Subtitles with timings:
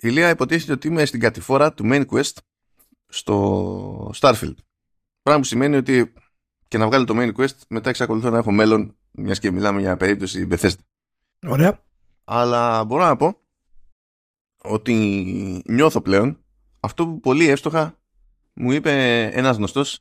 [0.00, 2.32] Ηλία υποτίθεται ότι είμαι στην κατηφόρα του main quest
[3.08, 4.54] στο Starfield.
[5.22, 6.12] Πράγμα που σημαίνει ότι
[6.68, 9.96] και να βγάλει το main quest μετά εξακολουθώ να έχω μέλλον μιας και μιλάμε για
[9.96, 10.78] περίπτωση Bethesda.
[11.46, 11.82] Ωραία.
[12.24, 13.40] Αλλά μπορώ να πω
[14.62, 14.94] ότι
[15.66, 16.44] νιώθω πλέον
[16.80, 17.98] αυτό που πολύ εύστοχα
[18.52, 20.00] μου είπε ένας γνωστός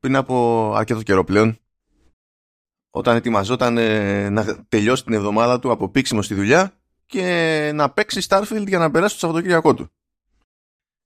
[0.00, 1.58] πριν από αρκετό καιρό πλέον
[2.90, 6.77] όταν ετοιμαζόταν ε, να τελειώσει την εβδομάδα του από πίξιμο στη δουλειά
[7.08, 9.90] και να παίξει Starfield για να περάσει το Σαββατοκύριακό του.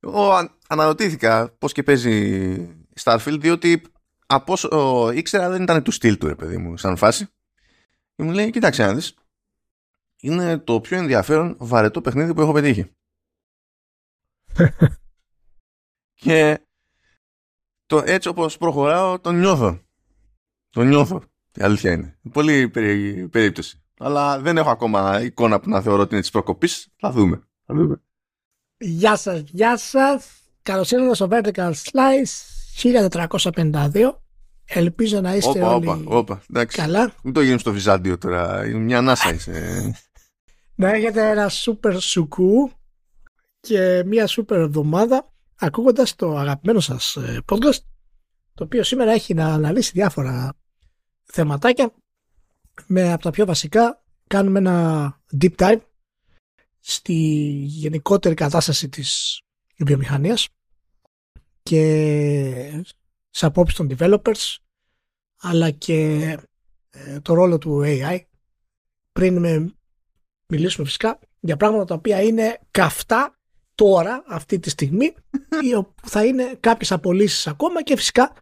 [0.01, 2.57] Εγώ αναρωτήθηκα πώς και παίζει
[3.03, 3.83] Starfield διότι
[4.27, 7.27] από όσο ήξερα δεν ήταν του στυλ του ρε παιδί μου σαν φάση
[8.15, 9.15] και μου λέει κοίταξε να δεις
[10.21, 12.91] είναι το πιο ενδιαφέρον βαρετό παιχνίδι που έχω πετύχει.
[16.23, 16.67] και
[17.87, 19.83] το έτσι όπως προχωράω τον νιώθω.
[20.71, 21.23] Τον νιώθω.
[21.55, 22.19] Η αλήθεια είναι.
[22.33, 23.82] Πολύ περί, περίπτωση.
[24.03, 26.89] Αλλά δεν έχω ακόμα εικόνα που να θεωρώ ότι είναι της προκοπής.
[26.97, 27.43] Θα δούμε.
[27.67, 28.03] Θα δούμε.
[28.79, 30.27] Γεια σας, γεια σας.
[30.63, 34.21] Καλώς ήρθατε στο Vertical Slice 1452.
[34.65, 36.43] Ελπίζω να είστε όπα, όλοι όπα, όπα.
[36.51, 36.77] Εντάξει.
[36.77, 37.13] καλά.
[37.23, 38.67] Μην το γίνουμε στο Βυζάντιο τώρα.
[38.67, 39.93] Είναι μια ανάσα είσαι.
[40.75, 42.71] Να έχετε ένα σούπερ σουκού
[43.61, 47.79] και μια σούπερ εβδομάδα ακούγοντας το αγαπημένο σας ε, podcast
[48.55, 50.53] το οποίο σήμερα έχει να αναλύσει διάφορα
[51.23, 51.93] θεματάκια
[52.87, 55.81] με από τα πιο βασικά κάνουμε ένα deep dive
[56.81, 57.15] στη
[57.65, 59.41] γενικότερη κατάσταση της
[59.77, 60.49] βιομηχανίας
[61.63, 62.85] και
[63.31, 64.57] σε απόψεις των developers
[65.41, 66.21] αλλά και
[66.91, 68.21] ε, το ρόλο του AI
[69.13, 69.75] πριν με
[70.47, 73.37] μιλήσουμε φυσικά για πράγματα τα οποία είναι καυτά
[73.75, 75.15] τώρα, αυτή τη στιγμή,
[75.69, 78.37] ή όπου θα είναι κάποιες απολύσεις ακόμα και φυσικά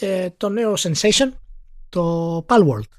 [0.00, 1.32] ε, το νέο sensation,
[1.88, 2.97] το Palworld.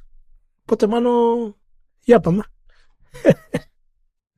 [0.72, 1.56] Οπότε μάλλον,
[2.04, 2.44] για πάμε.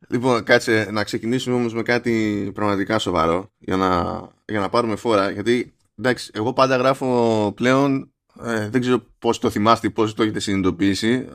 [0.10, 5.30] Λοιπόν, κάτσε να ξεκινήσουμε όμως με κάτι πραγματικά σοβαρό για να, για να πάρουμε φόρα.
[5.30, 10.24] Γιατί, εντάξει, εγώ πάντα γράφω πλέον, ε, δεν ξέρω πώς το θυμάστε ή πώς το
[10.24, 11.28] έχετε συνειδητοποιήσει,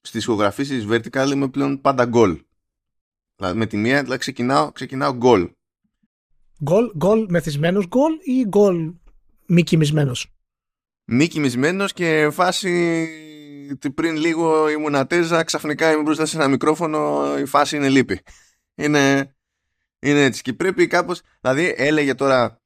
[0.00, 2.40] στις ηχογραφήσεις vertical είμαι πλέον πάντα goal.
[3.36, 5.50] Δηλαδή με τη μία δηλαδή ξεκινάω, ξεκινάω goal.
[6.62, 8.92] Γκολ, γκολ μεθυσμένος γκολ ή γκολ
[9.46, 10.32] μη κοιμισμένος;
[11.04, 13.29] Μη κοιμισμένος και φάση ότι
[13.94, 18.20] πριν λίγο ήμουν ατέζα, ξαφνικά είμαι μπροστά σε ένα μικρόφωνο, η φάση είναι λύπη.
[18.74, 19.34] Είναι,
[19.98, 20.42] είναι έτσι.
[20.42, 22.60] Και πρέπει κάπως, δηλαδή έλεγε τώρα,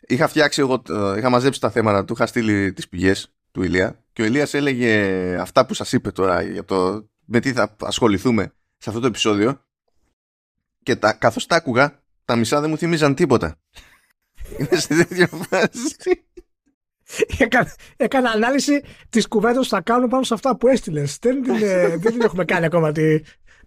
[0.00, 0.82] είχα φτιάξει εγώ,
[1.16, 5.36] είχα μαζέψει τα θέματα του, είχα στείλει τις πηγές του Ηλία και ο Ηλίας έλεγε
[5.40, 9.64] αυτά που σας είπε τώρα για το με τι θα ασχοληθούμε σε αυτό το επεισόδιο
[10.82, 13.60] και τα, καθώς τα άκουγα τα μισά δεν μου θυμίζαν τίποτα.
[14.58, 16.24] Είναι σε τέτοια φάση.
[17.38, 21.18] Έκανα, έκανα ανάλυση της κουβέντας που θα κάνουμε πάνω σε αυτά που έστειλες.
[21.20, 23.20] Δεν, την, ε, δεν την έχουμε κάνει ακόμα τη,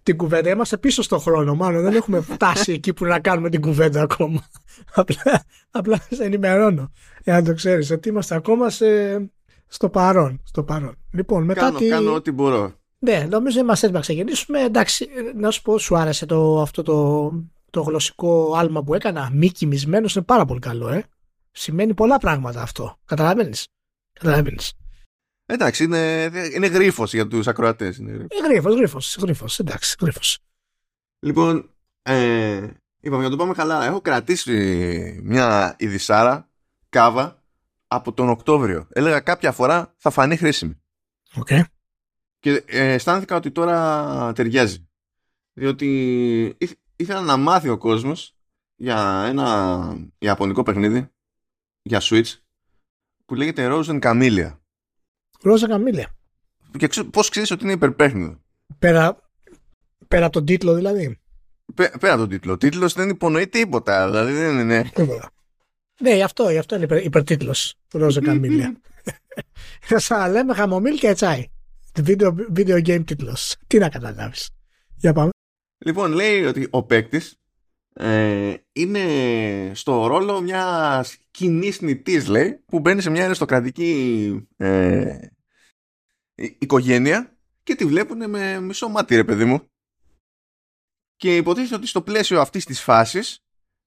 [0.03, 0.49] την κουβέντα.
[0.49, 1.81] Είμαστε πίσω στον χρόνο, μάλλον.
[1.81, 4.43] Δεν έχουμε φτάσει εκεί που να κάνουμε την κουβέντα ακόμα.
[4.93, 6.91] Απλά, απλά σε ενημερώνω.
[7.23, 8.85] Για να το ξέρεις, ότι είμαστε ακόμα σε,
[9.67, 10.41] στο παρόν.
[10.43, 10.95] Στο παρόν.
[11.11, 11.87] Λοιπόν, μετά κάνω, τη...
[11.87, 12.73] κάνω ό,τι μπορώ.
[12.99, 14.63] Ναι, νομίζω είμαστε έτοιμοι να ξεκινήσουμε.
[14.63, 17.31] Εντάξει, να σου πω, σου άρεσε το, αυτό το,
[17.69, 19.29] το γλωσσικό άλμα που έκανα.
[19.33, 21.03] Μη κοιμισμένος είναι πάρα πολύ καλό, ε.
[21.55, 22.99] Σημαίνει πολλά πράγματα αυτό.
[23.05, 23.67] Καταλαβαίνεις;
[24.13, 24.73] Καταλαβαίνεις.
[25.45, 27.97] Εντάξει, είναι, είναι γρίφος για τους ακροατές.
[27.97, 28.27] Είναι γρίφος.
[28.39, 30.39] Ε, γρήφος, γρήφος, γρήφος, εντάξει, γρήφος.
[31.19, 31.69] Λοιπόν,
[32.01, 32.67] ε,
[32.99, 33.85] είπαμε για το πάμε καλά.
[33.85, 36.49] Έχω κρατήσει μια ειδισάρα
[36.89, 37.43] κάβα
[37.87, 38.87] από τον Οκτώβριο.
[38.91, 40.81] Έλεγα κάποια φορά θα φανεί χρήσιμη.
[41.35, 41.47] Οκ.
[42.39, 44.87] Και ε, αισθάνθηκα ότι τώρα ταιριάζει.
[45.53, 45.87] Διότι
[46.57, 48.35] ήθε- ήθελα να μάθει ο κόσμος
[48.75, 51.07] για ένα ιαπωνικό παιχνίδι
[51.83, 52.33] για Switch
[53.25, 54.57] που λέγεται Rose and Camellia.
[55.41, 56.15] Ρόζα Καμίλια.
[56.77, 58.41] Και ξέ, πώς ξέρεις ότι είναι υπερπαίχνιδο.
[58.79, 59.29] Πέρα,
[60.07, 61.19] πέρα από τον τίτλο δηλαδή.
[61.75, 62.53] Πέ- πέρα από τον τίτλο.
[62.53, 64.05] Ο τίτλος δεν υπονοεί τίποτα.
[64.05, 64.83] Δηλαδή δεν είναι...
[64.93, 65.31] Τίποτα.
[65.99, 67.75] Ναι, γι' αυτό, γι' αυτό είναι υπερ, υπερτίτλος.
[67.91, 68.81] Ρόζα Καμίλια.
[69.81, 71.47] Θα σαν λέμε χαμομήλ και τσάι.
[72.05, 73.55] Video, video game τίτλος.
[73.67, 74.49] Τι να καταλάβεις.
[74.95, 75.29] Για πάμε.
[75.85, 77.35] Λοιπόν, λέει ότι ο παίκτης
[77.93, 85.17] ε, είναι στο ρόλο μιας κοινής νητής, λέει, που μπαίνει σε μια αριστοκρατική ε,
[86.35, 89.67] η- οικογένεια και τη βλέπουν με μισό μάτι, ρε παιδί μου.
[91.15, 93.39] Και υποτίθεται ότι στο πλαίσιο αυτής της φάσης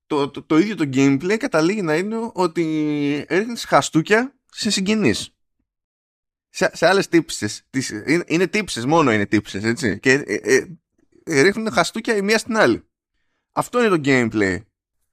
[0.06, 5.30] το, το, το ίδιο το gameplay καταλήγει να είναι ότι ρίχνεις χαστούκια σε συγγενείς.
[6.48, 7.68] Σε, σε άλλες τύψεις.
[8.06, 10.00] Είναι, είναι τύψεις, μόνο είναι τύψεις, έτσι.
[10.00, 10.66] Και ε, ε,
[11.24, 12.88] ε, ρίχνουν χαστούκια η μία στην άλλη.
[13.58, 14.60] Αυτό είναι το gameplay.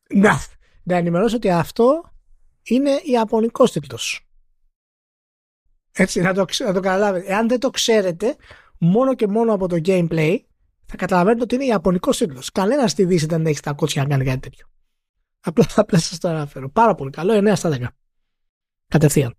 [0.09, 0.39] Να,
[0.83, 2.13] να ενημερώσω ότι αυτό
[2.63, 4.27] είναι ιαπωνικός τίτλος.
[5.91, 7.31] Έτσι, να το, ξε- να το καταλάβετε.
[7.31, 8.35] Εάν δεν το ξέρετε,
[8.77, 10.37] μόνο και μόνο από το gameplay,
[10.85, 12.51] θα καταλαβαίνετε ότι είναι Ιαπωνικός τίτλος.
[12.51, 14.67] Κανένας στη Δύση δεν έχει τα κότσια να κάνει κάτι τέτοιο.
[15.39, 16.69] Απλά, απλά σας το αναφέρω.
[16.69, 17.33] Πάρα πολύ καλό.
[17.33, 17.87] 9 στα 10.
[18.87, 19.37] Κατευθείαν.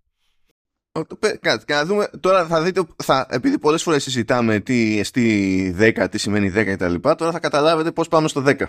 [1.41, 2.09] Κάτσε, να δούμε.
[2.21, 6.95] Τώρα θα δείτε, θα, επειδή πολλές φορές συζητάμε τι εστί 10, τι σημαίνει 10 κτλ.
[6.95, 8.67] Τώρα θα καταλάβετε πώς πάμε στο 10.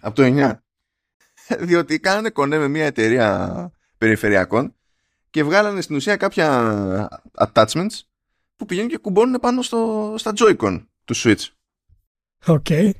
[0.00, 0.52] Από το 9.
[1.66, 4.74] Διότι κάνανε κονέ με μια εταιρεία περιφερειακών
[5.30, 8.00] και βγάλανε στην ουσία κάποια attachments
[8.56, 11.46] που πηγαίνουν και κουμπώνουν πάνω στο, στα Joy-Con του Switch.
[12.46, 12.66] OK.
[12.68, 12.90] Okay.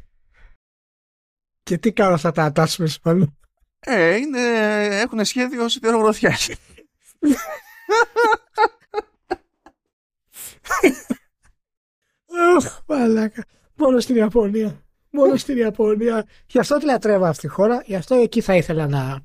[1.63, 3.37] Και τι κάνουν αυτά τα attachments πάνω.
[3.81, 4.41] Ε, είναι,
[4.87, 6.51] έχουν σχέδιο σιδερογροθιάς.
[12.57, 13.45] Αχ, μαλάκα.
[13.75, 14.88] Μόνο στην Ιαπωνία.
[15.11, 16.27] Μόνο στην Ιαπωνία.
[16.47, 17.83] Γι' αυτό τη λατρεύω αυτή τη χώρα.
[17.87, 19.21] Γι' αυτό εκεί θα ήθελα να,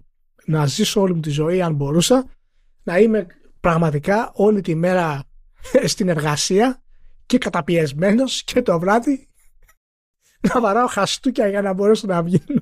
[0.45, 2.25] να ζήσω όλη μου τη ζωή, αν μπορούσα.
[2.83, 3.27] Να είμαι
[3.59, 5.23] πραγματικά όλη τη μέρα
[5.85, 6.83] στην εργασία
[7.25, 9.27] και καταπιεσμένος και το βράδυ
[10.53, 12.61] να βαράω χαστούκια για να μπορέσω να βγαίνω.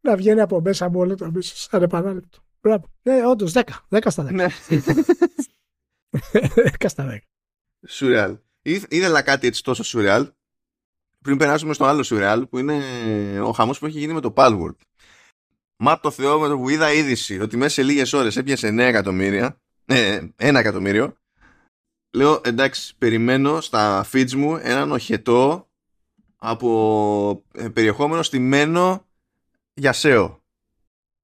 [0.00, 1.56] Να βγαίνει από μέσα μου όλο το μίσο.
[1.56, 2.38] Σαν επανάληπτο.
[2.60, 2.84] Μπράβο.
[3.02, 3.62] Ναι, όντως 10.
[3.88, 4.32] 10 στα 10.
[4.32, 4.46] Ναι.
[6.78, 7.18] 10 στα 10.
[7.86, 8.38] Σουρεάλ.
[8.62, 10.32] Ήθελα κάτι έτσι τόσο σουρεάλ.
[11.24, 12.82] Πριν περάσουμε στο άλλο σουρεάλ που είναι
[13.40, 14.76] ο χαμός που έχει γίνει με το Palworld.
[15.76, 18.78] Μα το Θεό με το που είδα είδηση ότι μέσα σε λίγες ώρες έπιασε 9
[18.78, 19.60] εκατομμύρια.
[19.84, 21.14] Ε, 1 εκατομμύριο.
[22.10, 25.68] Λέω εντάξει, περιμένω στα feeds μου έναν οχετό
[26.36, 29.06] από ε, περιεχόμενο στημένο
[29.74, 30.36] για SEO.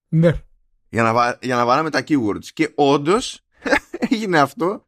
[0.08, 0.42] Ναι.
[0.88, 2.44] Για να, για να βάλαμε τα keywords.
[2.52, 3.40] Και όντως
[4.10, 4.84] έγινε αυτό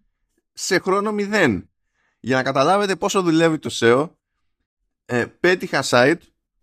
[0.53, 1.71] σε χρόνο μηδέν.
[2.21, 4.11] Για να καταλάβετε πόσο δουλεύει το SEO,
[5.11, 6.21] ε, πέτυχα site,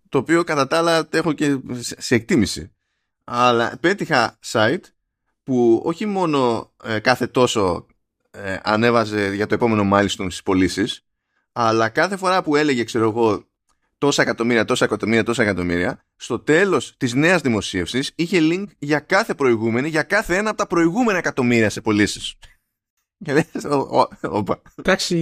[0.09, 2.75] το οποίο κατά τα άλλα έχω και σε εκτίμηση.
[3.23, 4.83] Αλλά πέτυχα site
[5.43, 7.85] που όχι μόνο ε, κάθε τόσο
[8.31, 11.05] ε, ανέβαζε για το επόμενο milestone στις πωλήσεις,
[11.51, 13.47] αλλά κάθε φορά που έλεγε, ξέρω εγώ,
[13.97, 19.33] τόσα εκατομμύρια, τόσα εκατομμύρια, τόσα εκατομμύρια, στο τέλος της νέας δημοσίευσης είχε link για κάθε
[19.33, 22.35] προηγούμενη, για κάθε ένα από τα προηγούμενα εκατομμύρια σε πωλήσεις.
[24.75, 25.15] Εντάξει,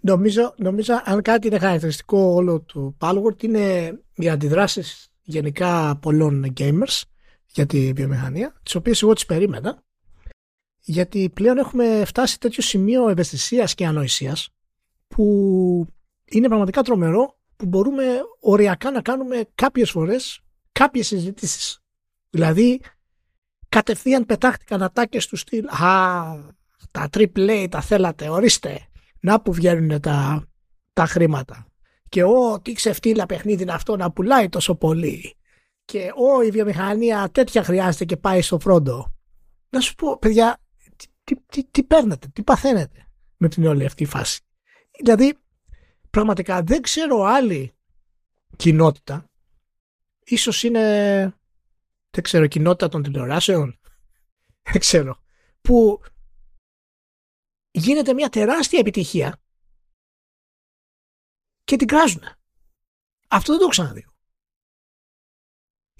[0.00, 7.02] νομίζω, νομίζω αν κάτι είναι χαρακτηριστικό όλο του Palworld είναι οι αντιδράσεις γενικά πολλών gamers
[7.46, 9.82] για τη βιομηχανία, τις οποίες εγώ τις περίμενα,
[10.80, 14.48] γιατί πλέον έχουμε φτάσει τέτοιο σημείο ευαισθησίας και ανοησίας
[15.08, 15.86] που
[16.24, 18.04] είναι πραγματικά τρομερό που μπορούμε
[18.40, 20.40] οριακά να κάνουμε κάποιες φορές
[20.72, 21.80] κάποιες συζητήσεις.
[22.30, 22.80] Δηλαδή,
[23.68, 25.80] κατευθείαν πετάχτηκαν ατάκες του στυλ «Α,
[26.90, 28.88] τα AAA τα θέλατε, ορίστε,
[29.26, 30.46] να που βγαίνουν τα,
[30.92, 31.66] τα χρήματα».
[32.08, 35.36] Και «Ω, τι ξεφτύλα παιχνίδι είναι αυτό να πουλάει τόσο πολύ».
[35.84, 39.14] Και «Ω, η βιομηχανία τέτοια χρειάζεται και πάει στο φρόντο».
[39.70, 40.58] Να σου πω, παιδιά,
[41.24, 43.06] τι, τι, τι παίρνετε, τι παθαίνετε
[43.36, 44.40] με την όλη αυτή φάση.
[44.98, 45.34] Δηλαδή,
[46.10, 47.72] πραγματικά δεν ξέρω άλλη
[48.56, 49.30] κοινότητα,
[50.24, 50.80] ίσως είναι,
[52.10, 53.80] δεν ξέρω, κοινότητα των τηλεοράσεων,
[54.70, 55.18] δεν ξέρω,
[55.60, 56.00] που
[57.78, 59.40] γίνεται μια τεράστια επιτυχία
[61.64, 62.22] και την κράζουν.
[63.28, 64.06] Αυτό δεν το ξαναδεί.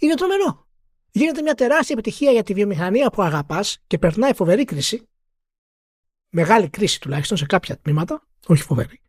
[0.01, 0.69] Είναι τρομερό.
[1.11, 5.09] Γίνεται μια τεράστια επιτυχία για τη βιομηχανία που αγαπάς και περνάει φοβερή κρίση.
[6.29, 9.01] Μεγάλη κρίση τουλάχιστον σε κάποια τμήματα, όχι φοβερή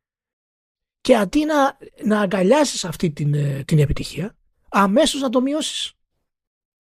[1.08, 4.38] και αντί να, να αγκαλιάσεις αυτή την, ε, την επιτυχία,
[4.70, 5.94] αμέσως να το μειώσεις.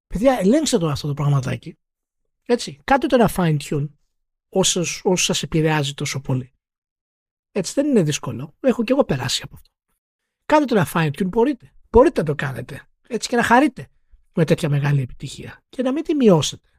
[0.07, 1.77] Παιδιά, ελέγξτε το αυτό το πραγματάκι.
[2.45, 3.89] Έτσι, κάντε το ένα fine tune
[4.49, 6.53] όσο, όσο σας επηρεάζει τόσο πολύ.
[7.51, 8.55] Έτσι δεν είναι δύσκολο.
[8.59, 9.69] Έχω και εγώ περάσει από αυτό.
[10.45, 11.71] Κάντε το ένα fine tune, μπορείτε.
[11.89, 12.87] Μπορείτε να το κάνετε.
[13.07, 13.87] Έτσι και να χαρείτε
[14.33, 15.63] με τέτοια μεγάλη επιτυχία.
[15.69, 16.69] Και να μην τη μειώσετε.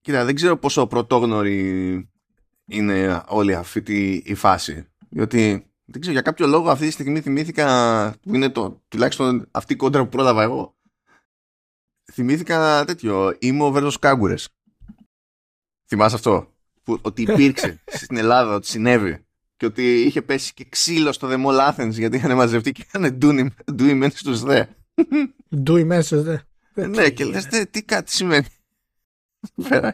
[0.00, 2.10] Κοίτα, δεν ξέρω πόσο πρωτόγνωρη
[2.64, 4.88] είναι όλη αυτή η φάση.
[5.08, 9.72] Διότι δεν ξέρω, για κάποιο λόγο αυτή τη στιγμή θυμήθηκα, που είναι το, τουλάχιστον αυτή
[9.72, 10.76] η κόντρα που πρόλαβα εγώ,
[12.12, 14.55] θυμήθηκα τέτοιο, Ήμο versus Κάγκουρες.
[15.86, 16.52] Θυμάσαι αυτό,
[16.82, 19.26] που, ότι υπήρξε στην Ελλάδα, ότι συνέβη
[19.56, 23.18] και ότι είχε πέσει και ξύλο στο The Mall Athens γιατί είχαν μαζευτεί και είχαν
[23.72, 24.64] ντούι μεν στους δε.
[25.62, 26.38] Ντούι μεν στους δε.
[26.74, 28.46] Ναι, και λες, τι κάτι σημαίνει.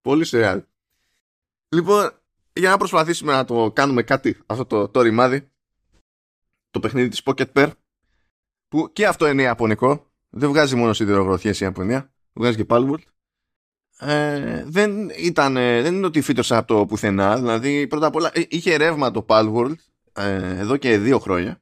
[0.00, 0.62] Πολύ σουρεάλ.
[1.68, 2.10] Λοιπόν,
[2.52, 5.50] για να προσπαθήσουμε να το κάνουμε κάτι αυτό το, το ρημάδι
[6.70, 7.70] το παιχνίδι της Pocket Pair
[8.68, 13.02] που και αυτό είναι ιαπωνικό δεν βγάζει μόνο σιδηρογροθιές η Ιαπωνία βγάζει και Palworld
[13.98, 18.42] ε, δεν, ήταν, δεν είναι ότι φύτρωσα από το πουθενά δηλαδή πρώτα απ' όλα ε,
[18.48, 19.74] είχε ρεύμα το Palworld
[20.12, 21.58] ε, εδώ και δύο χρόνια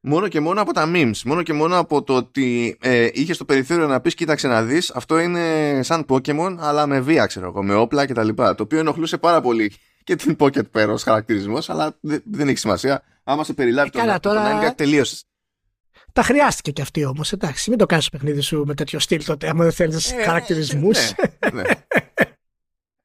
[0.00, 3.44] μόνο και μόνο από τα memes μόνο και μόνο από το ότι ε, είχε στο
[3.44, 5.42] περιθώριο να πεις κοίταξε να δεις αυτό είναι
[5.82, 9.72] σαν Pokemon αλλά με βία ξέρω εγώ με όπλα κτλ το οποίο ενοχλούσε πάρα πολύ
[10.04, 13.02] και την Pocket Pair ως χαρακτηρισμός, αλλά δεν έχει σημασία.
[13.24, 15.27] άμα σε περιλάβει Ε, καλά, το, τώρα- το 9 τελείωσες.
[16.12, 17.32] Τα χρειάστηκε κι αυτή όμως.
[17.32, 20.22] Εντάξει, μην το κάνεις το παιχνίδι σου με τέτοιο στυλ τότε, άμα δεν θέλεις Ε,
[20.22, 21.12] χαρακτηρισμούς.
[21.52, 21.68] ναι, ναι.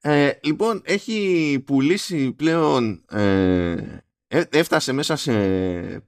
[0.05, 3.05] Ε, λοιπόν, έχει πουλήσει πλέον.
[3.09, 3.71] Ε,
[4.27, 5.31] ε, έφτασε μέσα σε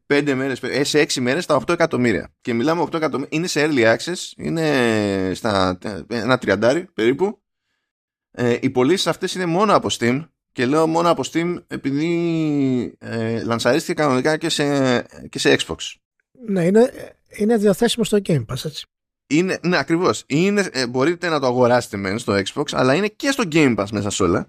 [0.08, 2.34] 5 μέρες, ε, σε 6 μέρες τα 8 εκατομμύρια.
[2.42, 3.30] Και μιλάμε 8 εκατομμύρια.
[3.38, 7.42] Είναι σε early access, είναι στα ε, ένα τριαντάρι περίπου.
[8.32, 13.44] Ε, οι πωλήσεις αυτές είναι μόνο από Steam και λέω μόνο από Steam επειδή ε,
[13.44, 15.76] λανσαρίστηκε κανονικά και σε, και σε Xbox.
[16.48, 16.92] Ναι, είναι,
[17.30, 18.86] είναι διαθέσιμο στο Game Pass, έτσι.
[19.28, 20.24] Είναι, ναι, ακριβώς.
[20.28, 24.10] Ε, μπορείτε να το αγοράσετε μεν στο Xbox, αλλά είναι και στο Game Pass μέσα
[24.10, 24.48] σε όλα.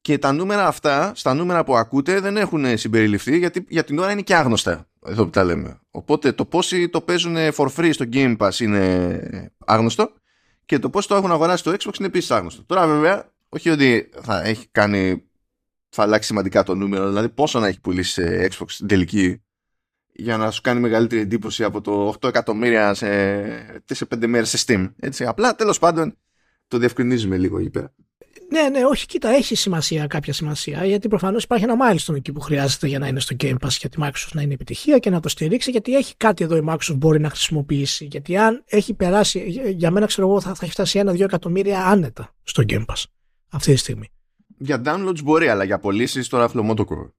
[0.00, 4.10] Και τα νούμερα αυτά, στα νούμερα που ακούτε, δεν έχουν συμπεριληφθεί γιατί για την ώρα
[4.10, 4.88] είναι και άγνωστα.
[5.06, 5.80] Εδώ που τα λέμε.
[5.90, 10.12] Οπότε το πόσοι το παίζουν for free στο Game Pass είναι άγνωστο
[10.64, 12.64] και το πώς το έχουν αγοράσει στο Xbox είναι επίσης άγνωστο.
[12.64, 15.24] Τώρα βέβαια, όχι ότι θα έχει κάνει,
[15.88, 19.43] θα αλλάξει σημαντικά το νούμερο, δηλαδή πόσο να έχει πουλήσει σε Xbox στην τελική
[20.16, 23.06] για να σου κάνει μεγαλύτερη εντύπωση από το 8 εκατομμύρια σε,
[23.84, 24.92] σε 5 μέρες σε Steam.
[25.00, 25.24] Έτσι.
[25.24, 26.16] Απλά τέλος πάντων
[26.68, 27.94] το διευκρινίζουμε λίγο εκεί πέρα.
[28.50, 32.40] Ναι, ναι, όχι, κοίτα, έχει σημασία, κάποια σημασία, γιατί προφανώς υπάρχει ένα milestone εκεί που
[32.40, 35.20] χρειάζεται για να είναι στο Game Pass για τη Microsoft να είναι επιτυχία και να
[35.20, 38.04] το στηρίξει, γιατί έχει κάτι εδώ η Microsoft μπορεί να χρησιμοποιήσει.
[38.04, 42.34] Γιατί αν έχει περάσει, για μένα ξέρω εγώ, θα, θα έχει φτάσει ένα-δύο εκατομμύρια άνετα
[42.42, 43.02] στο Game Pass
[43.50, 44.08] αυτή τη στιγμή.
[44.58, 47.14] Για downloads μπορεί, αλλά για πωλήσεις τώρα φλωμότοκο.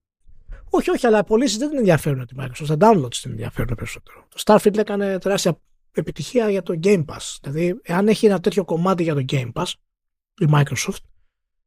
[0.77, 2.77] Όχι, όχι, αλλά οι πωλήσει δεν την ενδιαφέρουν τη Microsoft.
[2.77, 4.27] Τα downloads την ενδιαφέρουν περισσότερο.
[4.29, 5.59] Το Starfield έκανε τεράστια
[5.91, 7.37] επιτυχία για το Game Pass.
[7.41, 9.71] Δηλαδή, εάν έχει ένα τέτοιο κομμάτι για το Game Pass,
[10.37, 11.03] η Microsoft,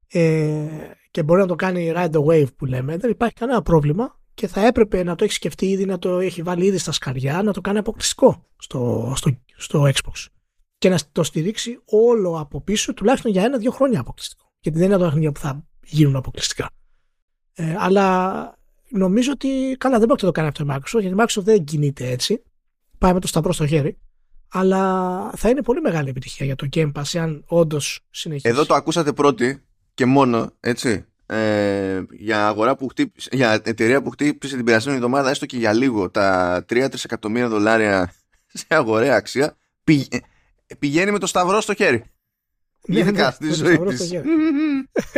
[0.08, 0.66] ε,
[1.10, 4.46] και μπορεί να το κάνει ride the wave που λέμε, δεν υπάρχει κανένα πρόβλημα και
[4.46, 7.52] θα έπρεπε να το έχει σκεφτεί ήδη, να το έχει βάλει ήδη στα σκαριά, να
[7.52, 10.26] το κάνει αποκλειστικό στο, στο, στο Xbox.
[10.78, 14.52] Και να το στηρίξει όλο από πίσω, τουλάχιστον για ένα-δύο χρόνια αποκλειστικό.
[14.60, 16.70] Γιατί δεν είναι τα παιχνίδια που θα γίνουν αποκλειστικά.
[17.54, 18.57] Ε, αλλά
[18.88, 21.64] νομίζω ότι καλά δεν πρόκειται να το κάνει αυτό η Microsoft, γιατί η Microsoft δεν
[21.64, 22.42] κινείται έτσι.
[22.99, 23.99] Πάει με το σταυρό στο χέρι.
[24.49, 28.49] Αλλά θα είναι πολύ μεγάλη επιτυχία για το Game Pass, αν όντως συνεχίσει.
[28.49, 29.62] Εδώ το ακούσατε πρώτοι
[29.95, 31.04] και μόνο, έτσι.
[31.26, 35.73] Ε, για αγορά που χτύπησε, για εταιρεία που χτύπησε την περασμένη εβδομάδα, έστω και για
[35.73, 38.12] λίγο, τα 3-3 εκατομμύρια δολάρια
[38.47, 42.04] σε αγοραία αξία, πηγ- ε, πηγαίνει με το σταυρό στο χέρι.
[42.87, 43.90] Ναι, Γενικά ναι, στη με το ζωή σταυρό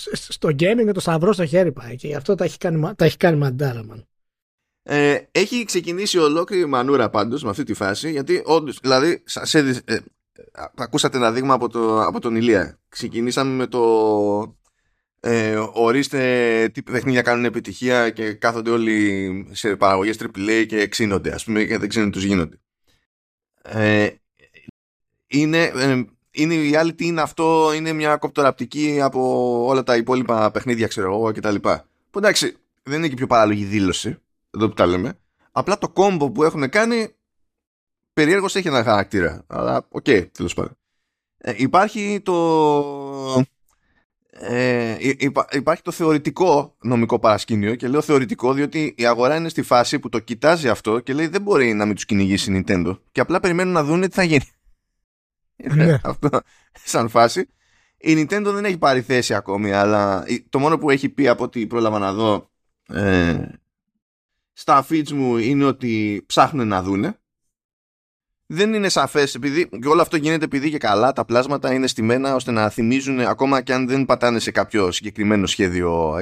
[0.00, 0.16] στο της.
[0.16, 0.16] χέρι.
[0.16, 2.76] Σ- στο gaming με το σταυρό στο χέρι πάει και γι' αυτό τα έχει κάνει,
[2.76, 4.04] μα- τα έχει κάνει μαντάρα man.
[4.82, 9.90] Ε, έχει ξεκινήσει ολόκληρη μανούρα πάντως με αυτή τη φάση γιατί όντως, δηλαδή σας έδι-
[9.90, 9.94] ε,
[10.52, 14.58] α- ακούσατε ένα δείγμα από, το, από τον Ηλία ξεκινήσαμε με το
[15.20, 21.44] ε, ορίστε τι παιχνίδια κάνουν επιτυχία και κάθονται όλοι σε παραγωγές AAA και ξύνονται ας
[21.44, 22.60] πούμε και δεν ξέρουν τους γίνονται
[23.62, 24.08] ε,
[25.26, 30.86] είναι, ε, είναι η reality είναι αυτό είναι μια κοπτοραπτική από όλα τα υπόλοιπα παιχνίδια
[30.86, 31.54] ξέρω εγώ κτλ
[32.10, 34.18] που εντάξει δεν είναι και πιο παράλογη δήλωση
[34.54, 35.18] εδώ που τα λέμε.
[35.52, 37.08] Απλά το κόμπο που έχουν κάνει
[38.12, 39.44] περιέργως έχει ένα χαρακτήρα.
[39.46, 40.76] Αλλά οκ, okay, τέλος πάντων.
[41.38, 43.44] Ε, υπάρχει το...
[44.30, 49.48] Ε, υ- υπά- υπάρχει το θεωρητικό νομικό παρασκήνιο και λέω θεωρητικό διότι η αγορά είναι
[49.48, 52.64] στη φάση που το κοιτάζει αυτό και λέει δεν μπορεί να μην τους κυνηγήσει η
[52.66, 54.44] Nintendo και απλά περιμένουν να δουν τι θα γίνει.
[55.74, 56.00] Ναι.
[56.02, 56.28] αυτό
[56.84, 57.48] σαν φάση.
[57.96, 61.66] Η Nintendo δεν έχει πάρει θέση ακόμη αλλά το μόνο που έχει πει από ό,τι
[61.66, 62.50] πρόλαβα να δω
[62.88, 63.38] ε,
[64.52, 67.14] στα feeds μου είναι ότι ψάχνουν να δούνε.
[68.52, 72.34] Δεν είναι σαφές, επειδή, και όλο αυτό γίνεται επειδή και καλά τα πλάσματα είναι στημένα
[72.34, 76.18] ώστε να θυμίζουν, ακόμα και αν δεν πατάνε σε κάποιο συγκεκριμένο σχέδιο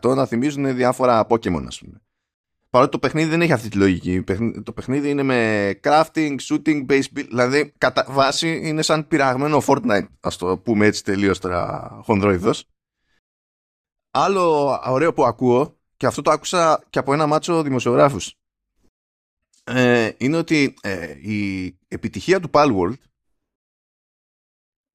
[0.00, 2.00] 100% να θυμίζουν διάφορα Pokemon, ας πούμε.
[2.70, 4.22] Παρότι το παιχνίδι δεν έχει αυτή τη λογική.
[4.62, 10.06] Το παιχνίδι είναι με crafting, shooting, base build, δηλαδή κατά βάση είναι σαν πειραγμένο Fortnite,
[10.20, 12.64] ας το πούμε έτσι τελείως τώρα χονδροειδός.
[14.10, 18.34] Άλλο ωραίο που ακούω και αυτό το άκουσα και από ένα μάτσο δημοσιογράφους
[19.64, 22.98] ε, είναι ότι ε, η επιτυχία του Palworld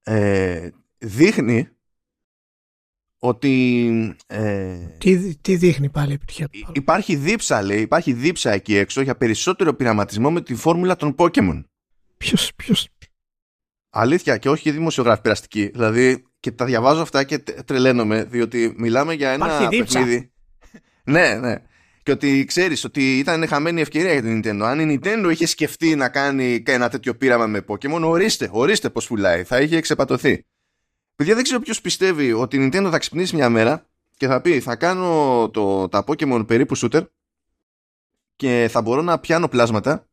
[0.03, 1.69] ε, δείχνει
[3.25, 6.57] ότι ε, Τι, τι δείχνει πάλι η επιτυχία του.
[6.69, 11.15] υ- υπάρχει δίψα λέει, υπάρχει δίψα εκεί έξω για περισσότερο πειραματισμό με τη φόρμουλα των
[11.17, 11.63] Pokemon.
[12.17, 12.87] Ποιος, ποιος,
[13.89, 15.65] Αλήθεια και όχι και δημοσιογράφη περαστική.
[15.67, 19.99] Δηλαδή και τα διαβάζω αυτά και τε- τρελαίνομαι διότι μιλάμε για ένα Υπάρχει δίψα.
[19.99, 20.31] παιχνίδι.
[21.13, 21.55] ναι, ναι.
[22.03, 24.61] Και ότι ξέρεις ότι ήταν χαμένη ευκαιρία για την Nintendo.
[24.65, 29.07] Αν η Nintendo είχε σκεφτεί να κάνει ένα τέτοιο πείραμα με Pokémon, ορίστε, ορίστε πώς
[29.07, 29.43] πουλάει.
[29.43, 30.45] Θα είχε εξεπατωθεί.
[31.15, 33.85] Παιδιά, δεν ξέρω ποιος πιστεύει ότι η Nintendo θα ξυπνήσει μια μέρα
[34.17, 37.05] και θα πει: Θα κάνω το, τα Pokémon περίπου shooter
[38.35, 40.07] και θα μπορώ να πιάνω πλάσματα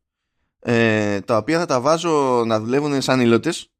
[0.59, 3.71] ε, τα οποία θα τα βάζω να δουλεύουν σαν υλότες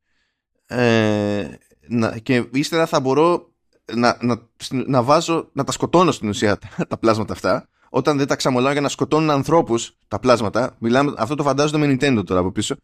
[0.66, 1.48] ε,
[1.88, 3.52] να, και ύστερα θα μπορώ
[3.94, 8.28] να, να, να βάζω, να τα σκοτώνω στην ουσία τα, τα πλάσματα αυτά όταν δεν
[8.28, 10.76] τα ξαμολάω για να σκοτώνουν ανθρώπους τα πλάσματα.
[10.80, 12.76] Μιλάμε, αυτό το φαντάζομαι με Nintendo τώρα από πίσω.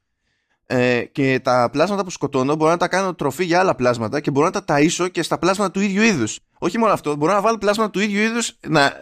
[0.70, 4.32] Ε, και τα πλάσματα που σκοτώνω μπορώ να τα κάνω τροφή για άλλα πλάσματα και
[4.32, 6.40] μπορώ να τα ταΐσω και στα πλάσματα του ίδιου είδους.
[6.58, 8.94] Όχι μόνο αυτό, μπορώ να βάλω πλάσματα του ίδιου είδους να,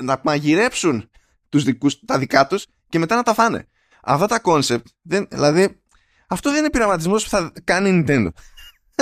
[0.00, 1.10] να μαγειρέψουν
[1.48, 3.66] τους δικούς, τα δικά τους και μετά να τα φάνε.
[4.02, 5.80] Αυτά τα concept, δηλαδή,
[6.26, 8.28] αυτό δεν είναι πειραματισμός που θα κάνει η Nintendo.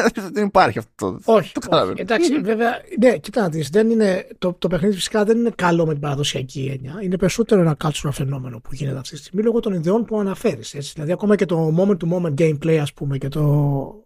[0.35, 1.21] δεν υπάρχει αυτό.
[1.25, 1.53] Όχι.
[1.53, 1.93] Το όχι.
[1.97, 6.01] Εντάξει, βέβαια, ναι, κοιτά δεν είναι, το, το παιχνίδι φυσικά δεν είναι καλό με την
[6.01, 6.99] παραδοσιακή έννοια.
[7.03, 10.93] Είναι περισσότερο ένα cultural φαινόμενο που γίνεται αυτή τη στιγμή λόγω των ιδεών που αναφέρεις.
[10.95, 14.05] Δηλαδή, ακόμα και το moment to moment gameplay, ας πούμε, και το,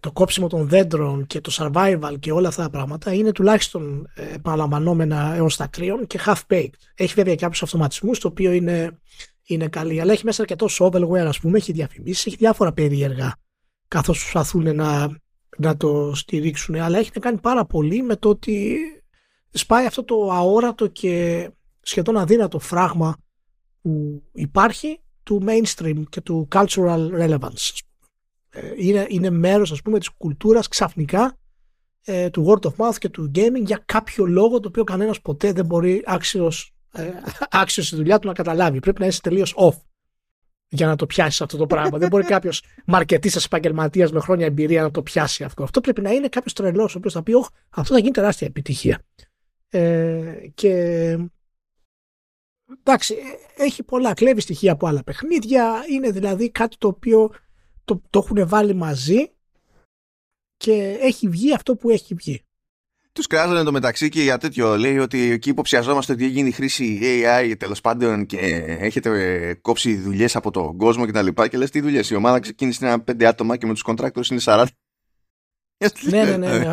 [0.00, 4.34] το κόψιμο των δέντρων και το survival και όλα αυτά τα πράγματα είναι τουλάχιστον ε,
[4.34, 6.70] επαναλαμβανόμενα έως τα κρύων και half baked.
[6.94, 8.98] Έχει βέβαια κάποιους αυτοματισμούς, το οποίο είναι,
[9.46, 13.34] είναι καλή, αλλά έχει μέσα αρκετό shovelware, ας πούμε, έχει διαφημίσεις, έχει διάφορα περίεργα
[13.88, 15.18] καθώς προσπαθούν να,
[15.58, 18.78] να το στηρίξουν αλλά έχει να κάνει πάρα πολύ με το ότι
[19.50, 21.50] σπάει αυτό το αόρατο και
[21.80, 23.16] σχεδόν αδύνατο φράγμα
[23.82, 27.78] που υπάρχει του mainstream και του cultural relevance.
[28.50, 31.38] Ε, είναι, είναι μέρος ας πούμε της κουλτούρας ξαφνικά
[32.04, 35.52] ε, του word of mouth και του gaming για κάποιο λόγο το οποίο κανένας ποτέ
[35.52, 37.10] δεν μπορεί άξιος, ε,
[37.50, 38.78] άξιος στη δουλειά του να καταλάβει.
[38.80, 39.76] Πρέπει να είσαι τελείως off
[40.68, 41.98] για να το πιάσεις αυτό το πράγμα.
[41.98, 45.62] Δεν μπορεί κάποιος μαρκετής επαγγελματίας με χρόνια εμπειρία να το πιάσει αυτό.
[45.62, 48.46] Αυτό πρέπει να είναι κάποιος τρελός, ο οποίος θα πει: Όχι, αυτό θα γίνει τεράστια
[48.46, 49.02] επιτυχία.
[49.68, 50.72] Ε, και
[52.78, 53.16] εντάξει,
[53.56, 54.14] έχει πολλά.
[54.14, 55.84] Κλέβει στοιχεία από άλλα παιχνίδια.
[55.90, 57.30] Είναι δηλαδή κάτι το οποίο
[57.84, 59.30] το, το έχουν βάλει μαζί
[60.56, 62.45] και έχει βγει αυτό που έχει βγει.
[63.16, 64.76] Τους κράζανε το μεταξύ και για τέτοιο.
[64.76, 68.38] Λέει ότι εκεί υποψιαζόμαστε ότι γίνει χρήση AI τέλος πάντων και
[68.80, 71.26] έχετε κόψει δουλειές από τον κόσμο κτλ.
[71.26, 72.10] Και, και λες τι δουλειές.
[72.10, 74.66] Η ομάδα ξεκίνησε να πέντε άτομα και με τους contractors είναι 40.
[76.10, 76.58] ναι, ναι, ναι.
[76.58, 76.72] ναι.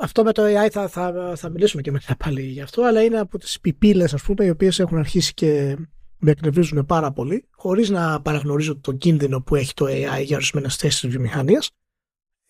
[0.00, 3.18] αυτό με το AI θα, θα, θα μιλήσουμε και μετά πάλι γι' αυτό, αλλά είναι
[3.18, 5.76] από τις πιπίλες, ας πούμε, οι οποίες έχουν αρχίσει και
[6.18, 10.76] με εκνευρίζουν πάρα πολύ, χωρίς να παραγνωρίζω τον κίνδυνο που έχει το AI για ορισμένες
[10.76, 11.70] θέσεις της βιομηχανίας.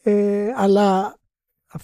[0.02, 1.21] Ε, αλλά αυτό,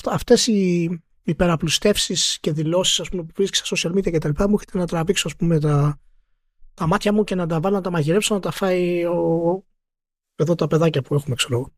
[0.05, 0.91] αυτές οι
[1.23, 4.79] υπεραπλουστεύσεις και δηλώσεις ας πούμε, που βρίσκεις στα social media και τα λοιπά μου έχετε
[4.79, 6.01] να τραβήξω ας πούμε, τα,
[6.75, 9.65] τα μάτια μου και να τα βάλω να τα μαγειρέψω να τα φάει ο,
[10.37, 11.73] εδώ τα παιδάκια που έχουμε ξέρω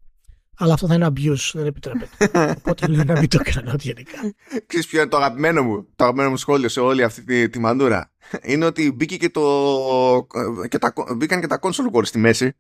[0.63, 2.31] αλλά αυτό θα είναι abuse, δεν επιτρέπεται.
[2.59, 4.35] Οπότε λέω να μην το κάνω γενικά.
[4.67, 7.59] Ξέρεις ποιο είναι το αγαπημένο μου, το αγαπημένο μου σχόλιο σε όλη αυτή τη, τη
[7.59, 10.27] μαντούρα; Είναι ότι μπήκε και το,
[10.69, 12.57] και τα, μπήκαν και τα console wars στη μέση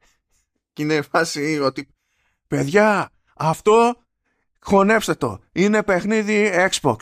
[0.72, 1.88] και είναι φάση ότι
[2.46, 3.94] παιδιά αυτό
[4.61, 5.40] Χωνέψτε το.
[5.53, 6.96] Είναι παιχνίδι Xbox.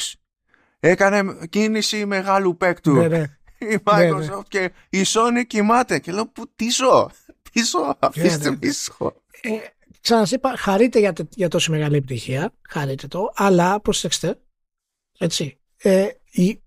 [0.80, 2.92] Έκανε κίνηση μεγάλου παίκτου.
[2.92, 3.22] Ναι, ναι.
[3.58, 5.98] Η ναι, Microsoft ναι, και η Sony κοιμάται.
[5.98, 7.10] Και λέω, πού, τι ζω;
[7.52, 8.58] Τι ζω, αφήστε με
[9.40, 9.50] ε,
[10.00, 12.52] Ξανασήπα, χαρείτε για, για τόση μεγάλη επιτυχία.
[12.68, 13.32] Χαρείτε το.
[13.34, 14.40] Αλλά προσέξτε.
[15.18, 15.58] Έτσι.
[15.76, 16.62] Ε, η,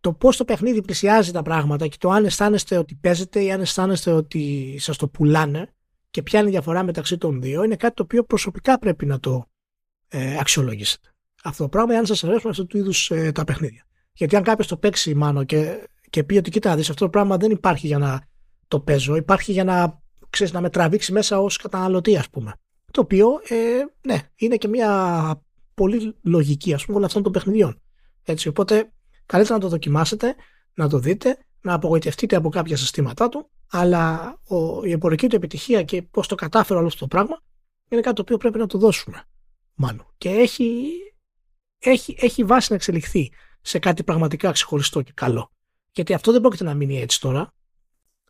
[0.00, 3.60] το πώς το παιχνίδι πλησιάζει τα πράγματα και το αν αισθάνεστε ότι παίζετε ή αν
[3.60, 5.68] αισθάνεστε ότι σας το πουλάνε
[6.10, 9.48] και πιάνει διαφορά μεταξύ των δύο είναι κάτι το οποίο προσωπικά πρέπει να το
[10.08, 11.08] ε, αξιολογήσετε.
[11.44, 13.86] Αυτό το πράγμα, αν σας αρέσουν αυτού του είδους ε, τα παιχνίδια.
[14.12, 17.36] Γιατί αν κάποιος το παίξει, μάλλον και, και πει ότι κοίτα, δεις, αυτό το πράγμα
[17.36, 18.26] δεν υπάρχει για να
[18.68, 22.54] το παίζω, υπάρχει για να, ξέρεις, να με τραβήξει μέσα ως καταναλωτή, ας πούμε.
[22.90, 23.56] Το οποίο, ε,
[24.06, 25.42] ναι, είναι και μια
[25.74, 27.80] πολύ λογική, ας πούμε, όλων αυτών των παιχνιδιών.
[28.24, 28.92] Έτσι, οπότε,
[29.26, 30.34] καλύτερα να το δοκιμάσετε,
[30.74, 35.82] να το δείτε, να απογοητευτείτε από κάποια συστήματά του, αλλά ο, η εμπορική του επιτυχία
[35.82, 37.42] και πώς το κατάφερε όλο αυτό το πράγμα
[37.88, 39.24] είναι κάτι το οποίο πρέπει να το δώσουμε
[39.74, 40.06] μάλλον.
[40.18, 40.90] Και έχει,
[41.78, 45.50] έχει, έχει βάση να εξελιχθεί σε κάτι πραγματικά ξεχωριστό και καλό.
[45.92, 47.52] Γιατί αυτό δεν πρόκειται να μείνει έτσι τώρα.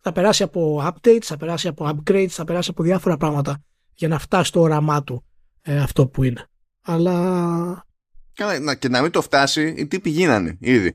[0.00, 3.62] Θα περάσει από updates, θα περάσει από upgrades, θα περάσει από διάφορα πράγματα
[3.94, 5.24] για να φτάσει στο όραμά του
[5.62, 6.46] ε, αυτό που είναι.
[6.82, 7.86] Αλλά...
[8.34, 10.94] Καλά, να, και να μην το φτάσει, οι τύποι γίνανε ήδη.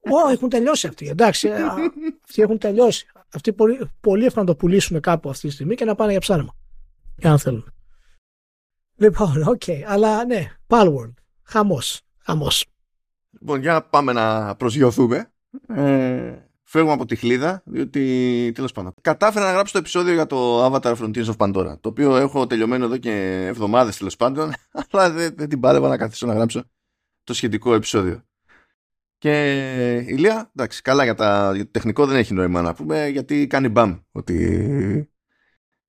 [0.00, 1.08] Ω, έχουν τελειώσει αυτοί.
[1.08, 1.62] Εντάξει, ε,
[2.24, 3.06] αυτοί έχουν τελειώσει.
[3.34, 6.20] Αυτοί πολύ, πολύ εύκολα να το πουλήσουν κάπου αυτή τη στιγμή και να πάνε για
[6.20, 6.54] ψάρεμα.
[7.22, 7.74] αν θέλουν.
[9.00, 9.62] Λοιπόν, OK.
[9.66, 9.82] Okay.
[9.86, 11.14] Αλλά ναι, Palworld.
[11.42, 12.00] Χαμός.
[12.18, 12.66] Χαμός.
[13.30, 15.32] Λοιπόν, για πάμε να προσγειωθούμε.
[15.68, 18.94] Ε, φεύγουμε από τη χλίδα, διότι τέλος πάντων.
[19.00, 21.74] Κατάφερα να γράψω το επεισόδιο για το Avatar Frontiers of Pandora.
[21.80, 24.52] Το οποίο έχω τελειωμένο εδώ και εβδομάδες τέλος πάντων,
[24.90, 26.64] αλλά δεν, δεν την πάλευα να καθίσω να γράψω
[27.24, 28.22] το σχετικό επεισόδιο.
[29.18, 33.06] Και η Λία, εντάξει, καλά για, τα, για το τεχνικό δεν έχει νόημα να πούμε,
[33.08, 35.10] γιατί κάνει μπαμ ότι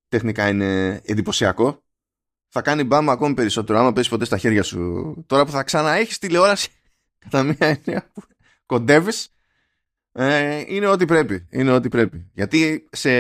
[0.08, 1.84] τεχνικά είναι εντυπωσιακό
[2.53, 5.13] θα κάνει μπαμ ακόμη περισσότερο άμα πέσει ποτέ στα χέρια σου.
[5.27, 6.69] Τώρα που θα ξαναέχεις τηλεόραση
[7.21, 8.21] κατά μία έννοια που
[8.65, 9.33] κοντεύεις,
[10.11, 11.47] ε, είναι ό,τι πρέπει.
[11.49, 12.29] Είναι ό,τι πρέπει.
[12.33, 13.11] Γιατί σε,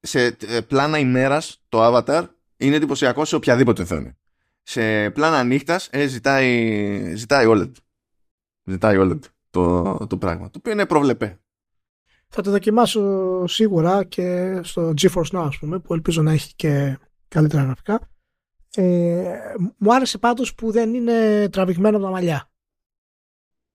[0.00, 2.24] σε ε, πλάνα ημέρας το Avatar
[2.56, 4.16] είναι εντυπωσιακό σε οποιαδήποτε οθόνη.
[4.62, 7.72] Σε πλάνα νύχτας ε, ζητάει, ζητάει OLED.
[8.64, 9.18] Ζητάει όλο
[9.50, 10.50] το, το πράγμα.
[10.50, 11.38] Το οποίο είναι προβλεπέ.
[12.28, 16.98] Θα το δοκιμάσω σίγουρα και στο GeForce Now, ας πούμε, που ελπίζω να έχει και
[17.34, 18.08] καλύτερα γραφικά.
[18.74, 19.24] Ε,
[19.78, 22.50] μου άρεσε πάντως που δεν είναι τραβηγμένο από τα μαλλιά.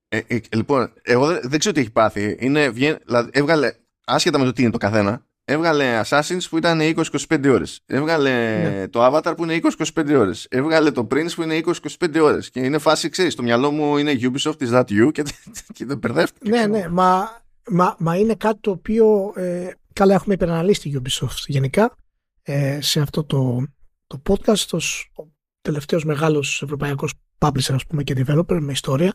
[0.08, 2.36] Ε, ε, λοιπόν, εγώ δεν, δεν ξέρω τι έχει πάθει.
[2.40, 3.72] Είναι, δηλαδή, έβγαλε,
[4.04, 6.80] άσχετα με το τι είναι το καθένα, έβγαλε Assassins που ήταν
[7.28, 7.80] 20-25 ώρες.
[7.86, 8.88] Έβγαλε ναι.
[8.88, 9.60] το Avatar που είναι
[9.94, 10.46] 20-25 ώρες.
[10.50, 11.60] Έβγαλε το Prince που είναι
[11.98, 12.50] 20-25 ώρες.
[12.50, 15.22] Και είναι φάση, ξέρεις, το μυαλό μου είναι Ubisoft, is that you και,
[15.74, 16.50] και δεν μπερδεύτηκε.
[16.50, 21.44] Ναι, ναι, μα, μα, μα είναι κάτι το οποίο ε, καλά έχουμε υπεραναλύσει τη Ubisoft
[21.46, 21.94] γενικά
[22.42, 23.66] ε, σε αυτό το,
[24.06, 25.22] το podcast ως ο
[25.60, 29.14] τελευταίος μεγάλος ευρωπαϊκός publisher ας πούμε και developer με ιστορία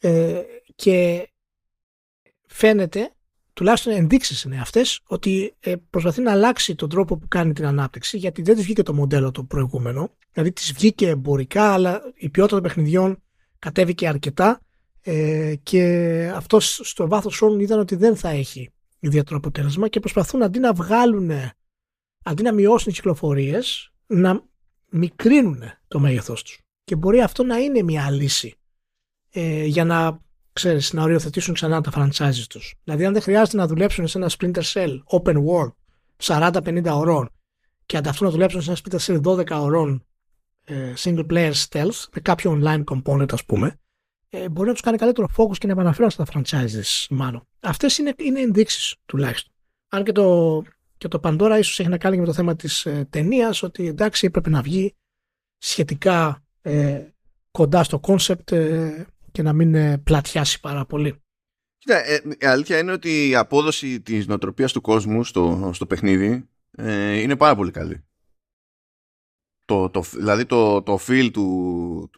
[0.00, 0.42] ε,
[0.74, 1.28] και
[2.46, 3.14] φαίνεται
[3.52, 8.16] τουλάχιστον ενδείξεις είναι αυτές ότι ε, προσπαθεί να αλλάξει τον τρόπο που κάνει την ανάπτυξη
[8.16, 10.10] γιατί δεν της βγήκε το μοντέλο το προηγούμενο.
[10.32, 13.22] Δηλαδή της βγήκε εμπορικά αλλά η ποιότητα των παιχνιδιών
[13.58, 14.60] κατέβηκε αρκετά
[15.00, 15.82] ε, και
[16.34, 20.72] αυτός στο βάθος χρόνου είδαν ότι δεν θα έχει ιδιαίτερο αποτέλεσμα και προσπαθούν αντί να
[20.72, 21.30] βγάλουν
[22.26, 24.42] αντί να μειώσουν τις κυκλοφορίες να
[24.90, 28.54] μικρύνουν το μέγεθός τους και μπορεί αυτό να είναι μια λύση
[29.30, 30.20] ε, για να
[30.52, 32.74] ξέρεις, να οριοθετήσουν ξανά τα franchises τους.
[32.84, 35.72] Δηλαδή αν δεν χρειάζεται να δουλέψουν σε ένα Splinter Cell open world
[36.22, 37.30] 40-50 ωρών
[37.86, 40.06] και ανταυτού να δουλέψουν σε ένα Splinter Cell 12 ωρών
[40.64, 43.78] ε, single player stealth με κάποιο online component ας πούμε
[44.28, 47.48] ε, μπορεί να τους κάνει καλύτερο focus και να επαναφέρουν στα franchises μάλλον.
[47.60, 49.52] Αυτές είναι, είναι ενδείξεις τουλάχιστον.
[49.88, 50.62] Αν και το,
[50.96, 54.26] και το Pandora ίσως έχει να κάνει με το θέμα της ε, ταινίας, ότι εντάξει
[54.26, 54.94] έπρεπε να βγει
[55.58, 57.06] σχετικά ε,
[57.50, 61.14] κοντά στο concept ε, και να μην ε, πλατιάσει πάρα πολύ.
[61.78, 66.48] Κοίτα, ε, η αλήθεια είναι ότι η απόδοση της νοοτροπίας του κόσμου στο, στο παιχνίδι
[66.70, 68.04] ε, είναι πάρα πολύ καλή.
[69.64, 72.10] Το, το, δηλαδή το, το feel του,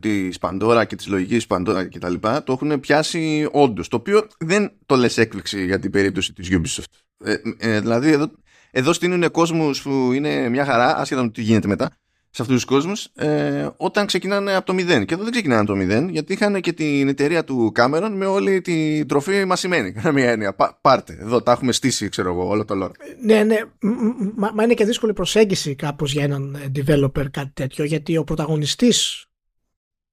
[0.00, 4.26] της Pandora και της λογικής Pandora και τα λοιπά το έχουν πιάσει όντως το οποίο
[4.38, 6.84] δεν το λες έκπληξη για την περίπτωση της Ubisoft
[7.24, 8.30] ε, ε, δηλαδή εδώ,
[8.70, 11.90] εδώ στείλουν κόσμους που είναι μια χαρά άσχετα με τι γίνεται μετά
[12.34, 15.04] σε αυτούς τους κόσμους ε, όταν ξεκινάνε από το μηδέν.
[15.04, 18.26] Και εδώ δεν ξεκινάνε από το μηδέν, γιατί είχαν και την εταιρεία του Κάμερον με
[18.26, 19.92] όλη την τροφή μασημένη.
[19.92, 20.54] Κάνα μια έννοια.
[20.80, 22.92] πάρτε, εδώ τα έχουμε στήσει, ξέρω εγώ, όλο το lore.
[23.24, 23.58] Ναι, ναι.
[24.36, 29.26] Μα, μα είναι και δύσκολη προσέγγιση κάπως για έναν developer κάτι τέτοιο, γιατί ο πρωταγωνιστής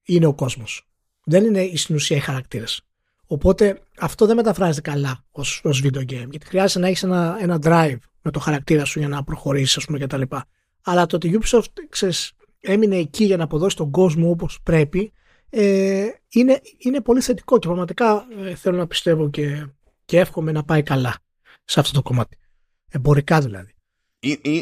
[0.06, 0.90] είναι ο κόσμος.
[1.24, 2.89] Δεν είναι η στην ουσία οι χαρακτήρες.
[3.32, 6.28] Οπότε αυτό δεν μεταφράζεται καλά ως video game.
[6.30, 9.86] Γιατί χρειάζεται να έχεις ένα, ένα drive με το χαρακτήρα σου για να προχωρήσεις, ας
[9.86, 10.22] πούμε, κτλ
[10.82, 15.12] αλλά το ότι η Ubisoft ξέρεις, έμεινε εκεί για να αποδώσει τον κόσμο όπως πρέπει
[15.50, 19.68] ε, είναι, είναι πολύ θετικό και πραγματικά ε, θέλω να πιστεύω και,
[20.06, 21.16] και εύχομαι να πάει καλά
[21.64, 22.38] σε αυτό το κομμάτι.
[22.92, 23.74] Εμπορικά δηλαδή.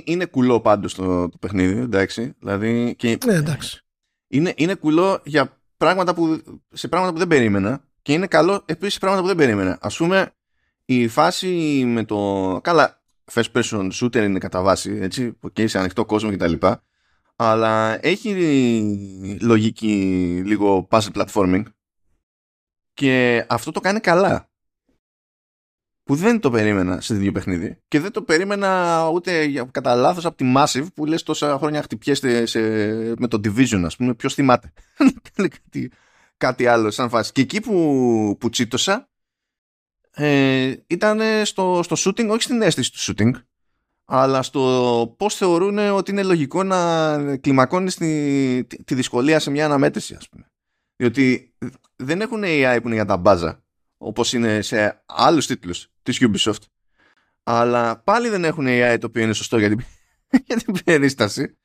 [0.04, 2.34] είναι κουλό πάντως το, το παιχνίδι, εντάξει.
[2.40, 3.82] Δηλαδή, και ναι, εντάξει.
[4.28, 6.42] Είναι, είναι κουλό για πράγματα που,
[6.74, 9.78] σε πράγματα που δεν περίμενα και είναι καλό επίσης σε πράγματα που δεν περίμενα.
[9.82, 10.36] Ας πούμε,
[10.86, 12.60] η φάση με το...
[12.64, 16.54] Καλά, first person shooter είναι κατά βάση, έτσι, και σε ανοιχτό κόσμο κτλ.
[17.36, 19.96] Αλλά έχει λογική
[20.46, 21.64] λίγο puzzle platforming
[22.94, 24.50] και αυτό το κάνει καλά.
[26.04, 30.36] Που δεν το περίμενα σε δύο παιχνίδι και δεν το περίμενα ούτε κατά λάθος από
[30.36, 32.60] τη Massive που λες τόσα χρόνια χτυπιέστε σε,
[33.18, 34.74] με το Division ας πούμε ποιος θυμάται
[35.36, 35.92] κάτι,
[36.38, 37.32] κάτι άλλο σαν φάση.
[37.32, 39.10] Και εκεί που, που τσίτωσα
[40.12, 43.32] ε, ήταν στο, στο shooting, όχι στην αίσθηση του shooting,
[44.06, 50.16] αλλά στο πώς θεωρούν ότι είναι λογικό να κλιμακώνεις τη, τη δυσκολία σε μια αναμέτρηση,
[50.16, 50.52] ας πούμε.
[50.96, 51.54] Διότι
[51.96, 53.64] δεν έχουν AI που είναι για τα μπάζα,
[53.98, 56.62] όπως είναι σε άλλους τίτλους της Ubisoft,
[57.44, 59.80] αλλά πάλι δεν έχουν AI το οποίο είναι σωστό για την,
[60.48, 61.58] για την περίσταση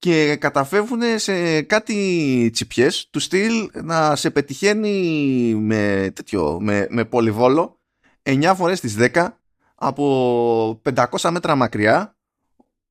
[0.00, 7.80] και καταφεύγουν σε κάτι τσιπιές του στυλ να σε πετυχαίνει με τέτοιο, με, με πολυβόλο
[8.22, 9.28] 9 φορές τις 10
[9.74, 12.16] από 500 μέτρα μακριά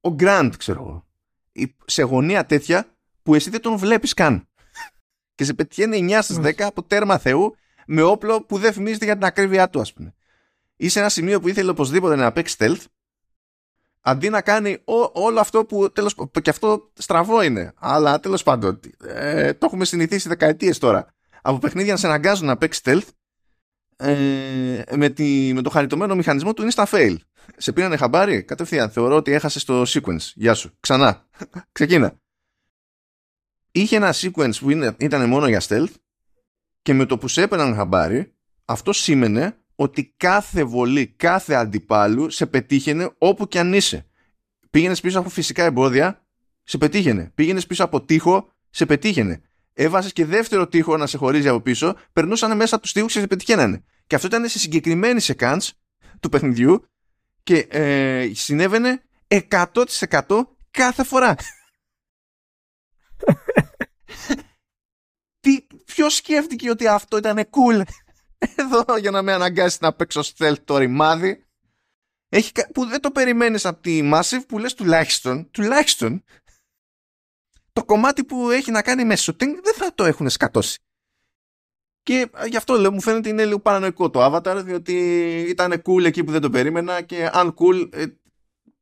[0.01, 1.07] ο Γκραντ ξέρω εγώ.
[1.85, 2.85] Σε γωνία τέτοια
[3.23, 4.47] που εσύ δεν τον βλέπεις καν.
[5.35, 9.13] Και σε πετυχαίνει 9 στις 10 από τέρμα Θεού με όπλο που δεν φημίζεται για
[9.13, 10.13] την ακρίβειά του ας πούμε.
[10.75, 12.83] Ή σε ένα σημείο που ήθελε οπωσδήποτε να παίξει stealth
[14.01, 14.77] αντί να κάνει
[15.13, 17.73] όλο αυτό που τέλος, και αυτό στραβό είναι.
[17.75, 21.13] Αλλά τέλος πάντων ε, το έχουμε συνηθίσει δεκαετίες τώρα.
[21.41, 23.07] Από παιχνίδια να σε αναγκάζουν να παίξεις stealth
[23.95, 27.15] ε, με, τη, με το χαριτωμένο μηχανισμό του insta fail.
[27.57, 28.89] Σε πήρανε χαμπάρι; Κατευθείαν.
[28.89, 30.31] Θεωρώ ότι έχασες το sequence.
[30.33, 30.71] Γεια σου.
[30.79, 31.27] Ξανά.
[31.71, 32.19] Ξεκίνα.
[33.71, 35.93] Είχε ένα sequence που είναι, ήταν μόνο για stealth
[36.81, 38.33] και με το που σε έπαιρναν χαμπάρι
[38.65, 44.05] αυτό σήμαινε ότι κάθε βολή, κάθε αντιπάλου σε πετύχαινε όπου και αν είσαι.
[44.69, 46.25] Πήγαινες πίσω από φυσικά εμπόδια,
[46.63, 47.31] σε πετύχαινε.
[47.35, 49.41] Πήγαινες πίσω από τείχο, σε πετύχαινε.
[49.73, 53.19] έβαζε και δεύτερο τείχο να σε χωρίζει από πίσω, περνούσαν μέσα από τους τείχους και
[53.19, 53.83] σε πετυχαίνανε.
[54.07, 55.61] Και αυτό ήταν σε συγκεκριμένη σεκάντ
[56.19, 56.85] του παιχνιδιού
[57.43, 59.65] και ε, συνέβαινε 100%
[60.71, 61.35] κάθε φορά.
[65.41, 67.81] Τι, ποιος σκέφτηκε ότι αυτό ήταν cool;
[68.55, 71.43] Εδώ για να με αναγκάσει να παίξω stealth το ρημάδι
[72.29, 76.23] έχει, που δεν το περιμένεις από τη Massive που λες τουλάχιστον, τουλάχιστον
[77.73, 80.79] το κομμάτι που έχει να κάνει με shooting δεν θα το έχουν σκατώσει.
[82.03, 84.93] Και γι' αυτό λέω, μου φαίνεται είναι λίγο παρανοϊκό το Avatar, διότι
[85.47, 88.05] ήταν cool εκεί που δεν το περίμενα και αν cool ε,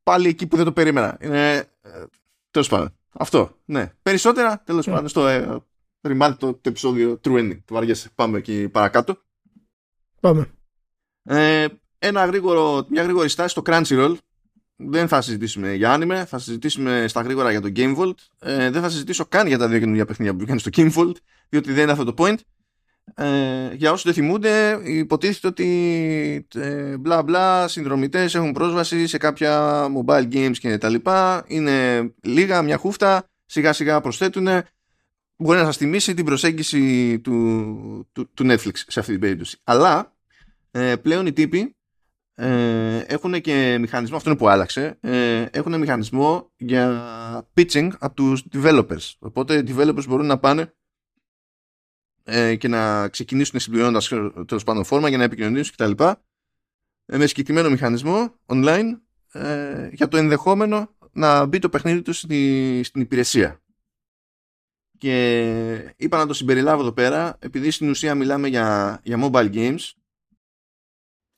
[0.04, 1.18] πάλι εκεί που δεν το περίμενα.
[1.22, 2.04] Είναι, ε,
[2.52, 2.98] τέλος πάντων.
[3.12, 3.94] Αυτό, ναι.
[4.02, 4.88] Περισσότερα, τέλος yeah.
[4.88, 4.94] Ναι.
[4.94, 5.64] πάντων, στο ε,
[6.02, 7.60] ρημάδι το, το επεισόδιο True Ending.
[7.66, 8.10] Το βαριέσαι.
[8.16, 9.22] Πάμε εκεί παρακάτω.
[10.20, 10.48] Πάμε.
[11.24, 11.66] Ε,
[12.00, 14.16] ένα γρήγορο, μια γρήγορη στάση στο Crunchyroll.
[14.76, 18.16] Δεν θα συζητήσουμε για άνιμε, θα συζητήσουμε στα γρήγορα για το Game Vault.
[18.40, 21.16] Ε, δεν θα συζητήσω καν για τα δύο καινούργια παιχνίδια που βγήκαν στο Game Vault,
[21.50, 22.38] διότι δεν είναι αυτό το point.
[23.16, 29.86] Ε, για όσους δεν θυμούνται, υποτίθεται ότι ε, μπλα μπλα συνδρομητές έχουν πρόσβαση σε κάποια
[29.98, 31.44] mobile games και τα λοιπά.
[31.48, 34.48] Είναι λίγα, μια χούφτα, σιγά σιγά προσθέτουν.
[35.38, 39.58] Μπορεί να σας θυμίσει την προσέγγιση του, του, του Netflix σε αυτή την περίπτωση.
[39.64, 40.16] Αλλά
[40.72, 41.76] ε, πλέον οι τύποι
[42.34, 48.44] ε, έχουν και μηχανισμό, αυτό είναι που άλλαξε, ε, έχουν μηχανισμό για pitching από τους
[48.54, 49.12] developers.
[49.20, 50.74] Οπότε οι developers μπορούν να πάνε
[52.24, 54.08] ε, και να ξεκινήσουν συμπληρώνοντας
[54.46, 56.04] τέλος πάντων φόρμα για να επικοινωνήσουν κτλ.
[57.06, 59.00] Ε, με συγκεκριμένο μηχανισμό online
[59.32, 63.62] ε, για το ενδεχόμενο να μπει το παιχνίδι τους στη, στην υπηρεσία.
[64.98, 69.92] Και είπα να το συμπεριλάβω εδώ πέρα, επειδή στην ουσία μιλάμε για, για mobile games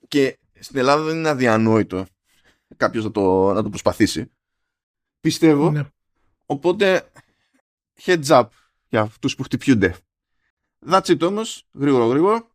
[0.07, 2.05] και στην Ελλάδα δεν είναι αδιανόητο
[2.77, 4.31] κάποιος να το, να το προσπαθήσει.
[5.19, 5.71] Πιστεύω.
[5.71, 5.83] Ναι.
[6.45, 7.11] Οπότε,
[8.01, 8.47] heads up
[8.89, 9.95] για αυτούς που χτυπιούνται.
[10.89, 12.49] That's it όμως, γρήγορο γρήγορο.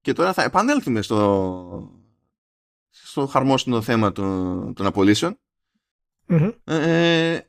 [0.00, 1.92] Και τώρα θα επανέλθουμε στο,
[2.90, 5.38] στο χαρμόσυνο θέμα των, των απολυσεων
[6.64, 7.40] ε,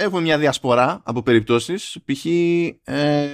[0.00, 1.98] έχουμε μια διασπορά από περιπτώσεις.
[2.04, 2.24] Π.χ.
[2.24, 3.28] Ε,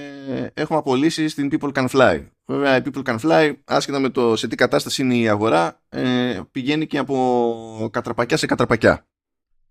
[0.53, 2.27] έχουμε απολύσει στην People Can Fly.
[2.45, 6.39] Βέβαια η People Can Fly, άσχετα με το σε τι κατάσταση είναι η αγορά, ε,
[6.51, 9.07] πηγαίνει και από κατραπακιά σε κατραπακιά.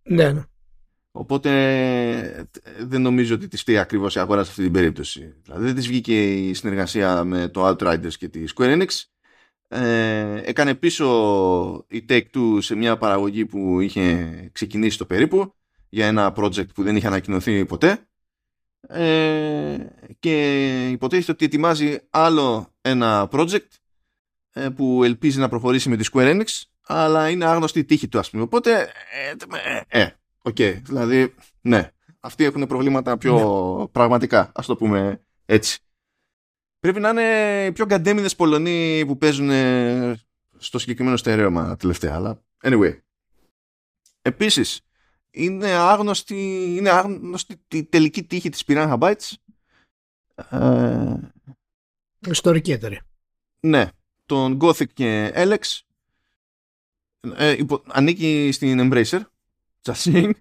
[0.02, 0.42] Ναι, ναι.
[1.12, 1.50] Οπότε
[2.80, 5.34] δεν νομίζω ότι τη φταίει ακριβώς η αγορά σε αυτή την περίπτωση.
[5.42, 8.88] Δηλαδή δεν της βγήκε η συνεργασία με το Outriders και τη Square Enix.
[9.68, 11.06] Ε, έκανε πίσω
[11.88, 15.54] η Take-Two σε μια παραγωγή που είχε ξεκινήσει το περίπου
[15.96, 18.08] για ένα project που δεν είχε ανακοινωθεί ποτέ.
[18.88, 19.76] Ε,
[20.18, 23.68] και υποτίθεται ότι ετοιμάζει άλλο ένα project
[24.52, 28.18] ε, που ελπίζει να προχωρήσει με τη Square Enix αλλά είναι άγνωστη η τύχη του
[28.18, 28.42] ας πούμε.
[28.42, 28.88] Οπότε
[29.88, 30.08] ε, ε,
[30.42, 33.86] okay, δηλαδή ναι αυτοί έχουν προβλήματα πιο ναι.
[33.86, 35.78] πραγματικά ας το πούμε έτσι.
[36.78, 39.50] Πρέπει να είναι οι πιο γκαντέμιδες Πολωνοί που παίζουν
[40.56, 42.98] στο συγκεκριμένο στερέωμα τελευταία αλλά anyway.
[44.22, 44.85] Επίσης
[45.36, 49.32] είναι άγνωστη, είναι άγνωστη τη τελική τύχη της Piranha Bytes.
[50.50, 51.14] Ε,
[52.30, 53.06] Ιστορική εταιρεία.
[53.60, 53.88] Ναι.
[54.26, 55.80] Τον Gothic και Alex
[57.34, 59.20] ε, υπο, ανήκει στην Embracer.
[59.82, 60.32] Just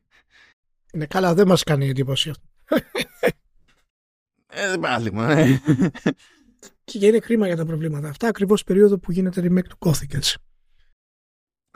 [0.93, 2.43] Είναι καλά, δεν μας κάνει εντύπωση αυτό.
[4.47, 5.59] Ε, πάλι, ε.
[6.83, 10.39] Και είναι κρίμα για τα προβλήματα αυτά, ακριβώς περίοδο που γίνεται remake του Gothic, έτσι.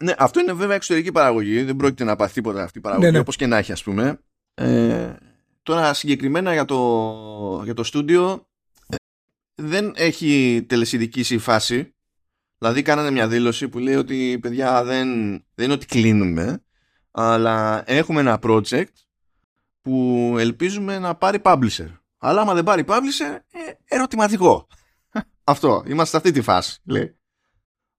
[0.01, 1.63] Ναι, αυτό είναι βέβαια εξωτερική παραγωγή.
[1.63, 3.19] Δεν πρόκειται να πάθει τίποτα αυτή η παραγωγή, ναι, ναι.
[3.19, 4.19] όπως και να έχει, ας πούμε.
[4.53, 5.13] Ε,
[5.63, 8.47] τώρα, συγκεκριμένα για το, για το στούντιο,
[8.89, 8.95] ε,
[9.55, 11.93] δεν έχει τελεσυδικήσει η φάση.
[12.57, 15.09] Δηλαδή, κάνανε μια δήλωση που λέει ότι, παιδιά, δεν,
[15.55, 16.63] δεν είναι ότι κλείνουμε,
[17.11, 18.93] αλλά έχουμε ένα project
[19.81, 21.87] που ελπίζουμε να πάρει publisher.
[22.17, 24.67] Αλλά άμα δεν πάρει publisher, ε, ερωτηματικό.
[25.43, 27.18] Αυτό, είμαστε σε αυτή τη φάση, λέει.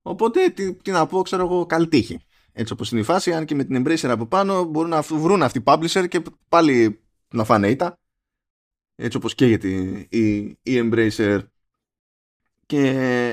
[0.03, 2.21] Οπότε τι, τι να πω, ξέρω εγώ, καλή τύχη.
[2.53, 5.43] Έτσι όπως είναι η φάση, αν και με την Embracer από πάνω μπορούν να βρουν
[5.43, 7.01] αυτοί οι publisher και πάλι
[7.35, 7.99] να φάνε ήττα.
[8.95, 11.41] Έτσι όπως καίγεται η, η, η Embracer.
[12.67, 12.91] Και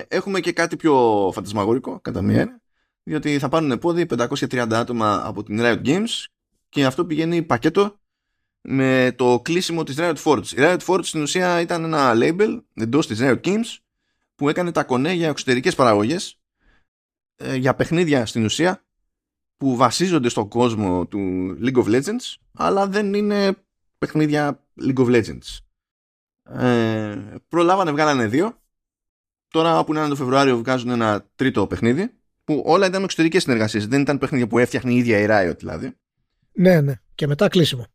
[0.07, 2.61] έχουμε και κάτι πιο φαντασμαγορικό, κατά μία
[3.07, 6.25] διότι θα πάρουν πόδι 530 άτομα από την Riot Games
[6.69, 7.99] και αυτό πηγαίνει πακέτο
[8.61, 10.47] με το κλείσιμο της Riot Forge.
[10.47, 13.77] Η Riot Forge στην ουσία ήταν ένα label εντός της Riot Games
[14.35, 16.39] που έκανε τα κονέ για εξωτερικές παραγωγές
[17.37, 18.81] ε, για παιχνίδια στην ουσία
[19.57, 21.19] που βασίζονται στον κόσμο του
[21.61, 23.55] League of Legends αλλά δεν είναι
[23.97, 25.57] παιχνίδια League of Legends.
[26.63, 27.15] Ε,
[27.47, 28.61] προλάβανε, βγάλανε δύο.
[29.47, 33.87] Τώρα που είναι το Φεβρουάριο βγάζουν ένα τρίτο παιχνίδι που όλα ήταν με εξωτερικές συνεργασίες.
[33.87, 35.95] Δεν ήταν παιχνίδια που έφτιαχνε η ίδια η Riot δηλαδή.
[36.51, 36.93] Ναι, ναι.
[37.15, 37.85] Και μετά κλείσιμο.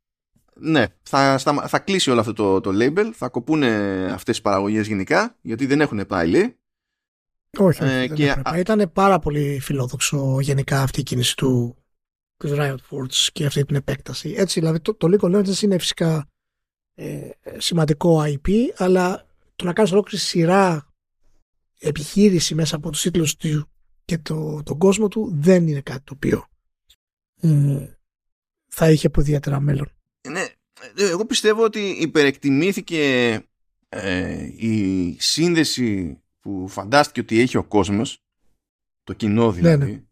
[0.54, 5.36] ναι, θα, θα κλείσει όλο αυτό το, το label, θα κοπούν αυτές τις παραγωγές γενικά,
[5.42, 6.56] γιατί δεν έχουν πάλι.
[7.58, 8.42] Όχι, ε, δεν και...
[8.56, 11.76] Ήταν πάρα πολύ φιλόδοξο γενικά αυτή η κίνηση του,
[12.36, 14.34] του Riot Forge και αυτή την επέκταση.
[14.36, 16.28] Έτσι, δηλαδή το, το League of Legends είναι φυσικά
[16.94, 20.86] ε, σημαντικό IP, αλλά το να κάνεις ολόκληρη σειρά
[21.78, 23.70] επιχείρηση μέσα από τους τίτλους του
[24.04, 26.46] και το, τον κόσμο του δεν είναι κάτι το οποίο
[27.40, 27.96] ε,
[28.66, 29.92] θα είχε από ιδιαίτερα μέλλον.
[30.28, 30.40] Ναι,
[30.96, 33.34] ε, εγώ πιστεύω ότι υπερεκτιμήθηκε
[33.88, 38.24] ε, η σύνδεση που φαντάστηκε ότι έχει ο κόσμος,
[39.02, 40.02] το κοινό ναι, δηλαδή, ναι,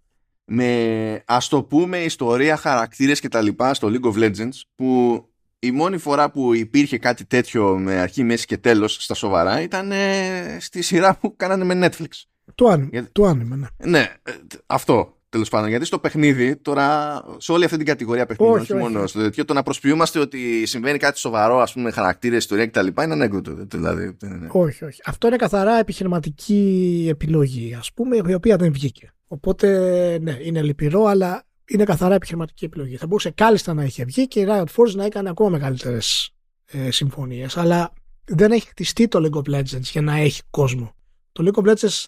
[0.44, 5.24] με ας το πούμε ιστορία, χαρακτήρες και τα λοιπά στο League of Legends που
[5.58, 9.92] η μόνη φορά που υπήρχε κάτι τέτοιο με αρχή, μέση και τέλος στα σοβαρά ήταν
[9.92, 12.08] ε, στη σειρά που κάνανε με Netflix.
[12.54, 13.66] Το άνοιγμα, το άνοιγμα, ναι.
[13.84, 14.32] Ναι, ε,
[14.66, 15.68] αυτό τέλος πάντων.
[15.68, 19.44] Γιατί στο παιχνίδι, τώρα, σε όλη αυτή την κατηγορία παιχνίδι, όχι, όχι, μόνο στο τέτοιο,
[19.44, 22.86] το να προσποιούμαστε ότι συμβαίνει κάτι σοβαρό, ας πούμε, χαρακτήρες, ιστορία κτλ.
[22.86, 23.54] είναι ανέκδοτο.
[23.66, 24.16] Δηλαδή,
[24.48, 25.00] όχι, όχι.
[25.04, 29.12] Αυτό είναι καθαρά επιχειρηματική επιλογή, ας πούμε, η οποία δεν βγήκε.
[29.26, 29.68] Οπότε,
[30.22, 32.96] ναι, είναι λυπηρό, αλλά είναι καθαρά επιχειρηματική επιλογή.
[32.96, 36.34] Θα μπορούσε κάλλιστα να είχε βγει και η Riot Force να έκανε ακόμα μεγαλύτερες
[36.66, 37.56] ε, συμφωνίες.
[37.56, 37.92] Αλλά
[38.24, 40.94] δεν έχει χτιστεί το League of Legends για να έχει κόσμο.
[41.32, 42.04] Το League of Legends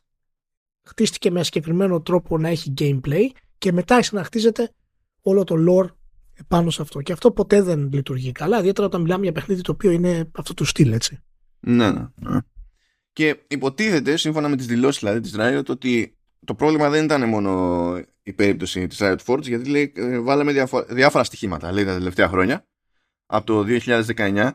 [0.82, 3.26] χτίστηκε με συγκεκριμένο τρόπο να έχει gameplay
[3.58, 4.72] και μετά ξαναχτίζεται
[5.22, 5.88] όλο το lore
[6.48, 7.00] πάνω σε αυτό.
[7.00, 10.54] Και αυτό ποτέ δεν λειτουργεί καλά, ιδιαίτερα όταν μιλάμε για παιχνίδι το οποίο είναι αυτό
[10.54, 11.22] του στυλ, έτσι.
[11.60, 12.38] Ναι, ναι, ναι.
[13.12, 17.92] Και υποτίθεται, σύμφωνα με τις δηλώσεις δηλαδή της Riot, ότι το πρόβλημα δεν ήταν μόνο
[18.22, 22.66] η περίπτωση της Riot Forge, γιατί λέει, ε, βάλαμε διάφορα στοιχήματα, λέει τα τελευταία χρόνια,
[23.26, 23.64] από το
[24.16, 24.50] 2019,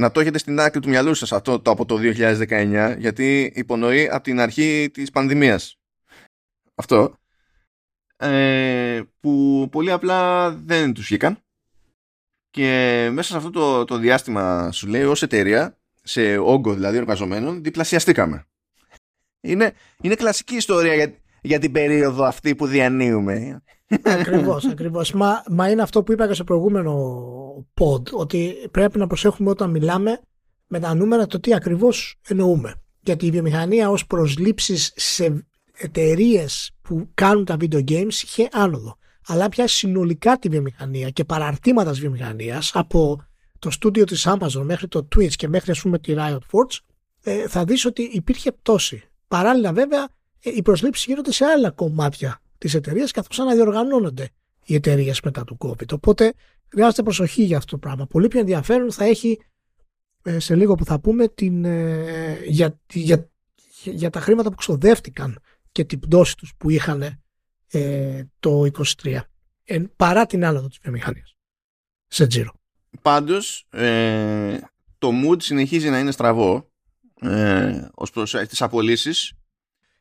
[0.00, 4.08] να το έχετε στην άκρη του μυαλού σας αυτό το από το 2019 γιατί υπονοεί
[4.08, 5.78] από την αρχή της πανδημίας.
[6.74, 7.18] Αυτό.
[8.16, 11.40] Ε, που πολύ απλά δεν τους βγήκαν.
[12.50, 17.62] Και μέσα σε αυτό το, το διάστημα σου λέει ως εταιρεία σε όγκο δηλαδή εργαζομένων
[17.62, 18.46] διπλασιαστήκαμε.
[19.40, 20.94] Είναι, είναι κλασική ιστορία
[21.46, 23.62] για, για την περίοδο αυτή που διανύουμε
[24.02, 25.12] Ακριβώς, ακριβώς.
[25.12, 26.94] Μα, μα είναι αυτό που είπα και στο προηγούμενο
[27.80, 30.20] pod, ότι πρέπει να προσέχουμε όταν μιλάμε
[30.66, 32.74] με τα νούμερα το τι ακριβώς εννοούμε.
[33.00, 38.96] Γιατί η βιομηχανία ως προσλήψεις σε εταιρείες που κάνουν τα video games είχε άνοδο.
[39.26, 43.26] Αλλά πια συνολικά τη βιομηχανία και παραρτήματα της βιομηχανίας από
[43.58, 46.78] το στούντιο της Amazon μέχρι το Twitch και μέχρι ας πούμε τη Riot Forge
[47.22, 49.02] ε, θα δεις ότι υπήρχε πτώση.
[49.28, 50.06] Παράλληλα βέβαια ε,
[50.50, 54.28] οι προσλήψεις γίνονται σε άλλα κομμάτια της εταιρείας καθώς αναδιοργανώνονται
[54.64, 55.92] οι εταιρείες μετά του COVID.
[55.92, 56.32] Οπότε
[56.68, 58.06] χρειάζεται προσοχή για αυτό το πράγμα.
[58.06, 59.40] Πολύ πιο ενδιαφέρον θα έχει
[60.22, 63.30] ε, σε λίγο που θα πούμε την, ε, για, για,
[63.82, 65.38] για τα χρήματα που ξοδεύτηκαν
[65.72, 67.20] και την πτώση τους που είχαν
[67.70, 68.66] ε, το
[69.02, 69.18] 23
[69.64, 71.36] εν, παρά την άνοδο της βιομηχανίας
[72.06, 72.52] σε τζίρο.
[73.02, 74.58] Πάντως ε,
[74.98, 76.70] το mood συνεχίζει να είναι στραβό
[77.20, 79.32] ε, ως προς τις απολύσεις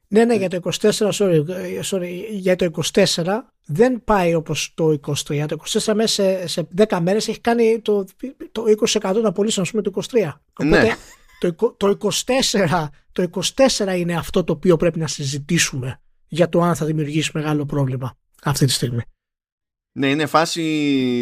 [0.07, 1.43] ναι, ναι, για το 24, sorry,
[1.89, 3.23] sorry, για το 24
[3.65, 5.45] δεν πάει όπως το 23.
[5.47, 8.05] Το 24 μέσα σε, σε 10 μέρες έχει κάνει το,
[8.51, 10.31] το 20% των απολύσεων, ας πούμε, το 23.
[10.53, 10.95] Οπότε ναι.
[11.39, 13.29] το, το, 24, το
[13.77, 18.17] 24 είναι αυτό το οποίο πρέπει να συζητήσουμε για το αν θα δημιουργήσει μεγάλο πρόβλημα
[18.43, 19.01] αυτή τη στιγμή.
[19.97, 20.61] Ναι, είναι φάση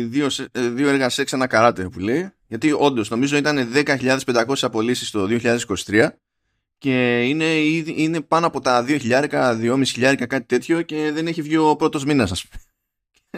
[0.09, 2.29] δύο, δύο έργα σε ένα καράτε που λέει.
[2.47, 6.07] Γιατί όντως νομίζω ήταν 10.500 απολύσεις το 2023
[6.83, 7.45] και είναι,
[7.95, 12.31] είναι πάνω από τα 2.000, 2.500 κάτι τέτοιο και δεν έχει βγει ο πρώτος μήνας
[12.31, 12.61] ας πούμε.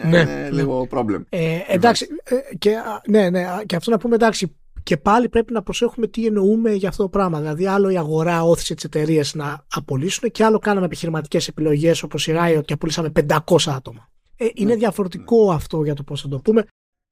[0.08, 0.50] Ναι, είναι ναι.
[0.50, 1.24] λίγο πρόβλημα.
[1.28, 2.76] Ε, εντάξει, ε, και,
[3.08, 6.88] ναι, ναι, και αυτό να πούμε εντάξει, και πάλι πρέπει να προσέχουμε τι εννοούμε για
[6.88, 7.38] αυτό το πράγμα.
[7.40, 12.26] Δηλαδή, άλλο η αγορά όθησε τις εταιρείες να απολύσουν και άλλο κάναμε επιχειρηματικές επιλογές όπως
[12.26, 14.10] η Riot και απολύσαμε 500 άτομα.
[14.36, 16.64] Ε, είναι ναι, διαφορετικό αυτό για το πώς θα το πούμε.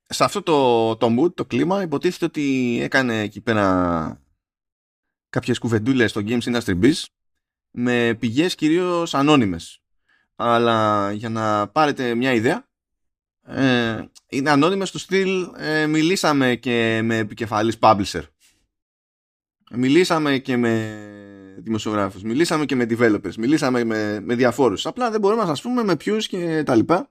[0.09, 4.24] Σε αυτό το, το mood, το κλίμα, υποτίθεται ότι έκανε εκεί πέρα
[5.35, 7.03] κάποιες κουβεντούλες στο Games Industry Biz
[7.70, 9.83] με πηγές κυρίως ανώνυμες.
[10.37, 12.68] Αλλά για να πάρετε μια ιδέα,
[13.42, 18.22] ε, είναι ανώνυμες στο στυλ ε, μιλήσαμε και με επικεφαλής publisher.
[19.70, 20.99] Μιλήσαμε και με
[21.59, 24.87] δημοσιογράφους, μιλήσαμε και με developers, μιλήσαμε με, με διαφόρους.
[24.87, 27.11] Απλά δεν μπορούμε να σας πούμε με ποιους και τα λοιπά.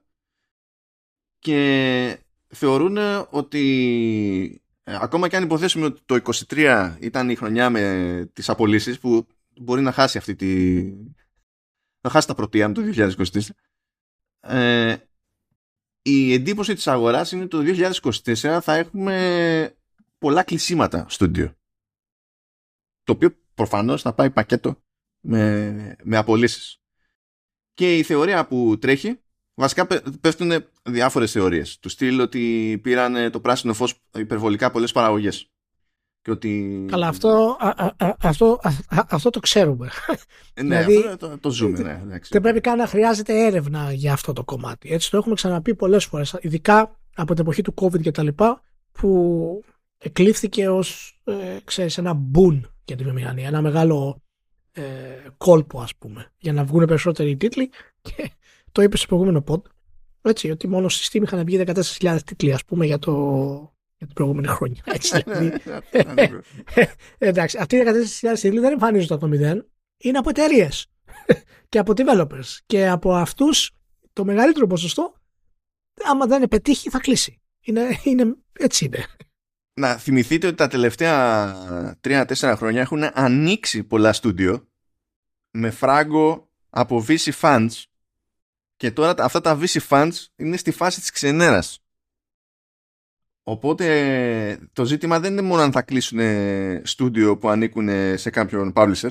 [1.38, 2.18] Και
[2.48, 2.98] θεωρούν
[3.30, 8.98] ότι ε, ακόμα και αν υποθέσουμε ότι το 23 ήταν η χρονιά με τις απολύσεις
[8.98, 9.26] που
[9.60, 10.82] μπορεί να χάσει αυτή τη...
[12.00, 13.40] να χάσει τα πρωτεία του 2023
[14.40, 14.96] ε,
[16.02, 17.88] η εντύπωση της αγοράς είναι ότι το
[18.32, 19.76] 2024 θα έχουμε
[20.18, 21.54] πολλά κλεισίματα στο στούντιο
[23.04, 24.82] το οποίο προφανώς θα πάει πακέτο
[25.20, 26.80] με, με απολύσεις.
[27.74, 29.20] Και η θεωρία που τρέχει
[29.54, 29.86] Βασικά
[30.20, 30.52] πέφτουν
[30.82, 31.78] διάφορες θεωρίες.
[31.78, 35.48] Του στυλ ότι πήραν το πράσινο φως υπερβολικά πολλές παραγωγές.
[36.22, 36.84] Και ότι...
[36.90, 39.90] Καλά, αυτό, α, α, αυτό, αυτό το ξέρουμε.
[40.54, 41.78] Ε, ναι, δηλαδή, αυτό το, το ζούμε.
[41.78, 44.92] Ναι, δεν πρέπει καν να χρειάζεται έρευνα για αυτό το κομμάτι.
[44.92, 46.36] Έτσι το έχουμε ξαναπεί πολλές φορές.
[46.40, 49.64] Ειδικά από την εποχή του COVID και τα λοιπά, που
[49.98, 53.46] εκλήφθηκε ως, ε, ξέρεις, ένα boon για τη βιομηχανία.
[53.46, 54.22] Ένα μεγάλο
[54.72, 54.82] ε,
[55.36, 57.70] κόλπο, ας πούμε, για να βγουν περισσότεροι τίτλοι.
[58.02, 58.30] Και
[58.74, 59.62] το είπες στο προηγούμενο pod.
[60.22, 63.12] Έτσι, ότι μόνο στη Steam είχαν βγει 14.000 τίτλοι, ας πούμε, για το,
[63.96, 64.82] για την προηγούμενη χρόνια.
[64.94, 65.52] Έτσι, δηλαδή.
[67.18, 67.82] εντάξει, αυτοί οι
[68.20, 69.68] 14.000 τίτλοι δεν εμφανίζονται από το μηδέν.
[69.96, 70.86] Είναι από εταιρείες
[71.68, 72.58] και από developers.
[72.66, 73.70] Και από αυτούς
[74.12, 75.14] το μεγαλύτερο ποσοστό,
[76.04, 77.40] άμα δεν πετύχει, θα κλείσει.
[77.60, 79.04] Είναι, είναι, έτσι είναι.
[79.80, 84.68] Να θυμηθείτε ότι τα τελευταία 3-4 χρόνια έχουν ανοίξει πολλά στούντιο
[85.50, 87.82] με φράγκο από VC Funds
[88.84, 91.84] και τώρα αυτά τα VC Funds είναι στη φάση της ξενέρας.
[93.42, 96.20] Οπότε το ζήτημα δεν είναι μόνο αν θα κλείσουν
[96.82, 99.10] στούντιο που ανήκουν σε κάποιον publisher.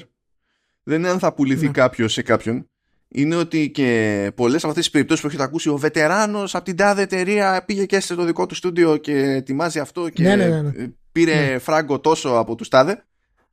[0.83, 1.71] Δεν είναι αν θα πουληθεί ναι.
[1.71, 2.69] κάποιος σε κάποιον.
[3.07, 6.75] Είναι ότι και πολλές από αυτές τις περιπτώσεις που έχετε ακούσει, ο βετεράνος από την
[6.75, 10.61] τάδε εταιρεία πήγε και σε το δικό του στούντιο και ετοιμάζει αυτό και ναι, ναι,
[10.61, 10.71] ναι,
[11.11, 13.05] πήρε φράγκο τόσο από τους τάδε.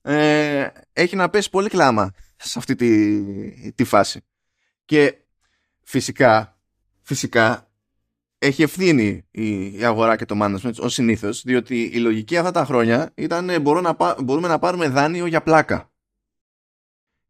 [0.03, 4.21] Ε, έχει να πέσει πολύ κλάμα σε αυτή τη, τη φάση.
[4.85, 5.15] Και
[5.83, 6.59] φυσικά,
[7.03, 7.71] φυσικά
[8.39, 13.13] έχει ευθύνη η αγορά και το management ως συνήθως, διότι η λογική αυτά τα χρόνια
[13.15, 15.91] ήταν ε, να, μπορούμε να πάρουμε δάνειο για πλάκα.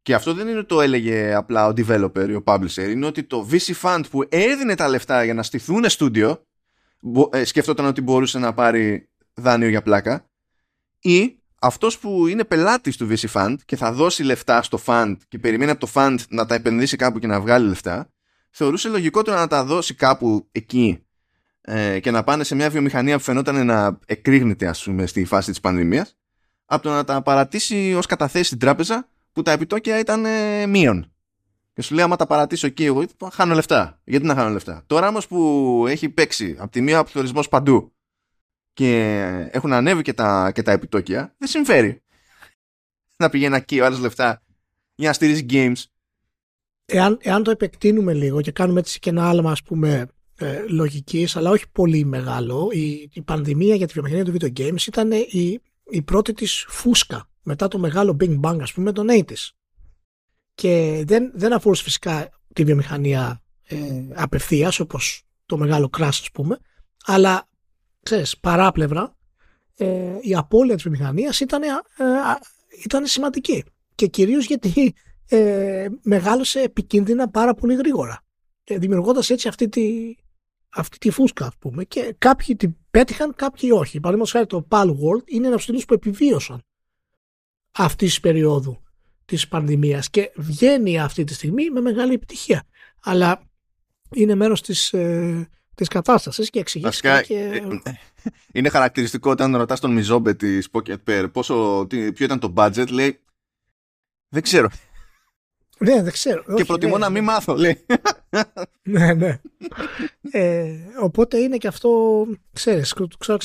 [0.03, 3.23] Και αυτό δεν είναι ότι το έλεγε απλά ο developer ή ο publisher, είναι ότι
[3.23, 6.47] το VC fund που έδινε τα λεφτά για να στηθούν στούντιο,
[7.31, 10.31] ε, σκεφτόταν ότι μπορούσε να πάρει δάνειο για πλάκα,
[11.01, 15.39] ή αυτός που είναι πελάτης του VC fund και θα δώσει λεφτά στο fund και
[15.39, 18.11] περιμένει από το fund να τα επενδύσει κάπου και να βγάλει λεφτά,
[18.51, 21.05] θεωρούσε λογικότερο να τα δώσει κάπου εκεί
[21.61, 25.51] ε, και να πάνε σε μια βιομηχανία που φαινόταν να εκρήγνεται ας πούμε στη φάση
[25.51, 26.17] της πανδημίας
[26.65, 31.13] από το να τα παρατήσει ως καταθέσεις στην τράπεζα που τα επιτόκια ήταν ε, μείον.
[31.73, 34.01] Και σου λέει άμα τα παρατήσω εκεί εγώ χάνω λεφτά.
[34.05, 37.93] Γιατί να χάνω λεφτά; Τώρα όμως που έχει παίξει από τη μία από παντού
[38.73, 39.11] και
[39.51, 42.03] έχουν ανέβει και τα, και τα επιτόκια δεν συμφέρει
[43.17, 44.43] να πηγαίνει εκεί ο άλλος λεφτά
[44.95, 45.83] για να στηρίζει games
[46.91, 51.37] εάν, εάν το επεκτείνουμε λίγο και κάνουμε έτσι και ένα άλμα ας πούμε ε, λογικής
[51.37, 55.61] αλλά όχι πολύ μεγάλο η, η πανδημία για τη βιομηχανία του video games ήταν η,
[55.91, 59.49] η πρώτη της φούσκα μετά το μεγάλο Big Bang ας πούμε τον 80's
[60.55, 63.77] και δεν, δεν αφορούσε φυσικά τη βιομηχανία ε,
[64.15, 66.59] απευθείας όπως το μεγάλο crash ας πούμε
[67.05, 67.49] αλλά
[68.03, 69.15] ξέρεις παράπλευρα
[69.81, 71.69] ε, η απώλεια της βιομηχανίας ήταν, ε,
[72.85, 73.65] ήταν σημαντική.
[73.95, 74.95] Και κυρίως γιατί
[75.31, 78.23] ε, μεγάλωσε επικίνδυνα πάρα πολύ γρήγορα.
[78.65, 80.15] Ε, δημιουργώντας έτσι αυτή τη,
[80.69, 81.85] αυτή τη φούσκα, ας πούμε.
[81.85, 84.01] Και κάποιοι την πέτυχαν, κάποιοι όχι.
[84.01, 86.63] Παραδείγματος χάρη το Pal World είναι ένας από που επιβίωσαν
[87.73, 88.83] αυτή τη περίοδου
[89.25, 92.63] της πανδημίας και βγαίνει αυτή τη στιγμή με μεγάλη επιτυχία.
[93.01, 93.43] Αλλά
[94.15, 97.35] είναι μέρος της, ε, της κατάστασης και εξηγήσει και...
[97.35, 97.61] Ε,
[98.53, 103.21] είναι χαρακτηριστικό όταν ρωτάς τον Μιζόμπε της Pocket Pair πόσο, ποιο ήταν το budget, λέει
[104.29, 104.69] δεν ξέρω.
[105.85, 106.45] Ναι, δεν ξέρω.
[106.55, 107.31] Και προτιμώ ναι, να μην ναι.
[107.31, 107.85] μάθω, λέει.
[108.83, 109.41] ναι, ναι.
[110.31, 112.95] Ε, οπότε είναι και αυτό, ξέρεις,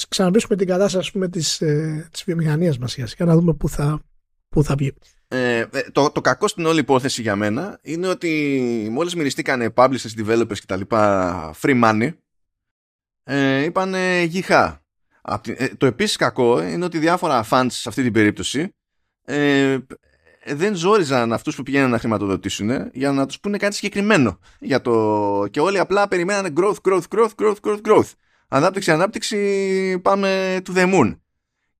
[0.10, 4.02] ξαναμπήσουμε την κατάσταση πούμε, της, ε, της βιομηχανίας μας για να δούμε πού θα,
[4.50, 4.94] πού θα βγει.
[5.28, 10.26] Ε, ε, το, το κακό στην όλη υπόθεση για μένα είναι ότι μόλις μυριστήκανε publishers,
[10.26, 10.82] developers κτλ.
[11.62, 12.10] free money,
[13.24, 14.84] ε, είπαν γυχά.
[15.46, 18.74] Ε, το επίσης κακό είναι ότι διάφορα fans σε αυτή την περίπτωση
[19.26, 19.78] ε,
[20.46, 24.40] δεν ζόριζαν αυτούς που πηγαίνουν να χρηματοδοτήσουν για να τους πούνε κάτι συγκεκριμένο.
[24.60, 25.46] Για το...
[25.52, 28.12] Και όλοι απλά περιμένανε growth, growth, growth, growth, growth, growth.
[28.48, 31.18] Ανάπτυξη, ανάπτυξη, πάμε to the moon.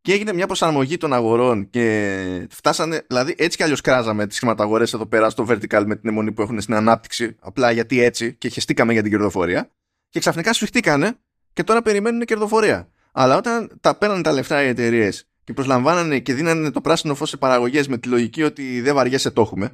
[0.02, 4.94] Και έγινε μια προσαρμογή των αγορών και φτάσανε, δηλαδή έτσι κι αλλιώς κράζαμε τις χρηματαγορές
[4.94, 8.50] εδώ πέρα στο vertical με την αιμονή που έχουν στην ανάπτυξη, απλά γιατί έτσι και
[8.50, 9.70] χεστήκαμε για την κερδοφορία.
[10.10, 11.12] Και ξαφνικά σφιχτήκανε
[11.54, 12.90] και τώρα περιμένουν κερδοφορία.
[13.12, 17.30] Αλλά όταν τα παίρνουν τα λεφτά οι εταιρείες και προσλαμβάνανε και δίνανε το πράσινο φως
[17.30, 19.74] σε παραγωγές με τη λογική ότι δεν βαριέσαι το έχουμε.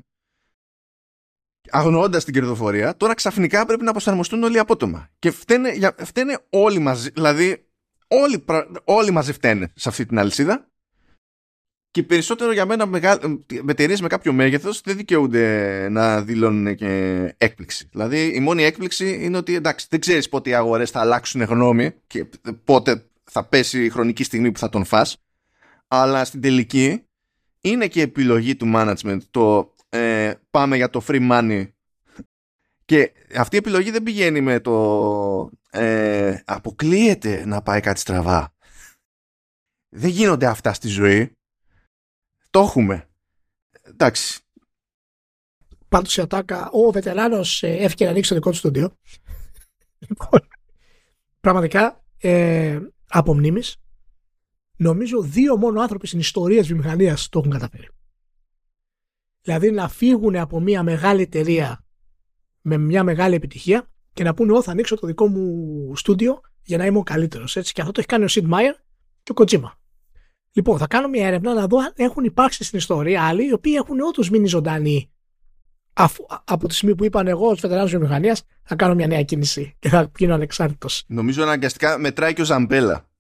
[1.70, 5.10] Αγνοώντας την κερδοφορία τώρα ξαφνικά πρέπει να προσαρμοστούν όλοι απότομα.
[5.20, 7.66] Και φταίνε, φταίνε όλοι μαζί δηλαδή
[8.08, 8.46] όλοι,
[8.84, 10.66] όλοι μαζί φταίνε σε αυτή την αλυσίδα.
[11.92, 13.00] Και περισσότερο για μένα με
[13.68, 16.90] εταιρείες με κάποιο μέγεθος δεν δικαιούνται να δηλώνουν και
[17.38, 17.88] έκπληξη.
[17.92, 21.94] Δηλαδή η μόνη έκπληξη είναι ότι εντάξει δεν ξέρεις πότε οι αγορές θα αλλάξουν γνώμη
[22.08, 22.26] και
[22.64, 25.18] πότε θα πέσει η χρονική στιγμή που θα τον φας
[25.94, 27.04] αλλά στην τελική
[27.62, 31.70] είναι και επιλογή του management το ε, πάμε για το free money
[32.86, 38.54] Και αυτή η επιλογή δεν πηγαίνει με το ε, αποκλείεται να πάει κάτι στραβά.
[39.90, 41.32] Δεν γίνονται αυτά στη ζωή.
[42.50, 43.10] Το έχουμε.
[43.84, 44.40] Εντάξει.
[45.90, 48.98] Πάντως η Ατάκα, ο βετεράνος ε, έφυγε να ανοίξει το δικό του στούντιο.
[50.08, 50.48] λοιπόν,
[51.40, 53.76] πραγματικά ε, από μνήμης,
[54.82, 57.88] νομίζω δύο μόνο άνθρωποι στην ιστορία της βιομηχανίας το έχουν καταφέρει.
[59.42, 61.86] Δηλαδή να φύγουν από μια μεγάλη εταιρεία
[62.62, 66.78] με μια μεγάλη επιτυχία και να πούνε: Ω, θα ανοίξω το δικό μου στούντιο για
[66.78, 67.54] να είμαι ο καλύτερος.
[67.54, 68.74] Και αυτό το έχει κάνει ο Σιντ Μάιερ
[69.24, 69.80] και ο Κοτζίμα.
[70.52, 73.74] Λοιπόν, θα κάνω μια έρευνα να δω αν έχουν υπάρξει στην ιστορία άλλοι οι οποίοι
[73.78, 75.12] έχουν όντως μείνει ζωντανοί
[75.94, 79.76] αφού, από τη στιγμή που είπαν εγώ ως βετεράνο βιομηχανίας θα κάνω μια νέα κίνηση
[79.80, 81.04] και θα γίνω ανεξάρτητος.
[81.08, 83.11] Νομίζω αναγκαστικά μετράει και ο Ζαμπέλα.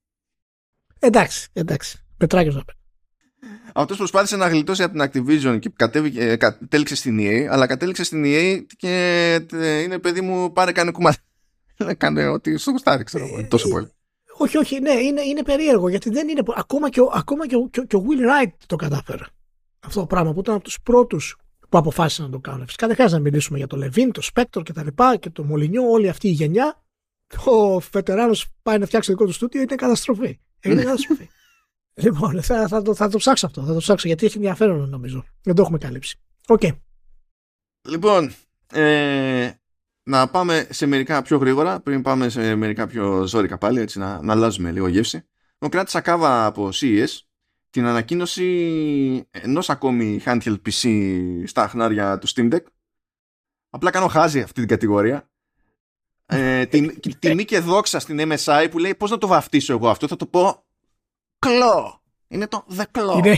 [1.03, 1.99] Εντάξει, εντάξει.
[2.17, 2.77] Μετράει και ο Ζαμπέλα.
[3.73, 8.23] Αυτός προσπάθησε να γλιτώσει από την Activision και κατέβηκε, κατέληξε στην EA, αλλά κατέληξε στην
[8.25, 8.89] EA και
[9.51, 11.17] ε, είναι παιδί μου πάρε κάνε κουμάτι.
[11.97, 13.91] κάνε ό,τι γουστάρει, ξέρω εγώ, τόσο πολύ.
[14.37, 16.41] Όχι, όχι, ναι, είναι, είναι περίεργο γιατί δεν είναι.
[16.55, 19.23] Ακόμα και ο, ακόμα και ο, και ο Will Wright το κατάφερε.
[19.79, 21.37] Αυτό το πράγμα που ήταν από τους πρώτους
[21.69, 22.65] που αποφάσισαν να το κάνουν.
[22.65, 25.43] Φυσικά δεν χρειάζεται να μιλήσουμε για το Levine, το Spector και τα λοιπά και το
[25.43, 26.83] Molyneux, όλη αυτή η γενιά.
[27.45, 30.39] Ο βετεράνος πάει να φτιάξει το δικό του στούντιο, είναι καταστροφή.
[30.63, 30.83] Είναι ναι.
[30.83, 31.29] καταστροφή.
[32.03, 33.65] λοιπόν, θα, θα, το, θα το ψάξω αυτό.
[33.65, 35.25] Θα το ψάξω γιατί έχει ενδιαφέρον νομίζω.
[35.43, 36.19] Δεν το έχουμε καλύψει.
[36.47, 36.59] OK.
[36.63, 36.77] Okay.
[37.89, 38.33] Λοιπόν,
[38.73, 39.51] ε,
[40.03, 44.21] να πάμε σε μερικά πιο γρήγορα πριν πάμε σε μερικά πιο ζώρικα πάλι έτσι να,
[44.21, 45.17] να αλλάζουμε λίγο γεύση.
[45.57, 47.07] Εγώ κράτησα κάβα από CES
[47.69, 50.89] την ανακοίνωση ενός ακόμη handheld PC
[51.45, 52.63] στα χνάρια του Steam Deck.
[53.69, 55.30] Απλά κάνω χάζι αυτή την κατηγορία.
[56.31, 60.07] Ε, την, τιμή και δόξα στην MSI που λέει πώς να το βαφτίσω εγώ αυτό.
[60.07, 60.63] Θα το πω
[61.39, 62.01] κλό.
[62.27, 63.17] Είναι το The Claw.
[63.17, 63.37] Είναι...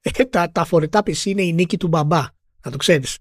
[0.00, 2.20] Ε, τα, τα φορητά PC είναι η νίκη του μπαμπά.
[2.64, 3.18] Να το ξέρεις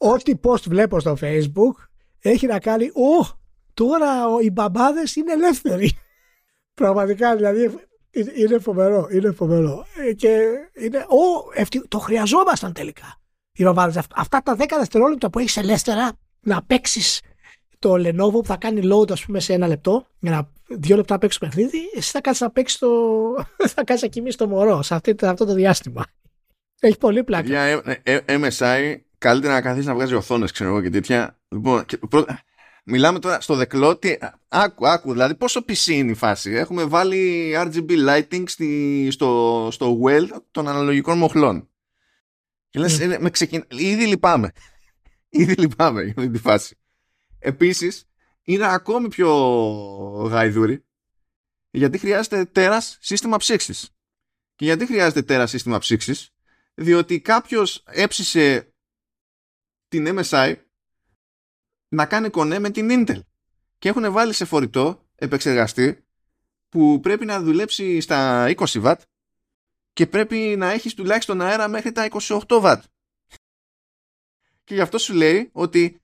[0.00, 1.74] ό,τι post βλέπω στο facebook
[2.18, 3.38] έχει να κάνει «Ω,
[3.74, 4.08] τώρα
[4.42, 5.98] οι μπαμπάδες είναι ελεύθεροι».
[6.80, 7.78] Πραγματικά δηλαδή
[8.36, 9.86] είναι φοβερό, είναι φοβερό.
[10.08, 10.38] Ε, και
[10.80, 13.20] είναι, «Ω, το χρειαζόμασταν τελικά».
[13.52, 17.20] Οι μπαμπάδες, αυτά τα 10 δευτερόλεπτα που έχεις ελεύθερα να παίξεις
[17.80, 21.12] το Lenovo που θα κάνει load ας πούμε σε ένα λεπτό για να δύο λεπτά
[21.12, 22.88] να παίξει το παιχνίδι, εσύ θα κάτσεις να παίξει το.
[23.74, 26.04] θα κάτσεις να κοιμήσει το μωρό σε αυτό το διάστημα.
[26.80, 27.46] Έχει πολύ πλάκα.
[27.46, 27.62] Για
[28.02, 31.38] ε, ε, MSI καλύτερα να καθίσεις να βγάζει οθόνες, ξέρω εγώ και τέτοια.
[31.48, 31.98] Λοιπόν, και
[32.84, 33.96] μιλάμε τώρα στο δεκλό.
[33.96, 34.16] Τι...
[34.48, 36.50] Άκου, άκου, δηλαδή πόσο PC είναι η φάση.
[36.50, 41.68] Έχουμε βάλει RGB lighting στη, στο, στο well των αναλογικών μοχλών.
[42.68, 43.16] Και λες, mm.
[43.20, 43.64] με ξεκιν...
[43.70, 44.52] ήδη λυπάμαι.
[45.28, 46.79] ήδη λυπάμαι για αυτή τη φάση.
[47.40, 48.08] Επίσης,
[48.42, 49.28] είναι ακόμη πιο
[50.30, 50.84] γαϊδούρι
[51.70, 53.90] γιατί χρειάζεται τέρας σύστημα ψήξης.
[54.54, 56.30] Και γιατί χρειάζεται τέρας σύστημα ψήξης,
[56.74, 58.74] διότι κάποιος έψησε
[59.88, 60.54] την MSI
[61.88, 63.20] να κάνει κονέ με την Intel.
[63.78, 66.04] Και έχουν βάλει σε φορητό επεξεργαστή
[66.68, 68.94] που πρέπει να δουλέψει στα 20 W
[69.92, 72.76] και πρέπει να έχεις τουλάχιστον αέρα μέχρι τα 28 W.
[74.64, 76.00] Και γι' αυτό σου λέει ότι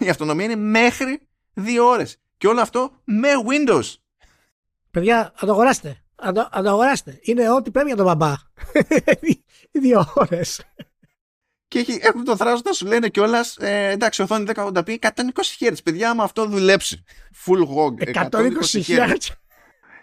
[0.00, 2.16] η αυτονομία είναι μέχρι 2 ώρες.
[2.36, 3.94] Και όλο αυτό με Windows.
[4.90, 6.02] Παιδιά, θα το αγοράστε.
[6.22, 7.18] Θα το, αγοράστε.
[7.22, 8.34] Είναι ό,τι πρέπει για τον μπαμπά.
[9.82, 10.60] Δύο ώρες
[11.70, 15.08] και έχει, έχουν το θράσος να σου λένε κιόλας ε, εντάξει, οθόνη 1080p 120
[15.58, 15.74] Hz.
[15.84, 17.04] Παιδιά, άμα αυτό δουλέψει.
[17.46, 18.14] Full hog.
[18.14, 18.50] 120
[18.86, 19.16] Hz.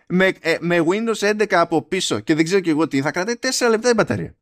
[0.07, 3.35] Με, ε, με Windows 11 από πίσω και δεν ξέρω και εγώ τι, θα κρατάει
[3.57, 4.35] 4 λεπτά η μπαταρία.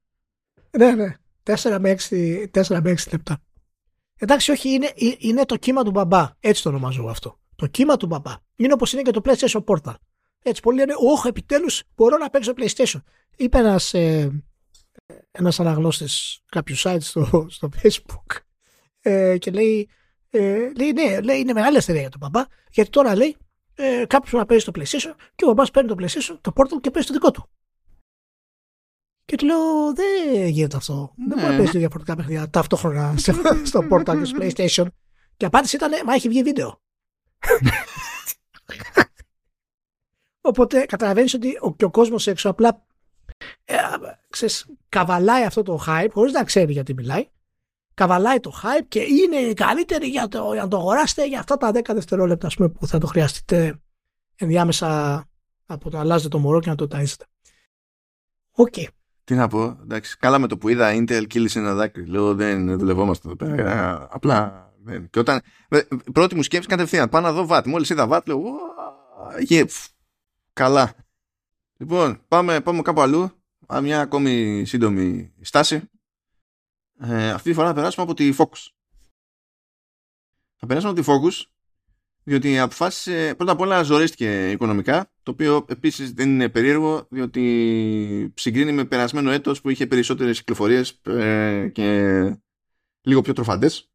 [0.78, 1.16] Ναι, ναι.
[1.44, 3.42] 4 με 6, 4 με 6 λεπτά.
[4.20, 6.30] Εντάξει, όχι, είναι, είναι το κύμα του μπαμπά.
[6.40, 7.40] Έτσι το ονομάζω αυτό.
[7.56, 8.34] Το κύμα του μπαμπά.
[8.56, 9.94] Είναι όπως είναι και το PlayStation Portal.
[10.44, 13.02] Έτσι, πολλοί λένε, Όχι, επιτέλους μπορώ να παίξω PlayStation.
[13.38, 14.46] Είπε ένας ε,
[15.32, 18.38] ένας αναγνώστης κάποιου site στο, στο facebook
[19.02, 19.90] ε, και λέει,
[20.30, 23.38] ε, λέει, ναι, λέει, είναι μεγάλη αστερία για τον μπαμπά γιατί τώρα λέει
[23.76, 26.92] ε, κάποιος να παίζει στο PlayStation και ο μπαμπάς παίρνει το PlayStation, το Portal και
[26.92, 27.50] παίζει το δικό του.
[29.26, 31.14] Και του λέω, δεν γίνεται αυτό.
[31.16, 31.28] Ναι.
[31.28, 33.14] Δεν μπορεί να παίζει διαφορετικά παιχνίδια ταυτόχρονα
[33.70, 34.86] στο Portal και στο PlayStation.
[35.38, 36.82] Και απάντηση ήταν, μα έχει βγει βίντεο.
[40.42, 42.86] Οπότε καταλαβαίνεις ότι ο, και ο κόσμος έξω απλά
[43.64, 43.76] ε,
[44.30, 47.28] ξέρεις, καβαλάει αυτό το hype χωρίς να ξέρει γιατί μιλάει
[47.96, 51.72] καβαλάει το hype και είναι καλύτερη για, το, για να το αγοράσετε για αυτά τα
[51.74, 53.80] 10 δευτερόλεπτα πούμε, που θα το χρειαστείτε
[54.36, 55.24] ενδιάμεσα
[55.66, 57.24] από το να αλλάζετε το μωρό και να το ταΐσετε.
[58.52, 58.74] OK.
[58.78, 58.86] Okay.
[59.26, 62.06] Τι να πω, εντάξει, καλά με το που είδα Intel κύλησε ένα δάκρυ.
[62.06, 63.72] Λέω δεν δουλευόμαστε εδώ πέρα.
[63.72, 65.10] Ε, απλά δεν.
[65.10, 65.42] Και όταν.
[66.14, 67.10] Πρώτη μου σκέψη κατευθείαν.
[67.10, 67.66] Πάω να δω VAT.
[67.66, 68.44] Μόλις είδα VAT, λέω.
[69.50, 69.66] Yeah,
[70.54, 70.94] καλά.
[71.78, 73.32] Λοιπόν, πάμε, πάμε κάπου αλλού.
[73.82, 75.90] Μια ακόμη σύντομη στάση.
[77.00, 78.50] Ε, αυτή τη φορά να περάσουμε από τη Fox.
[80.56, 81.50] θα περάσουμε από τη Focus
[82.28, 88.72] διότι αποφάσισε πρώτα απ' όλα ζορίστηκε οικονομικά το οποίο επίσης δεν είναι περίεργο διότι συγκρίνει
[88.72, 92.40] με περασμένο έτος που είχε περισσότερες κυκλοφορίες ε, και
[93.02, 93.90] λίγο πιο τροφαντές.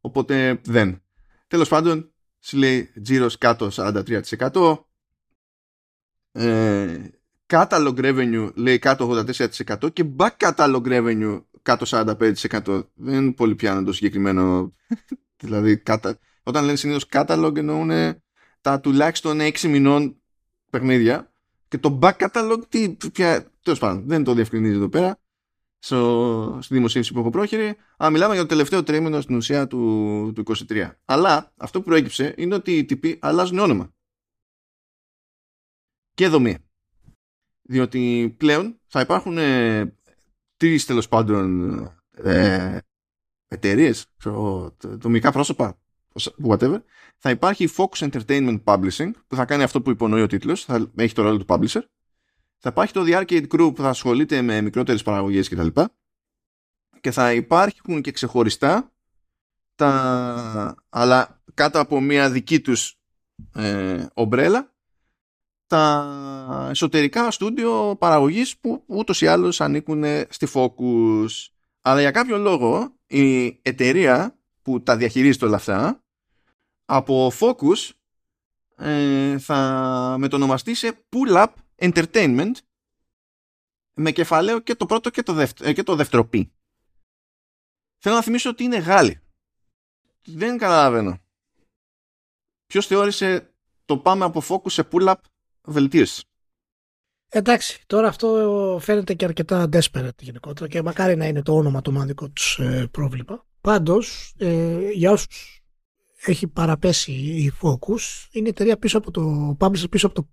[0.00, 1.02] Οπότε δεν.
[1.46, 4.76] Τέλος πάντων σου λέει τζίρος κάτω 43%
[6.32, 7.10] ε,
[7.46, 13.82] catalog revenue λέει κάτω 84% και back catalog revenue κάτω 45% δεν είναι πολύ πιάνω
[13.82, 14.74] το συγκεκριμένο.
[15.42, 16.18] Δηλαδή κατα...
[16.46, 17.90] όταν λένε συνήθως catalog εννοούν
[18.60, 20.16] τα τουλάχιστον 6 μηνών
[20.70, 21.32] παιχνίδια
[21.68, 25.18] και το back catalog τι, πια, τέλος πάντων δεν το διευκρινίζει εδώ πέρα
[25.78, 27.76] στο, στη δημοσίευση που έχω πρόχειρη.
[27.96, 32.34] Αλλά μιλάμε για το τελευταίο τρίμηνο στην ουσία του, του 23 αλλά αυτό που προέκυψε
[32.36, 33.94] είναι ότι οι τύποι αλλάζουν όνομα.
[36.14, 36.58] Και δομή.
[37.62, 39.96] Διότι πλέον θα υπάρχουν ε,
[40.56, 41.72] τρεις τέλος πάντων
[42.10, 42.78] ε,
[43.48, 44.06] εταιρείες,
[44.80, 45.78] δομικά πρόσωπα,
[46.48, 46.80] whatever,
[47.18, 51.14] θα υπάρχει Focus Entertainment Publishing που θα κάνει αυτό που υπονοεί ο τίτλος, θα έχει
[51.14, 51.82] το ρόλο του publisher.
[52.58, 55.66] Θα υπάρχει το The Arcade Group που θα ασχολείται με μικρότερες παραγωγές κτλ.
[57.00, 58.92] Και θα υπάρχουν και ξεχωριστά
[59.74, 62.98] τα, αλλά κάτω από μια δική τους
[63.54, 64.74] ε, ομπρέλα
[65.66, 71.28] τα εσωτερικά στούντιο παραγωγής που ούτως ή άλλως ανήκουν στη Focus.
[71.80, 76.04] Αλλά για κάποιο λόγο η εταιρεία που τα διαχειρίζεται όλα αυτά
[76.86, 77.90] από Focus
[78.76, 82.52] ε, θα μετονομαστεί σε Pull Up Entertainment
[83.94, 86.52] με κεφαλαίο και το πρώτο και το, δεύτερο, ε, και το δεύτερο πι.
[87.98, 89.20] Θέλω να θυμίσω ότι είναι Γάλλοι.
[90.24, 91.18] Δεν καταλαβαίνω.
[92.66, 95.14] Ποιος θεώρησε το πάμε από Focus σε Pull Up
[95.62, 96.24] βελτίωση;
[97.28, 101.92] Εντάξει, τώρα αυτό φαίνεται και αρκετά desperate γενικότερα και μακάρι να είναι το όνομα το
[101.92, 103.46] μοναδικό τους ε, πρόβλημα.
[103.60, 105.60] Πάντως, ε, για όσους
[106.24, 110.28] έχει παραπέσει η Focus, είναι η εταιρεία πίσω από το publisher πίσω από το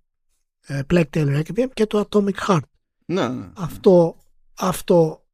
[0.66, 2.68] ε, Plague Tale Requiem και το Atomic Heart.
[3.04, 3.50] Ναι, ναι.
[3.56, 4.16] Αυτό,
[4.54, 5.24] αυτό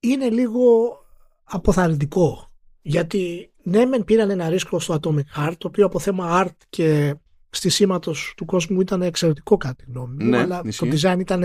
[0.00, 0.96] είναι λίγο
[1.44, 2.52] αποθαρρυντικό.
[2.82, 7.16] Γιατί ναι, μεν πήραν ένα ρίσκο στο Atomic Heart, το οποίο από θέμα art και
[7.54, 11.42] στη σήματο του κόσμου ήταν εξαιρετικό κάτι γνώμη ναι, αλλά το design ήταν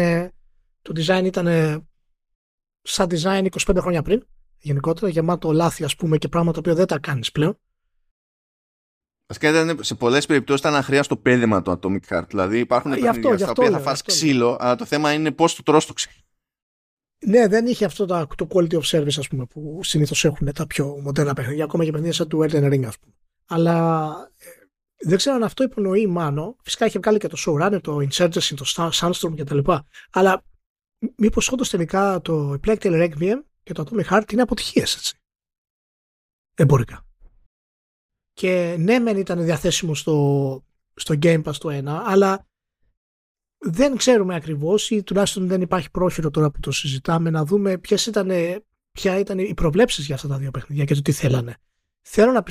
[0.81, 1.47] το design ήταν
[2.81, 4.25] σαν design 25 χρόνια πριν
[4.59, 7.57] γενικότερα γεμάτο λάθη ας πούμε και πράγματα που δεν τα κάνεις πλέον
[9.31, 12.25] Βασικά ήταν σε πολλές περιπτώσεις ήταν αχρίαστο πέδεμα το Atomic Heart.
[12.27, 15.85] Δηλαδή υπάρχουν παιχνίδια στα οποία θα φας ξύλο, αλλά το θέμα είναι πώς το τρως
[15.85, 16.13] το ξύλο.
[17.25, 20.67] Ναι, δεν είχε αυτό το, το quality of service ας πούμε, που συνήθως έχουν τα
[20.67, 23.13] πιο μοντέρνα παιχνίδια, ακόμα και παιχνίδια σαν του Elden Ring, ας πούμε.
[23.45, 24.11] Αλλά
[24.97, 26.55] δεν ξέρω αν αυτό υπονοεί μάνο.
[26.63, 29.71] Φυσικά είχε βγάλει και το showrunner, το Insurgency, το Sunstorm κτλ.
[30.11, 30.43] Αλλά
[31.15, 35.17] μήπως όντως τελικά το Plague Tale Requiem και το Atomic Heart είναι αποτυχίες έτσι.
[36.55, 37.03] Εμπορικά.
[38.39, 40.63] Και ναι, μεν ήταν διαθέσιμο στο,
[40.95, 42.47] στο Game Pass το ένα, αλλά
[43.57, 48.05] δεν ξέρουμε ακριβώς ή τουλάχιστον δεν υπάρχει πρόχειρο τώρα που το συζητάμε να δούμε ποιες
[48.05, 48.31] ήταν,
[48.91, 51.57] ποια ήταν οι προβλέψεις για αυτά τα δύο παιχνίδια και το τι θέλανε.
[52.01, 52.43] Θέλω να,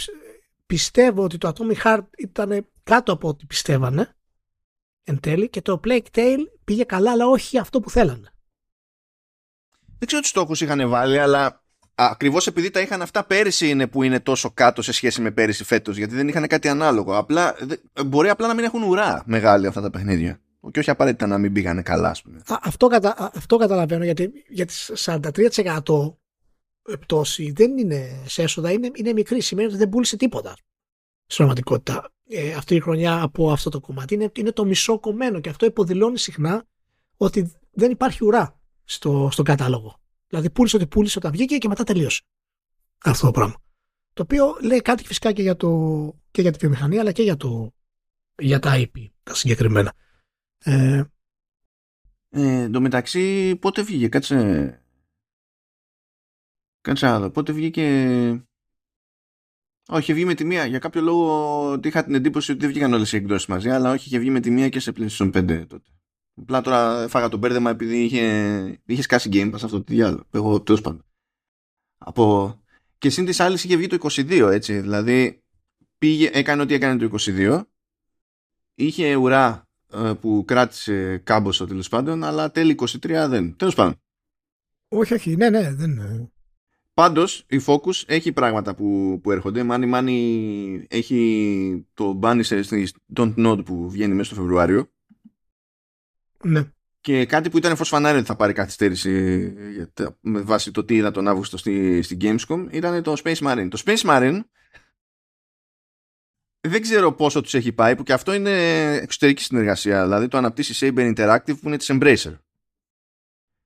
[0.67, 4.17] πιστεύω ότι το Atomic Heart ήταν κάτω από ό,τι πιστεύανε
[5.05, 8.33] εν τέλει και το Plague Tale πήγε καλά αλλά όχι αυτό που θέλανε.
[9.99, 11.63] Δεν ξέρω τι στόχους είχαν βάλει αλλά
[12.01, 15.65] ακριβώς επειδή τα είχαν αυτά πέρυσι είναι που είναι τόσο κάτω σε σχέση με πέρυσι
[15.65, 17.17] φέτος γιατί δεν είχαν κάτι ανάλογο.
[17.17, 17.55] Απλά,
[18.07, 20.41] μπορεί απλά να μην έχουν ουρά μεγάλη αυτά τα παιχνίδια.
[20.71, 22.41] Και όχι απαραίτητα να μην πήγανε καλά, ας πούμε.
[22.63, 26.15] αυτό, κατα, αυτό καταλαβαίνω γιατί, γιατί 43%
[27.01, 29.41] πτώση δεν είναι σε έσοδα, είναι, είναι μικρή.
[29.41, 30.57] Σημαίνει ότι δεν πούλησε τίποτα
[31.27, 34.15] στην πραγματικότητα ε, αυτή η χρονιά από αυτό το κομμάτι.
[34.15, 36.65] Είναι, είναι το μισό κομμένο και αυτό υποδηλώνει συχνά
[37.17, 40.01] ότι δεν υπάρχει ουρά στο, στο κατάλογο.
[40.29, 42.23] Δηλαδή πούλησε ότι πούλησε όταν βγήκε και μετά τελείωσε.
[43.05, 43.55] Αυτό το πράγμα.
[44.13, 45.69] Το οποίο λέει κάτι φυσικά και για, το,
[46.31, 47.75] και για τη βιομηχανία αλλά και για, το,
[48.39, 49.93] για τα IP τα συγκεκριμένα.
[50.59, 51.03] Ε,
[52.31, 54.83] ε, εν τω μεταξύ πότε βγήκε, κάτσε
[56.81, 57.31] Κάτσε άλλο.
[57.31, 57.87] Πότε βγήκε.
[59.89, 60.67] Όχι, βγει με τη μία.
[60.67, 64.09] Για κάποιο λόγο είχα την εντύπωση ότι δεν βγήκαν όλες οι εκδόσεις μαζί, αλλά όχι,
[64.09, 65.91] είχε βγει με τη μία και σε PlayStation 5 τότε.
[66.41, 70.25] Απλά τώρα φάγα τον μπέρδεμα επειδή είχε, είχε σκάσει Game Pass αυτό το διάλογο.
[70.31, 71.05] Εγώ τέλος πάντων.
[71.99, 72.55] Από...
[72.99, 74.81] Και σύν της άλλης είχε βγει το 22, έτσι.
[74.81, 75.43] Δηλαδή
[75.99, 77.63] πήγε, έκανε ό,τι έκανε το 22.
[78.75, 83.57] Είχε ουρά ε, που κράτησε κάμποσο τέλος πάντων, αλλά τέλη 23 δεν.
[83.57, 83.95] Τέλος πάντων.
[84.89, 86.01] Όχι, όχι, ναι, ναι, δεν.
[86.95, 89.63] Πάντως η Focus έχει πράγματα που, που έρχονται.
[89.63, 94.91] Μάνι Μάνι έχει το Banisher στη Don't Node που βγαίνει μέσα στο Φεβρουάριο.
[96.45, 96.65] Ναι.
[97.01, 99.53] Και κάτι που ήταν φως φανάρι ότι θα πάρει καθυστέρηση
[100.21, 103.69] με βάση το τι είδα τον Αύγουστο στη, στη Gamescom ήταν το Space Marine.
[103.71, 104.41] Το Space Marine
[106.61, 110.93] δεν ξέρω πόσο τους έχει πάει που και αυτό είναι εξωτερική συνεργασία δηλαδή το αναπτύσσει
[110.97, 112.39] Saber Interactive που είναι της Embracer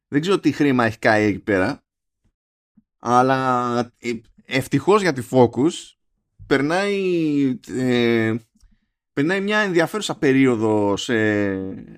[0.08, 1.84] δεν ξέρω τι χρήμα έχει κάει εκεί πέρα
[2.98, 4.12] αλλά ε,
[4.44, 5.72] ευτυχώς για τη Focus
[6.46, 8.34] περνάει ε,
[9.12, 11.14] περνάει μια ενδιαφέρουσα περίοδο σε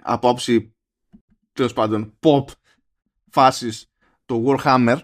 [0.02, 0.74] απόψη
[1.52, 2.44] τέλος πάντων pop
[3.30, 3.86] φάσεις
[4.24, 4.98] το Warhammer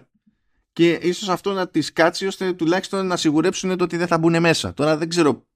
[0.73, 4.39] και ίσως αυτό να τις κάτσει ώστε τουλάχιστον να σιγουρέψουν το ότι δεν θα μπουν
[4.39, 4.73] μέσα.
[4.73, 5.47] Τώρα δεν ξέρω,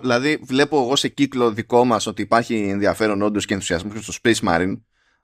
[0.00, 4.48] δηλαδή βλέπω εγώ σε κύκλο δικό μας ότι υπάρχει ενδιαφέρον όντως και ενθουσιασμό στο Space
[4.48, 4.76] Marine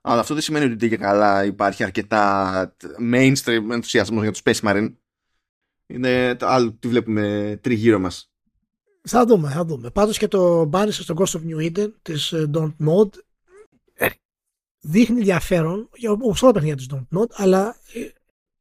[0.05, 2.75] αλλά αυτό δεν σημαίνει ότι και καλά υπάρχει αρκετά
[3.13, 4.93] mainstream ενθουσιασμός για το Space Marine.
[5.85, 8.32] Είναι άλλο τι βλέπουμε τριγύρω μας.
[9.07, 9.89] Θα δούμε, θα δούμε.
[9.89, 13.17] Πάντως και το μπάνισε στο Ghost of New Eden της ε, Don't Node
[13.93, 14.07] ε,
[14.79, 15.89] δείχνει ενδιαφέρον
[16.21, 17.75] όπως όλα τα παιχνίδια της Don't Node αλλά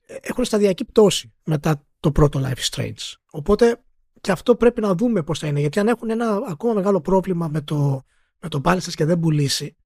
[0.07, 3.15] ε, έχουν σταδιακή πτώση μετά το πρώτο Life is Strange.
[3.31, 3.83] Οπότε
[4.21, 7.49] και αυτό πρέπει να δούμε πώς θα είναι γιατί αν έχουν ένα ακόμα μεγάλο πρόβλημα
[7.49, 8.03] με το,
[8.41, 8.61] με το
[8.95, 9.77] και δεν πουλήσει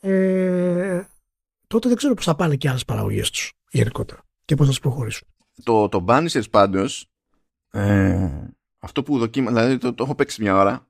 [0.00, 1.04] ε,
[1.66, 4.80] τότε δεν ξέρω πώς θα πάνε και άλλες παραγωγές τους γενικότερα και πώς θα τις
[4.80, 5.28] προχωρήσουν.
[5.62, 7.06] Το, το Banishers πάντως
[7.70, 8.48] ε,
[8.84, 10.88] αυτό που δοκίμα, δηλαδή το, το έχω παίξει μια ώρα,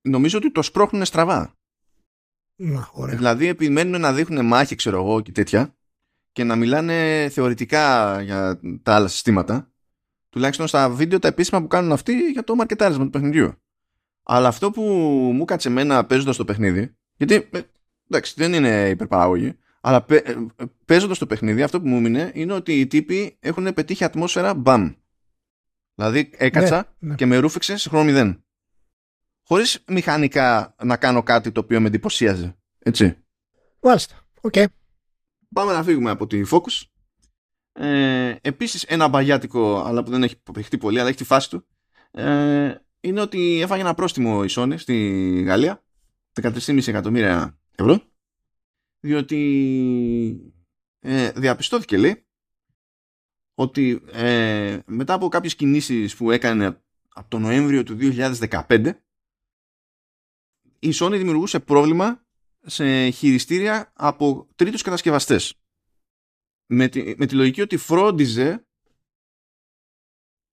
[0.00, 1.54] νομίζω ότι το σπρώχνουν στραβά.
[2.56, 3.16] Να, ωραία.
[3.16, 5.76] Δηλαδή επιμένουν να δείχνουν μάχη, ξέρω εγώ και τέτοια
[6.32, 9.70] και να μιλάνε θεωρητικά για τα άλλα συστήματα.
[10.28, 13.52] Τουλάχιστον στα βίντεο τα επίσημα που κάνουν αυτοί για το μαρκετάρισμα του παιχνιδιού.
[14.22, 14.82] Αλλά αυτό που
[15.34, 17.60] μου κάτσε εμένα παίζοντας το παιχνίδι, γιατί ε,
[18.08, 20.34] εντάξει δεν είναι υπερπαράγωγη, αλλά ε,
[20.84, 24.92] παίζοντας το παιχνίδι αυτό που μου έμεινε είναι ότι οι τύποι έχουν πετύχει ατμόσφαιρα μπαμ.
[25.96, 27.14] Δηλαδή έκατσα ναι, ναι.
[27.14, 28.44] και με ρούφηξες σε χρόνο μηδέν.
[29.42, 32.56] Χωρίς μηχανικά να κάνω κάτι το οποίο με εντυπωσίαζε.
[32.78, 33.16] Έτσι.
[33.82, 34.26] Μάλιστα.
[34.40, 34.52] OK.
[34.56, 34.64] Okay.
[35.54, 36.82] Πάμε να φύγουμε από τη Focus.
[37.72, 41.66] Ε, επίσης ένα μπαγιάτικο, αλλά που δεν έχει παιχτεί πολύ, αλλά έχει τη φάση του,
[42.10, 45.84] ε, είναι ότι έφαγε ένα πρόστιμο η Sony στη Γαλλία,
[46.40, 48.02] 13,5 εκατομμύρια ευρώ,
[49.00, 50.52] διότι
[51.00, 52.25] ε, διαπιστώθηκε λέει
[53.58, 58.92] ότι ε, μετά από κάποιες κινήσεις που έκανε από τον Νοέμβριο του 2015
[60.78, 62.24] η Sony δημιουργούσε πρόβλημα
[62.66, 65.54] σε χειριστήρια από τρίτους κατασκευαστές
[66.66, 68.66] με τη, με τη λογική ότι φρόντιζε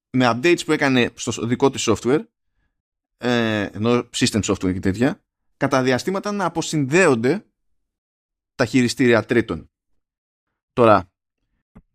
[0.10, 2.26] με updates που έκανε στο δικό της software
[3.18, 5.24] ε, ενώ system software και τέτοια
[5.58, 7.46] κατά διαστήματα να αποσυνδέονται
[8.56, 9.72] τα χειριστήρια τρίτων.
[10.74, 11.14] Τώρα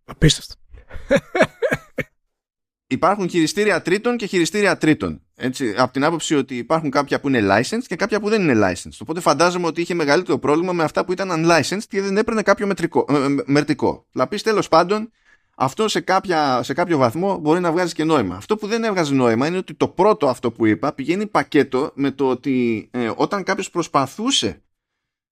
[0.05, 0.58] Απίστευτο.
[2.87, 5.23] υπάρχουν χειριστήρια τρίτων και χειριστήρια τρίτων.
[5.37, 8.71] Έτσι, από την άποψη ότι υπάρχουν κάποια που είναι licensed και κάποια που δεν είναι
[8.71, 8.99] licensed.
[9.01, 12.67] Οπότε φαντάζομαι ότι είχε μεγαλύτερο πρόβλημα με αυτά που ήταν unlicensed και δεν έπαιρνε κάποιο
[12.67, 14.07] μετρικό, με, μερτικό.
[14.13, 15.11] Να πει τέλος πάντων,
[15.57, 18.37] αυτό σε, κάποια, σε κάποιο βαθμό μπορεί να βγάζει και νόημα.
[18.37, 22.11] Αυτό που δεν έβγαζε νόημα είναι ότι το πρώτο αυτό που είπα πηγαίνει πακέτο με
[22.11, 24.63] το ότι ε, όταν κάποιος προσπαθούσε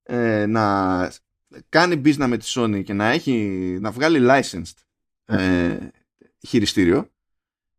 [0.03, 1.13] ε, να
[1.69, 3.33] κάνει business με τη Sony και να, έχει,
[3.81, 4.86] να βγάλει licensed
[5.27, 5.77] ε,
[6.47, 7.11] χειριστήριο,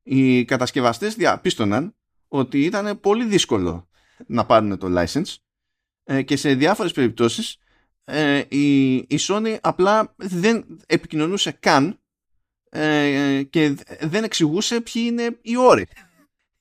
[0.03, 1.95] οι κατασκευαστές διαπίστωναν
[2.27, 3.89] ότι ήταν πολύ δύσκολο
[4.27, 5.35] να πάρουν το license
[6.03, 7.57] ε, και σε διάφορες περιπτώσεις
[8.03, 11.99] ε, η, η Sony απλά δεν επικοινωνούσε καν
[12.69, 15.87] ε, και δεν εξηγούσε ποιοι είναι οι όροι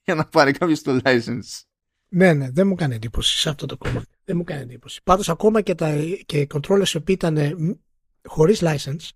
[0.04, 1.62] για να πάρει κάποιος το license.
[2.08, 4.06] Ναι, ναι, δεν μου κάνει εντύπωση σε αυτό το κομμάτι.
[4.24, 5.00] Δεν μου κάνει εντύπωση.
[5.04, 5.94] Πάντως, ακόμα και, τα,
[6.26, 7.78] και οι controllers οι οποίοι ήταν
[8.24, 9.08] χωρίς license,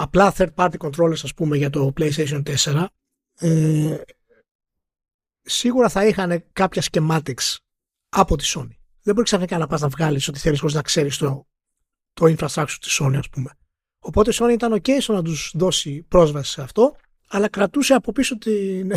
[0.00, 2.84] απλά third party controllers, ας πούμε, για το PlayStation 4,
[3.38, 4.00] ε,
[5.40, 7.56] σίγουρα θα είχαν κάποια schematics
[8.08, 8.70] από τη Sony.
[9.02, 11.46] Δεν μπορεί ξαφνικά να πας να βγάλεις ό,τι θέλεις χωρίς να ξέρεις το,
[12.12, 13.50] το infrastructure της Sony, ας πούμε.
[13.98, 16.96] Οπότε η Sony ήταν OK στο να τους δώσει πρόσβαση σε αυτό,
[17.28, 18.92] αλλά κρατούσε από πίσω την,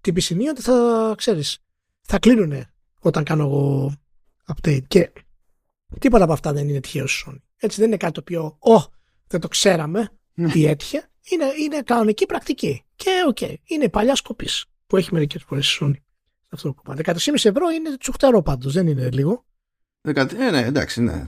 [0.00, 1.58] την πισινή ότι θα ξέρεις,
[2.00, 2.64] θα κλείνουν
[3.00, 3.92] όταν κάνω εγώ
[4.54, 4.86] update.
[4.88, 5.12] Και
[5.98, 7.40] τίποτα από αυτά δεν είναι τυχαίο στη Sony.
[7.56, 8.94] Έτσι δεν είναι κάτι το οποίο, Ω,
[9.26, 10.06] δεν το ξέραμε ναι.
[10.52, 11.08] Τι έτυχε.
[11.30, 12.84] Είναι, είναι κανονική πρακτική.
[12.96, 16.02] Και OK, okay, είναι παλιάς κοπής που έχει μερικές φορές η Sony.
[16.48, 17.02] Αυτό το κομμάτι.
[17.06, 19.44] 13,5 ευρώ είναι τσουχτερό πάντως, δεν είναι λίγο.
[20.00, 21.26] Ε, ναι, εντάξει, ναι.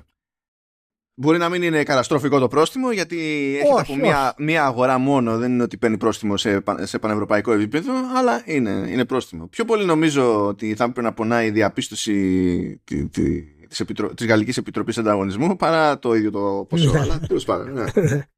[1.21, 3.19] Μπορεί να μην είναι καταστροφικό το πρόστιμο γιατί
[3.61, 5.39] έχει από μία, μία αγορά μόνο.
[5.39, 9.47] Δεν είναι ότι παίρνει πρόστιμο σε, σε πανευρωπαϊκό επίπεδο, αλλά είναι, είναι πρόστιμο.
[9.47, 12.13] Πιο πολύ νομίζω ότι θα έπρεπε να πονάει η διαπίστωση
[12.85, 14.15] τη, τη, της, Επιτρο...
[14.15, 16.93] της Γαλλικής Επιτροπής Ανταγωνισμού παρά το ίδιο το ποσό.
[16.93, 16.99] Ναι.
[16.99, 17.73] αλλά τέλος πάντων.
[17.73, 17.85] Ναι.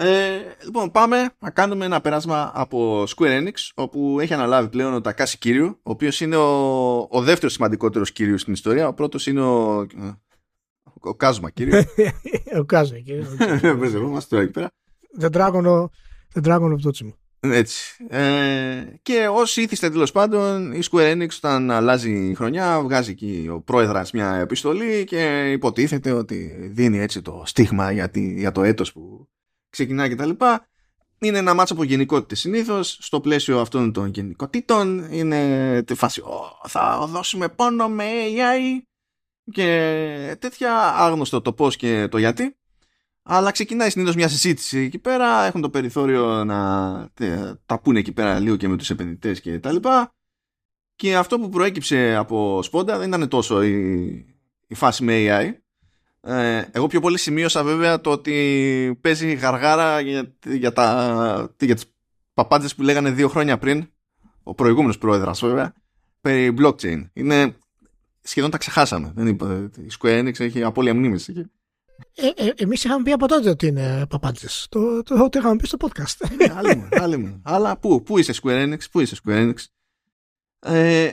[0.00, 5.00] Ε, λοιπόν, πάμε να κάνουμε ένα περάσμα από Square Enix, όπου έχει αναλάβει πλέον ο
[5.00, 8.88] Τακάση Κύριο, ο οποίος είναι ο, ο δεύτερος σημαντικότερος κύριος στην ιστορία.
[8.88, 9.86] Ο πρώτος είναι ο,
[11.00, 11.84] ο Κάζμα, κύριε.
[12.60, 13.24] ο Κάζμα, κύριε.
[13.74, 14.70] Μπερδευόμαστε τώρα εκεί πέρα.
[15.20, 15.86] The Dragon,
[16.34, 17.12] the Dragon of Totsimo.
[17.40, 18.06] Έτσι.
[18.08, 23.48] Ε, και όσοι ήθιστε τέλος πάντων, η Square Enix όταν αλλάζει η χρονιά βγάζει εκεί
[23.52, 28.92] ο πρόεδρας μια επιστολή και υποτίθεται ότι δίνει έτσι το στίγμα για, για το έτος
[28.92, 29.28] που
[29.70, 30.30] ξεκινάει κτλ.
[31.20, 32.98] Είναι ένα μάτσο από γενικότητε συνήθως.
[33.00, 36.22] Στο πλαίσιο αυτών των γενικότητων είναι τη φάση
[36.66, 38.82] θα δώσουμε πόνο με AI
[39.52, 42.56] και τέτοια άγνωστο το πώς και το γιατί.
[43.22, 45.44] Αλλά ξεκινάει συνήθως μια συζήτηση εκεί πέρα.
[45.44, 47.10] Έχουν το περιθώριο να
[47.66, 50.12] τα πούνε εκεί πέρα λίγο και με τους επενδυτές και τα λοιπά.
[50.94, 53.74] Και αυτό που προέκυψε από σπόντα δεν ήταν τόσο η,
[54.66, 55.67] η φάση με AI.
[56.28, 61.84] Ε, εγώ πιο πολύ σημείωσα βέβαια το ότι παίζει γαργάρα για, για, τα, για τις
[62.34, 63.90] παπάντες που λέγανε δύο χρόνια πριν
[64.42, 65.74] ο προηγούμενος πρόεδρος βέβαια
[66.20, 67.10] περί blockchain.
[67.12, 67.56] Είναι,
[68.22, 69.12] σχεδόν τα ξεχάσαμε.
[69.14, 71.50] Δεν είπα, η Square Enix έχει απώλεια μνήμης εκεί.
[72.14, 74.66] Ε, ε, εμείς είχαμε πει από τότε ότι είναι παπάντες.
[74.70, 76.28] Το, το, το είχαμε πει στο podcast.
[76.36, 76.54] Ναι,
[77.00, 79.64] άλλη μου, Αλλά πού, πού είσαι Square Enix, πού είσαι Square Enix;
[80.58, 81.12] Ε,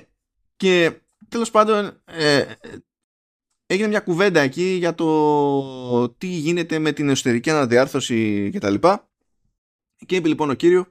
[0.56, 0.92] και
[1.30, 2.46] τέλος πάντων ε,
[3.66, 9.10] έγινε μια κουβέντα εκεί για το τι γίνεται με την εσωτερική αναδιάρθρωση και τα λοιπά.
[10.06, 10.88] Και είπε λοιπόν ο κύριο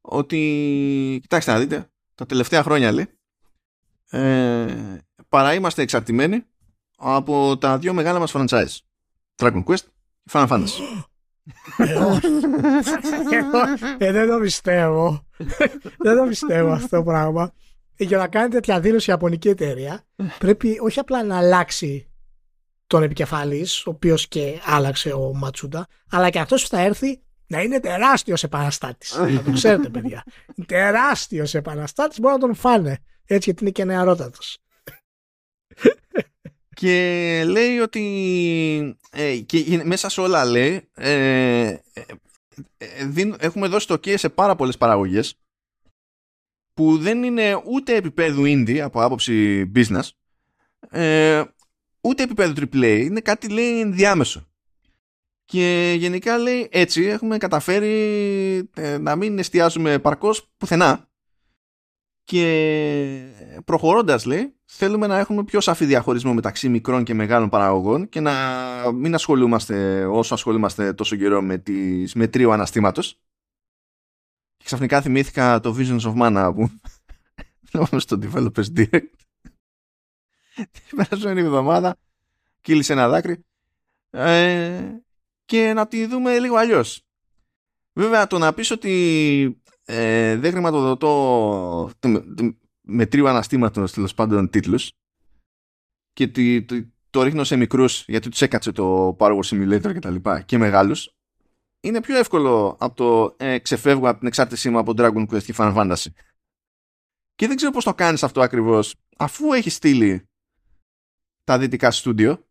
[0.00, 3.08] ότι κοιτάξτε να δείτε τα τελευταία χρόνια λέει
[4.10, 4.98] ε,
[5.28, 6.44] παρά είμαστε εξαρτημένοι
[6.96, 8.78] από τα δύο μεγάλα μας franchise
[9.36, 9.84] Dragon Quest
[10.24, 11.04] και Final Fantasy.
[13.98, 15.26] ε, δεν το πιστεύω.
[15.98, 17.52] δεν το πιστεύω αυτό το πράγμα.
[17.98, 20.06] Για να κάνει τέτοια δήλωση η Ιαπωνική εταιρεία,
[20.44, 22.08] πρέπει όχι απλά να αλλάξει
[22.86, 27.62] τον επικεφαλής, ο οποίος και άλλαξε ο Ματσούντα, αλλά και αυτός που θα έρθει να
[27.62, 29.16] είναι τεράστιος επαναστάτης.
[29.34, 30.24] να το ξέρετε, παιδιά.
[30.66, 32.98] τεράστιος επαναστάτης, μπορεί να τον φάνε.
[33.24, 34.58] Έτσι, γιατί είναι και νεαρότατος
[36.78, 41.10] και λέει ότι ε, και μέσα σε όλα λέει ε,
[41.66, 41.76] ε,
[42.78, 45.38] ε έχουμε δώσει το OK σε πάρα πολλές παραγωγές
[46.78, 50.08] που δεν είναι ούτε επίπεδου indie από άποψη business
[50.90, 51.42] ε,
[52.00, 54.46] ούτε επίπεδου AAA είναι κάτι λέει ενδιάμεσο
[55.44, 58.70] και γενικά λέει έτσι έχουμε καταφέρει
[59.00, 61.08] να μην εστιάζουμε παρκώς πουθενά
[62.24, 62.42] και
[63.64, 68.32] προχωρώντας λέει θέλουμε να έχουμε πιο σαφή διαχωρισμό μεταξύ μικρών και μεγάλων παραγωγών και να
[68.94, 73.20] μην ασχολούμαστε όσο ασχολούμαστε τόσο καιρό με τις μετρίου αναστήματος.
[74.58, 76.70] Και ξαφνικά θυμήθηκα το Visions of Mana που
[78.00, 79.12] στο Developers Direct
[80.72, 81.96] την περασμένη εβδομάδα
[82.60, 83.44] κύλησε ένα δάκρυ
[84.10, 84.96] ε,
[85.44, 87.02] και να τη δούμε λίγο αλλιώς.
[87.92, 91.90] Βέβαια το να πεις ότι ε, δεν χρηματοδοτώ
[92.80, 94.92] μετρίου αναστήματος τέλος πάντων τίτλους
[96.12, 100.10] και το, το, το ρίχνω σε μικρούς γιατί τους έκατσε το Power Simulator και τα
[100.10, 101.17] λοιπά και μεγάλους
[101.80, 105.54] είναι πιο εύκολο από το ε, ξεφεύγω από την εξάρτησή μου από Dragon Quest και
[105.56, 106.06] Final Fantasy.
[107.34, 110.28] Και δεν ξέρω πώς το κάνεις αυτό ακριβώς αφού έχεις στείλει
[111.44, 112.46] τα δυτικά στούντιο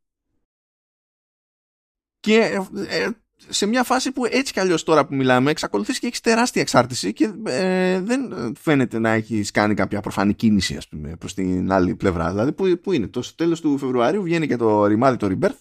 [2.19, 3.11] και ε, ε
[3.49, 7.13] σε μια φάση που έτσι κι αλλιώς τώρα που μιλάμε εξακολουθείς και έχεις τεράστια εξάρτηση
[7.13, 11.95] και ε, δεν φαίνεται να έχεις κάνει κάποια προφανή κίνηση ας πούμε, προς την άλλη
[11.95, 12.29] πλευρά.
[12.29, 15.57] Δηλαδή που, που είναι, το τέλος του Φεβρουαρίου βγαίνει και το ρημάδι το Rebirth.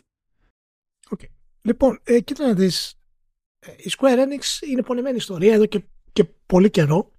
[1.16, 1.26] Okay.
[1.62, 2.95] Λοιπόν, ε, κοίτα να δεις, ε,
[3.76, 7.12] η Square Enix είναι πονεμένη ιστορία εδώ και, και πολύ καιρό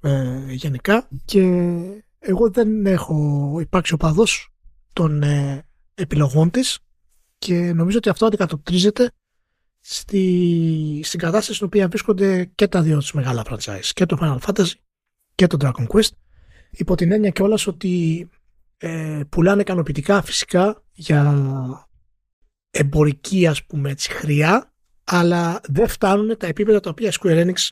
[0.00, 1.08] ε, γενικά.
[1.24, 1.40] Και
[2.18, 4.52] εγώ δεν έχω υπάρξει οπαδός
[4.92, 5.64] των ε,
[5.94, 6.78] επιλογών της
[7.38, 9.12] και νομίζω ότι αυτό αντικατοπτρίζεται
[9.80, 14.38] στη, στην κατάσταση στην οποία βρίσκονται και τα δύο τους μεγάλα franchise, και το Final
[14.38, 14.72] Fantasy
[15.34, 16.10] και το Dragon Quest,
[16.70, 18.28] υπό την έννοια κιόλας ότι
[18.76, 21.88] ε, πουλάνε ικανοποιητικά φυσικά για
[22.70, 24.69] εμπορική ας πούμε έτσι χρειά,
[25.12, 27.68] αλλά δεν φτάνουν τα επίπεδα τα οποία Square Enix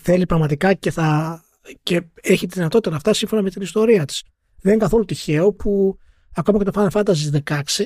[0.00, 1.42] θέλει πραγματικά και, θα,
[1.82, 4.22] και έχει τη δυνατότητα να φτάσει σύμφωνα με την ιστορία της.
[4.60, 5.98] Δεν είναι καθόλου τυχαίο που
[6.34, 7.84] ακόμα και το Final Fantasy 16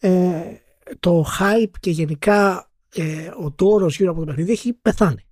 [0.00, 0.42] ε,
[1.00, 5.26] το hype και γενικά ε, ο τόρος γύρω από το παιχνίδι έχει πεθάνει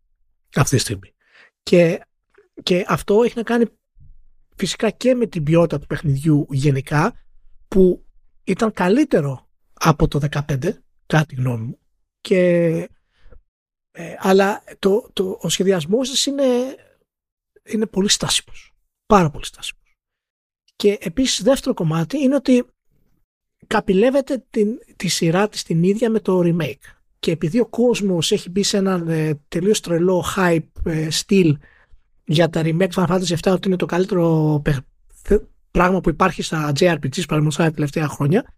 [0.54, 1.14] αυτή τη στιγμή.
[1.62, 2.00] Και,
[2.62, 3.64] και αυτό έχει να κάνει
[4.56, 7.12] φυσικά και με την ποιότητα του παιχνιδιού γενικά
[7.68, 8.06] που
[8.44, 10.38] ήταν καλύτερο από το 15
[11.06, 11.79] κατά τη γνώμη μου
[12.20, 12.66] και,
[13.90, 16.44] ε, αλλά το, το, ο σχεδιασμός της είναι,
[17.64, 18.74] είναι πολύ στάσιμος
[19.06, 19.80] πάρα πολύ στάσιμος
[20.76, 22.64] και επίσης δεύτερο κομμάτι είναι ότι
[23.66, 26.94] καπηλεύεται την, τη σειρά της την ίδια με το remake.
[27.18, 31.58] Και επειδή ο κόσμος έχει μπει σε έναν ε, τελείως τρελό hype ε, στυλ
[32.24, 34.62] για τα remake Final Fantasy 7 ότι είναι το καλύτερο
[35.70, 38.54] πράγμα που υπάρχει στα JRPGs παραδείγματος τα τελευταία χρόνια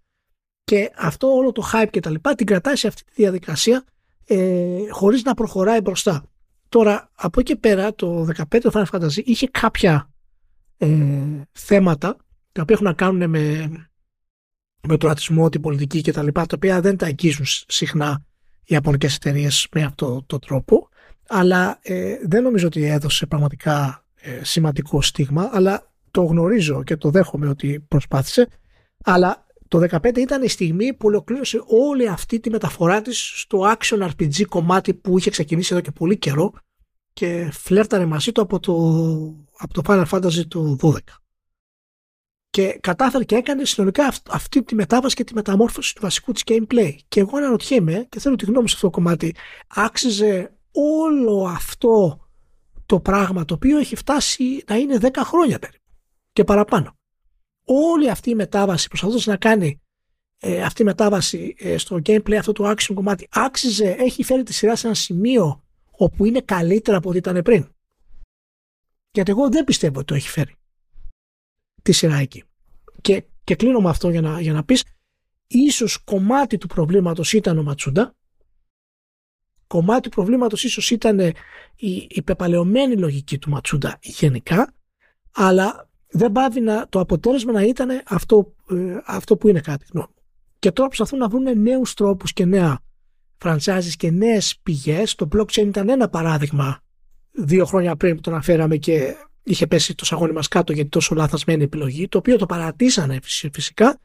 [0.64, 3.84] και αυτό όλο το hype και τα λοιπά την κρατάει σε αυτή τη διαδικασία
[4.26, 6.24] ε, χωρίς να προχωράει μπροστά.
[6.68, 10.10] Τώρα, από εκεί πέρα, το 15 το Final Fantasy είχε κάποια
[10.78, 10.88] ε,
[11.52, 12.16] θέματα
[12.52, 13.70] τα οποία έχουν να κάνουν με,
[14.88, 16.26] με το ρατσισμό, την πολιτική κτλ.
[16.26, 18.24] Τα, τα οποία δεν τα αγγίζουν συχνά
[18.64, 20.88] οι Ιαπωνικές εταιρείες με αυτόν τον τρόπο.
[21.28, 25.50] Αλλά ε, δεν νομίζω ότι έδωσε πραγματικά ε, σημαντικό στίγμα.
[25.52, 28.48] Αλλά το γνωρίζω και το δέχομαι ότι προσπάθησε.
[29.04, 34.08] Αλλά το 2015 ήταν η στιγμή που ολοκλήρωσε όλη αυτή τη μεταφορά της στο action
[34.08, 36.52] RPG κομμάτι που είχε ξεκινήσει εδώ και πολύ καιρό
[37.12, 38.74] και φλέρταρε μαζί του από το,
[39.58, 40.96] από το Final Fantasy του 12.
[42.50, 46.94] Και κατάφερε και έκανε συνολικά αυτή τη μετάβαση και τη μεταμόρφωση του βασικού της gameplay.
[47.08, 49.34] Και εγώ αναρωτιέμαι και θέλω τη γνώμη σε αυτό το κομμάτι,
[49.68, 52.26] άξιζε όλο αυτό
[52.86, 55.84] το πράγμα το οποίο έχει φτάσει να είναι 10 χρόνια περίπου
[56.32, 56.96] και παραπάνω.
[57.64, 59.80] Όλη αυτή η μετάβαση προσπαθούσε να κάνει
[60.38, 64.52] ε, αυτή η μετάβαση ε, στο gameplay αυτό το action κομμάτι άξιζε, έχει φέρει τη
[64.52, 67.68] σειρά σε ένα σημείο όπου είναι καλύτερα από ό,τι ήταν πριν.
[69.10, 70.54] Γιατί εγώ δεν πιστεύω ότι το έχει φέρει
[71.82, 72.44] τη σειρά εκεί.
[73.00, 74.84] Και, και κλείνω με αυτό για να, για να πεις
[75.46, 78.14] ίσως κομμάτι του προβλήματος ήταν ο Ματσούντα
[79.66, 81.18] κομμάτι του προβλήματος ίσως ήταν
[81.76, 84.74] η, η πεπαλαιωμένη λογική του Ματσούντα γενικά
[85.32, 90.14] αλλά δεν πάβει να, το αποτέλεσμα να ήταν αυτό, ε, αυτό που είναι κάτι γνώμη.
[90.58, 92.80] Και τώρα προσπαθούν να βρουν νέους τρόπους και νέα
[93.44, 95.14] franchises και νέες πηγές.
[95.14, 96.80] Το blockchain ήταν ένα παράδειγμα
[97.30, 101.14] δύο χρόνια πριν που το αναφέραμε και είχε πέσει το σαγόνι μας κάτω γιατί τόσο
[101.14, 103.18] λάθασμένη επιλογή, το οποίο το παρατήσανε
[103.52, 104.00] φυσικά.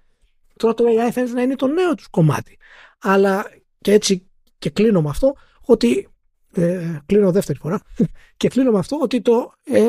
[0.56, 2.58] Τώρα το AI φαίνεται να είναι το νέο τους κομμάτι.
[3.00, 3.52] Αλλά
[3.82, 4.28] και έτσι
[4.58, 6.08] και κλείνω με αυτό ότι
[6.54, 7.82] ε, κλείνω δεύτερη φορά
[8.38, 9.82] και κλείνω με αυτό ότι το ε,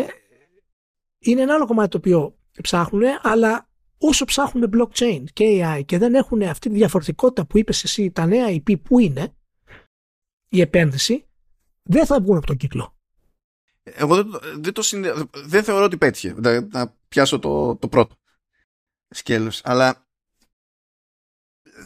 [1.18, 6.14] είναι ένα άλλο κομμάτι το οποίο ψάχνουν αλλά όσο ψάχνουν blockchain και AI και δεν
[6.14, 9.34] έχουν αυτή τη διαφορετικότητα που είπες εσύ τα νέα IP που είναι
[10.48, 11.28] η επένδυση
[11.82, 12.96] δεν θα βγουν από τον κύκλο.
[13.82, 14.82] Εγώ δεν, δεν, το
[15.44, 16.34] δεν θεωρώ ότι πέτυχε.
[16.70, 18.16] Να, πιάσω το, το πρώτο
[19.08, 19.60] σκέλος.
[19.64, 20.06] Αλλά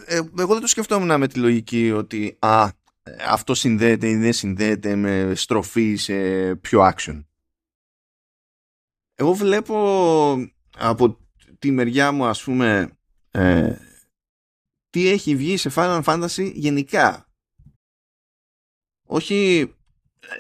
[0.07, 2.69] ε, εγώ δεν το σκεφτόμουν με τη λογική ότι α,
[3.29, 6.15] αυτό συνδέεται ή δεν συνδέεται με στροφή σε
[6.57, 7.25] πιο action.
[9.23, 9.77] Εγώ βλέπω
[10.79, 11.19] από
[11.59, 12.91] τη μεριά μου ας πούμε
[13.31, 13.77] ε,
[14.91, 17.33] τι έχει βγει σε Final Fantasy γενικά
[19.07, 19.71] όχι,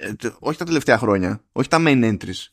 [0.00, 2.46] ε, όχι τα τελευταία χρόνια, όχι τα main entries.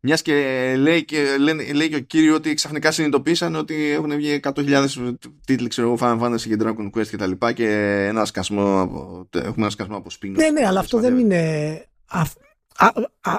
[0.00, 1.36] Μιας και λέει και,
[1.72, 5.14] λέει, και ο κύριος ότι ξαφνικά συνειδητοποίησαν ότι έχουν βγει 100.000
[5.44, 7.68] τίτλοι, ξέρω εγώ, Final Fantasy και Dragon Quest και τα λοιπά και
[8.06, 11.82] ένα σκασμό από, έχουμε ένα σκασμό από spin Ναι, ναι, αλλά αυτό δεν είναι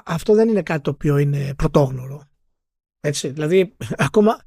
[0.05, 2.27] αυτό δεν είναι κάτι το οποίο είναι πρωτόγνωρο.
[3.01, 4.41] Έτσι, δηλαδή ακόμα,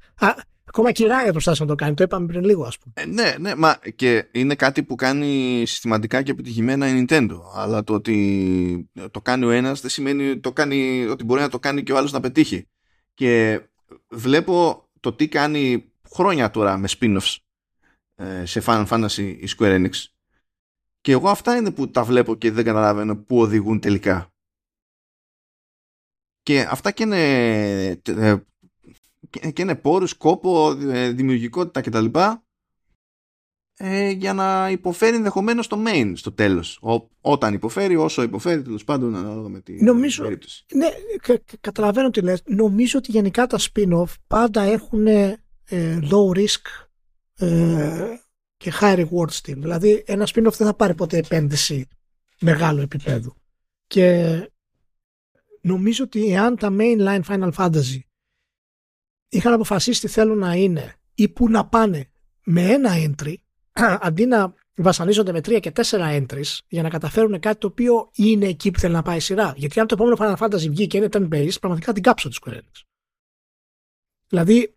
[0.75, 1.93] Ακόμα και η Riot προσπάθησε να το κάνει.
[1.93, 2.93] Το είπαμε πριν λίγο, ας πούμε.
[2.97, 7.37] Ε, ναι, ναι, μα και είναι κάτι που κάνει συστηματικά και επιτυχημένα η Nintendo.
[7.55, 11.59] Αλλά το ότι το κάνει ο ένας δεν σημαίνει το κάνει, ότι μπορεί να το
[11.59, 12.67] κάνει και ο άλλος να πετύχει.
[13.13, 13.61] Και
[14.09, 17.35] βλέπω το τι κάνει χρόνια τώρα με spin-offs
[18.15, 19.91] ε, σε Final Fantasy η Square Enix.
[21.01, 24.32] Και εγώ αυτά είναι που τα βλέπω και δεν καταλαβαίνω πού οδηγούν τελικά.
[26.43, 27.21] Και αυτά και είναι
[28.07, 28.35] ε,
[29.53, 32.05] και είναι πόρους, κόπο, ε, δημιουργικότητα κτλ.
[33.77, 36.79] Ε, για να υποφέρει ενδεχομένως το main στο τέλος.
[37.21, 40.65] όταν υποφέρει, όσο υποφέρει τέλος πάντων ανάλογα με την νομίζω, περίπτωση.
[40.73, 40.87] Ναι,
[41.61, 42.41] καταλαβαίνω τι λες.
[42.45, 45.39] Νομίζω ότι γενικά τα spin-off πάντα έχουν ε,
[46.11, 46.87] low risk
[47.37, 48.07] ε,
[48.57, 49.57] και high reward still.
[49.57, 51.87] Δηλαδή ένα spin-off δεν θα πάρει ποτέ επένδυση
[52.39, 53.35] μεγάλο επίπεδο.
[53.87, 54.37] Και
[55.63, 57.99] νομίζω ότι εάν τα mainline Final Fantasy
[59.29, 62.09] είχαν αποφασίσει τι θέλουν να είναι ή που να πάνε
[62.43, 63.33] με ένα entry
[64.07, 68.45] αντί να βασανίζονται με τρία και τέσσερα entries για να καταφέρουν κάτι το οποίο είναι
[68.45, 69.53] εκεί που θέλει να πάει η σειρά.
[69.57, 72.53] Γιατί αν το επόμενο Final Fantasy βγει και είναι turn-based, πραγματικά την κάψω τη Square
[72.53, 72.81] Enix.
[74.27, 74.75] Δηλαδή,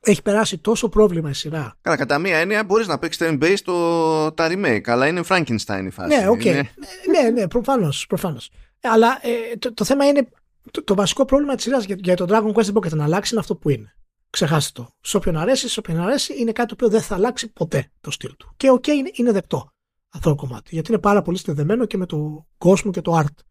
[0.00, 1.76] έχει περάσει τόσο πρόβλημα η σειρά.
[1.80, 5.90] Καλά, κατά μία έννοια μπορείς να παίξεις turn-based το, τα remake, αλλά είναι Frankenstein η
[5.90, 6.16] φάση.
[6.16, 6.44] Ναι, okay.
[6.44, 6.70] είναι...
[7.10, 8.06] ναι, ναι, προφανώς.
[8.06, 8.50] Προφανώς.
[8.80, 10.28] Αλλά ε, το, το, θέμα είναι
[10.70, 13.32] το, το βασικό πρόβλημα της σειράς για, για τον Dragon Quest δεν μπορεί να αλλάξει
[13.32, 13.92] είναι αυτό που είναι.
[14.30, 14.94] Ξεχάστε το.
[15.00, 18.10] Σε όποιον αρέσει, σε όποιον αρέσει, είναι κάτι το οποίο δεν θα αλλάξει ποτέ το
[18.10, 18.52] στυλ του.
[18.56, 19.72] Και OK, okay, είναι, είναι δεκτό
[20.08, 20.68] αυτό το κομμάτι.
[20.72, 23.42] Γιατί είναι πάρα πολύ συνδεδεμένο και με το κόσμο και το art.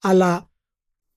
[0.00, 0.50] Αλλά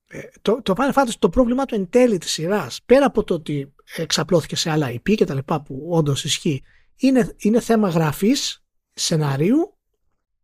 [0.07, 3.33] ε, το, το Final Fantasy, το πρόβλημά του εν τέλει της σειράς, πέρα από το
[3.33, 6.63] ότι εξαπλώθηκε σε άλλα IP και τα λοιπά που όντως ισχύει,
[6.95, 8.63] είναι, είναι θέμα γραφής,
[8.93, 9.77] σενάριου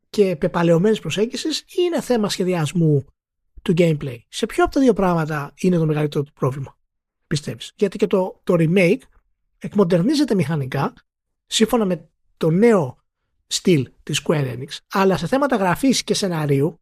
[0.09, 3.05] και πεπαλαιωμένης προσέγγισης ή είναι θέμα σχεδιασμού
[3.65, 4.17] του gameplay.
[4.27, 6.77] Σε ποιο από τα δύο πράγματα είναι το μεγαλύτερο του πρόβλημα,
[7.27, 9.01] πιστεύεις; Γιατί και το, το remake
[9.57, 10.93] εκμοντερνίζεται μηχανικά
[11.45, 12.97] σύμφωνα με το νέο
[13.47, 16.79] στυλ της Square Enix, αλλά σε θέματα γραφής και σενάριου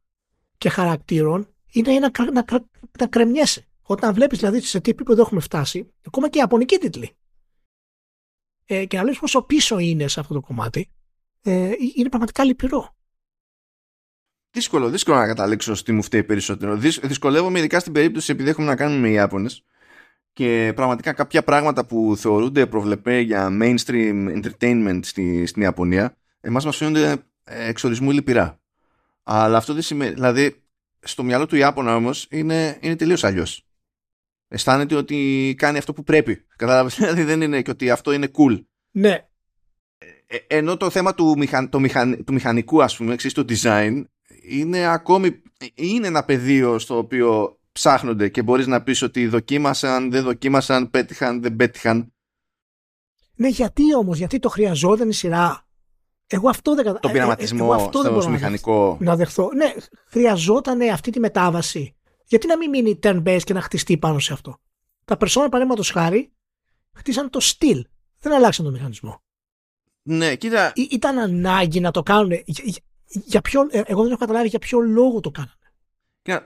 [0.58, 2.66] και χαρακτήρων είναι να, να, να,
[3.00, 3.68] να κρεμιέσαι.
[3.82, 7.16] Όταν βλέπεις δηλαδή σε τι επίπεδο έχουμε φτάσει, ακόμα και οι Ιαπωνικοί τίτλοι,
[8.66, 10.92] ε, και να βλέπει πόσο πίσω είναι σε αυτό το κομμάτι,
[11.42, 12.96] ε, είναι πραγματικά λυπηρό.
[14.56, 16.76] Δύσκολο, δύσκολο να καταλήξω στη μου φταίει περισσότερο.
[16.76, 19.66] Δυσκολεύομαι ειδικά στην περίπτωση επειδή έχουμε να κάνουμε με Ιάπωνες
[20.34, 26.78] και πραγματικά κάποια πράγματα που θεωρούνται προβλεπέ για mainstream entertainment στη, στην Ιαπωνία εμάς μας
[26.78, 28.60] φαίνονται εξορισμού λυπηρά.
[29.24, 30.64] Αλλά αυτό δεν σημαίνει, δηλαδή
[31.00, 33.68] στο μυαλό του Ιάπωνα όμως είναι, είναι τελείως αλλιώς.
[34.48, 36.46] Αισθάνεται ότι κάνει αυτό που πρέπει.
[36.56, 38.64] Κατάλαβες, δηλαδή δεν είναι και ότι αυτό είναι cool.
[38.92, 39.28] Ναι.
[40.28, 44.04] Ε, ενώ το θέμα του, μηχαν, το μηχαν, του μηχανικού ας πούμε, εξής το design
[44.44, 45.42] είναι ακόμη,
[45.74, 51.42] είναι ένα πεδίο στο οποίο ψάχνονται και μπορείς να πεις ότι δοκίμασαν, δεν δοκίμασαν, πέτυχαν,
[51.42, 52.14] δεν πέτυχαν.
[53.36, 55.68] Ναι, γιατί όμως, γιατί το χρειαζόταν η σειρά;
[56.28, 58.98] Εγώ αυτό δεν Το πειραματισμό ε, ε, αυτό στο μηχανικό.
[59.02, 59.50] Να δεχθώ.
[59.54, 59.74] Ναι,
[60.08, 61.96] χρειαζόταν αυτή τη μετάβαση.
[62.26, 64.58] Γιατί να μην μείνει turn-based και να χτιστεί πάνω σε αυτό;
[65.06, 66.32] Τα persona παραδείγματος χάρη
[66.94, 67.86] χτίσαν το στυλ.
[68.20, 69.22] Δεν αλλάξαν τον μηχανισμό.
[70.04, 70.72] Ναι, κοίτα.
[70.76, 72.32] Ή, ήταν ανάγκη να το κάνουν.
[73.14, 75.58] Για, για ποιο, ε, εγώ δεν έχω καταλάβει για ποιο λόγο το κάνανε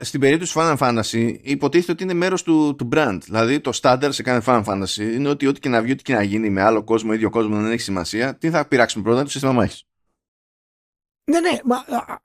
[0.00, 3.18] στην περίπτωση του Final Fantasy υποτίθεται ότι είναι μέρος του, του brand.
[3.24, 6.14] Δηλαδή το standard σε κάθε Final Fantasy είναι ότι ό,τι και να βγει, ό,τι και
[6.14, 8.36] να γίνει με άλλο κόσμο, ίδιο κόσμο δεν έχει σημασία.
[8.36, 9.84] Τι θα πειράξουμε πρώτα, το σύστημα μάχης.
[11.24, 11.76] Ναι, ναι, μα,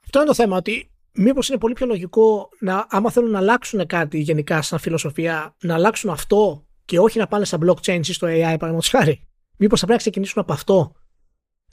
[0.05, 0.57] αυτό είναι το θέμα.
[0.57, 5.55] Ότι μήπως είναι πολύ πιο λογικό να, άμα θέλουν να αλλάξουν κάτι γενικά σαν φιλοσοφία,
[5.61, 9.27] να αλλάξουν αυτό και όχι να πάνε στα blockchain ή στο AI, παραδείγματος χάρη.
[9.57, 10.95] Μήπως θα πρέπει να ξεκινήσουν από αυτό.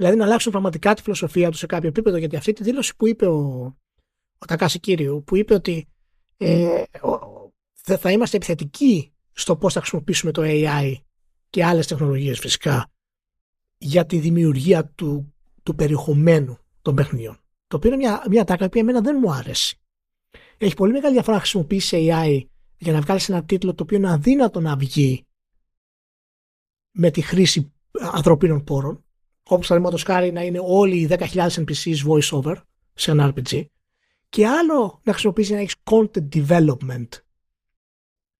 [0.01, 2.16] Δηλαδή να αλλάξουν πραγματικά τη φιλοσοφία τους σε κάποιο επίπεδο.
[2.16, 3.38] Γιατί αυτή τη δήλωση που είπε ο,
[4.38, 5.88] ο Τακάση Κύριου που είπε ότι
[6.36, 6.82] ε,
[7.82, 10.94] θα είμαστε επιθετικοί στο πώς θα χρησιμοποιήσουμε το AI
[11.51, 12.90] και άλλες τεχνολογίες φυσικά
[13.78, 17.40] για τη δημιουργία του, του περιεχομένου των παιχνιδιών.
[17.66, 19.76] Το οποίο είναι μια, μια τάκα που εμένα δεν μου άρεσε.
[20.59, 22.44] Έχει πολύ μεγάλη διαφορά να χρησιμοποιήσει AI
[22.78, 25.26] για να βγάλεις ένα τίτλο το οποίο είναι αδύνατο να βγει
[26.90, 27.72] με τη χρήση
[28.12, 29.05] ανθρωπίνων πόρων,
[29.55, 32.55] όπως παραδείγματο χάρη να είναι όλοι οι 10.000 NPCs voice over
[32.94, 33.64] σε ένα RPG,
[34.28, 37.09] και άλλο να χρησιμοποιήσει να έχεις content development.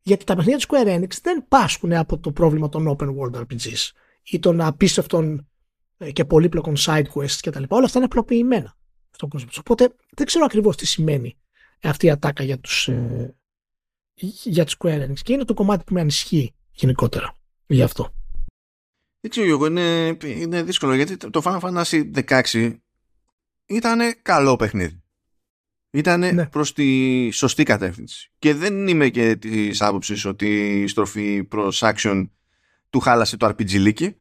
[0.03, 3.91] Γιατί τα παιχνίδια της Square Enix δεν πάσχουν από το πρόβλημα των open world RPGs
[4.23, 5.49] ή των απίστευτων
[5.99, 7.63] ε, και πολύπλοκων side quests κτλ.
[7.69, 8.77] Όλα αυτά είναι απλοποιημένα
[9.11, 9.49] στον κόσμο.
[9.59, 11.39] Οπότε δεν ξέρω ακριβώς τι σημαίνει
[11.83, 13.37] αυτή η ατάκα για τους, ε,
[14.45, 17.37] για τους Square Enix και είναι το κομμάτι που με ανισχύει γενικότερα
[17.67, 18.15] γι' αυτό.
[19.21, 22.75] Δεν ξέρω εγώ, είναι, είναι δύσκολο γιατί το Final Fantasy 16
[23.67, 25.01] ήταν καλό παιχνίδι
[25.91, 26.47] ήταν ναι.
[26.47, 28.31] προς τη σωστή κατεύθυνση.
[28.39, 32.29] Και δεν είμαι και της άποψης ότι η στροφή προς action
[32.91, 34.15] του χάλασε το RPG λίκι.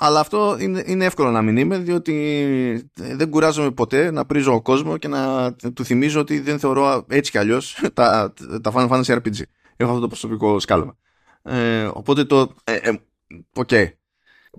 [0.00, 4.62] Αλλά αυτό είναι, είναι εύκολο να μην είμαι, διότι δεν κουράζομαι ποτέ να πρίζω ο
[4.62, 9.16] κόσμο και να του θυμίζω ότι δεν θεωρώ έτσι κι αλλιώς τα, τα Final Fantasy
[9.16, 9.40] RPG.
[9.76, 10.96] Έχω αυτό το προσωπικό σκάλωμα.
[11.42, 12.54] Ε, οπότε το.
[12.64, 13.00] Ε, ε,
[13.54, 13.88] okay.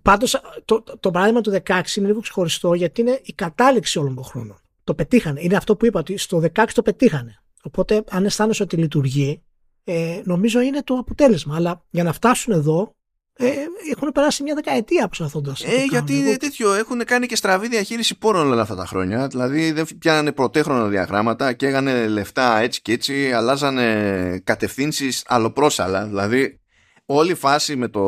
[0.02, 4.16] Πάντως το, το, το παράδειγμα του 16 είναι λίγο ξεχωριστό γιατί είναι η κατάληξη όλων
[4.16, 5.40] των χρόνων το πετύχανε.
[5.44, 7.42] Είναι αυτό που είπα ότι στο 16 το πετύχανε.
[7.62, 9.42] Οπότε αν αισθάνεσαι ότι λειτουργεί,
[9.84, 11.56] ε, νομίζω είναι το αποτέλεσμα.
[11.56, 12.96] Αλλά για να φτάσουν εδώ,
[13.34, 13.46] ε,
[13.92, 15.64] έχουν περάσει μια δεκαετία προσπαθώντας.
[15.64, 16.74] Ε, γιατί είναι τέτοιο.
[16.74, 19.28] Έχουν κάνει και στραβή διαχείριση πόρων όλα αυτά τα χρόνια.
[19.28, 26.06] Δηλαδή δεν πιάνανε πρωτέχρονα διαγράμματα και έγανε λεφτά έτσι και έτσι, αλλάζανε κατευθύνσεις αλλοπρόσαλα.
[26.06, 26.60] Δηλαδή
[27.06, 28.02] όλη η φάση με το,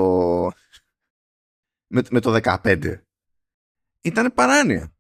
[1.92, 3.02] με, με το 15
[4.02, 4.94] ήταν παράνοια.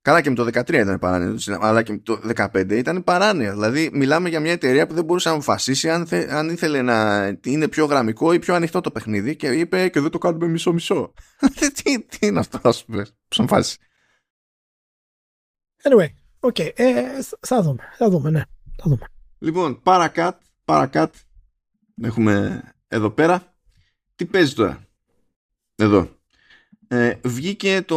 [0.00, 3.52] Καλά και με το 13 ήταν παράνοια, αλλά και με το 15 ήταν παράνοια.
[3.52, 7.26] Δηλαδή, μιλάμε για μια εταιρεία που δεν μπορούσε να αποφασίσει αν, θε, αν ήθελε να
[7.44, 11.12] είναι πιο γραμμικό ή πιο ανοιχτό το παιχνίδι και είπε και δεν το κάνουμε μισό-μισό.
[11.82, 13.78] τι, τι είναι αυτό, ας πούμε, σαν φάση.
[15.82, 16.08] Anyway,
[16.40, 17.02] okay, ε,
[17.40, 18.42] θα δούμε, θα δούμε, ναι,
[18.76, 19.06] θα δούμε.
[19.38, 21.14] Λοιπόν, παρακάτ, παρακάτ,
[22.02, 23.54] έχουμε εδώ πέρα.
[24.14, 24.85] Τι παίζει τώρα,
[25.76, 26.16] εδώ
[26.88, 27.96] ε, βγήκε το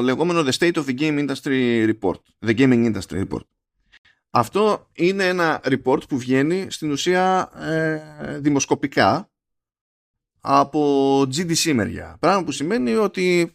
[0.00, 2.18] λεγόμενο The State of the Game Industry Report.
[2.46, 3.44] The Gaming Industry Report.
[4.30, 9.30] Αυτό είναι ένα report που βγαίνει στην ουσία ε, δημοσκοπικά
[10.40, 12.16] από GDC μεριά.
[12.20, 13.54] Πράγμα που σημαίνει ότι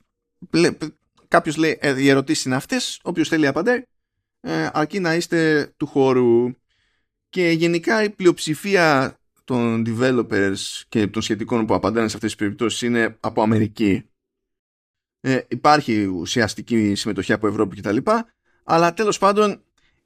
[1.27, 3.83] κάποιος λέει ε, οι ερωτήσεις είναι αυτές, όποιος θέλει απαντάει,
[4.41, 6.51] ε, αρκεί να είστε του χώρου.
[7.29, 9.18] Και γενικά η πλειοψηφία
[9.49, 10.57] των developers
[10.89, 14.09] και των σχετικών που απαντάνε σε αυτές τις περιπτώσεις είναι από Αμερική
[15.21, 17.97] ε, υπάρχει ουσιαστική συμμετοχή από Ευρώπη κτλ.
[18.63, 19.63] Αλλά τέλος πάντων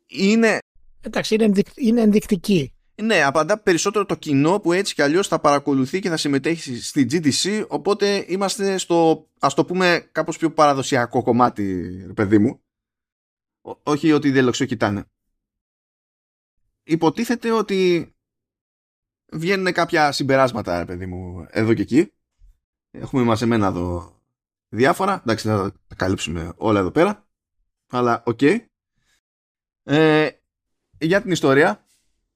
[0.08, 0.58] είναι...
[1.02, 2.74] Εντάξει, είναι, είναι ενδεικτική.
[3.02, 7.08] Ναι, απαντά περισσότερο το κοινό που έτσι κι αλλιώς θα παρακολουθεί και θα συμμετέχει στη
[7.12, 11.66] GDC, οπότε είμαστε στο, ας το πούμε, κάπως πιο παραδοσιακό κομμάτι,
[12.16, 12.62] παιδί μου.
[13.84, 15.06] όχι ότι δεν κοιτάνε.
[16.84, 18.13] υποτίθεται ότι
[19.34, 22.12] βγαίνουν κάποια συμπεράσματα, ρε παιδί μου, εδώ και εκεί.
[22.92, 24.20] Έχουμε μαζεμένα εδώ
[24.70, 25.22] διάφορα.
[25.22, 27.28] Εντάξει, θα τα καλύψουμε όλα εδώ πέρα.
[27.90, 28.42] Αλλά οκ.
[29.84, 30.30] Ε,
[30.98, 31.86] για την ιστορία,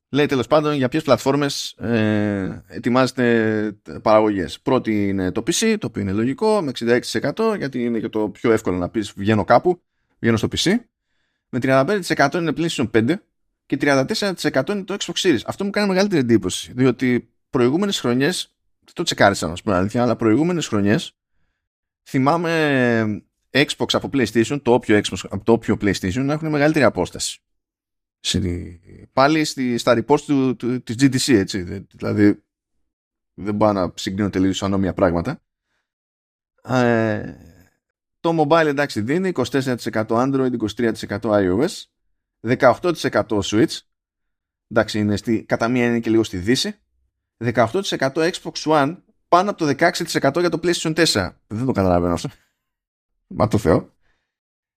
[0.10, 4.60] λέει τέλος πάντων για ποιες πλατφόρμες ε, ετοιμάζεται παραγωγές.
[4.60, 6.72] Πρώτη είναι το PC, το οποίο είναι λογικό, με
[7.22, 9.82] 66% γιατί είναι και το πιο εύκολο να πεις βγαίνω κάπου,
[10.19, 10.76] βγαίνω στο PC.
[11.49, 13.15] Με 35% είναι PlayStation 5
[13.68, 15.39] και 34% είναι το Xbox Series.
[15.45, 20.02] Αυτό μου κάνει μεγαλύτερη εντύπωση, διότι προηγούμενες χρονιές, δεν το τσεκάρισα να σου πω αλήθεια,
[20.02, 21.18] αλλά προηγούμενες χρονιές
[22.10, 27.41] θυμάμαι Xbox από PlayStation, το όποιο Xbox από το όποιο PlayStation να έχουν μεγαλύτερη απόσταση.
[29.14, 31.85] Πάλι στη, στα reports του, του, της GTC, έτσι.
[31.91, 32.44] Δηλαδή,
[33.34, 35.41] δεν μπορώ να συγκρίνω τελείως ανώμια πράγματα.
[36.64, 37.35] Ε,
[38.19, 41.84] το mobile εντάξει δίνει 24% Android, 23% iOS,
[42.47, 42.91] 18%
[43.27, 43.77] Switch.
[44.69, 46.80] Εντάξει, είναι στη, κατά μία είναι και λίγο στη δύση.
[47.43, 47.81] 18%
[48.14, 48.97] Xbox One,
[49.27, 51.30] πάνω από το 16% για το PlayStation 4.
[51.47, 52.30] Δεν το καταλαβαίνω αυτό.
[53.27, 53.95] Μα το Θεό.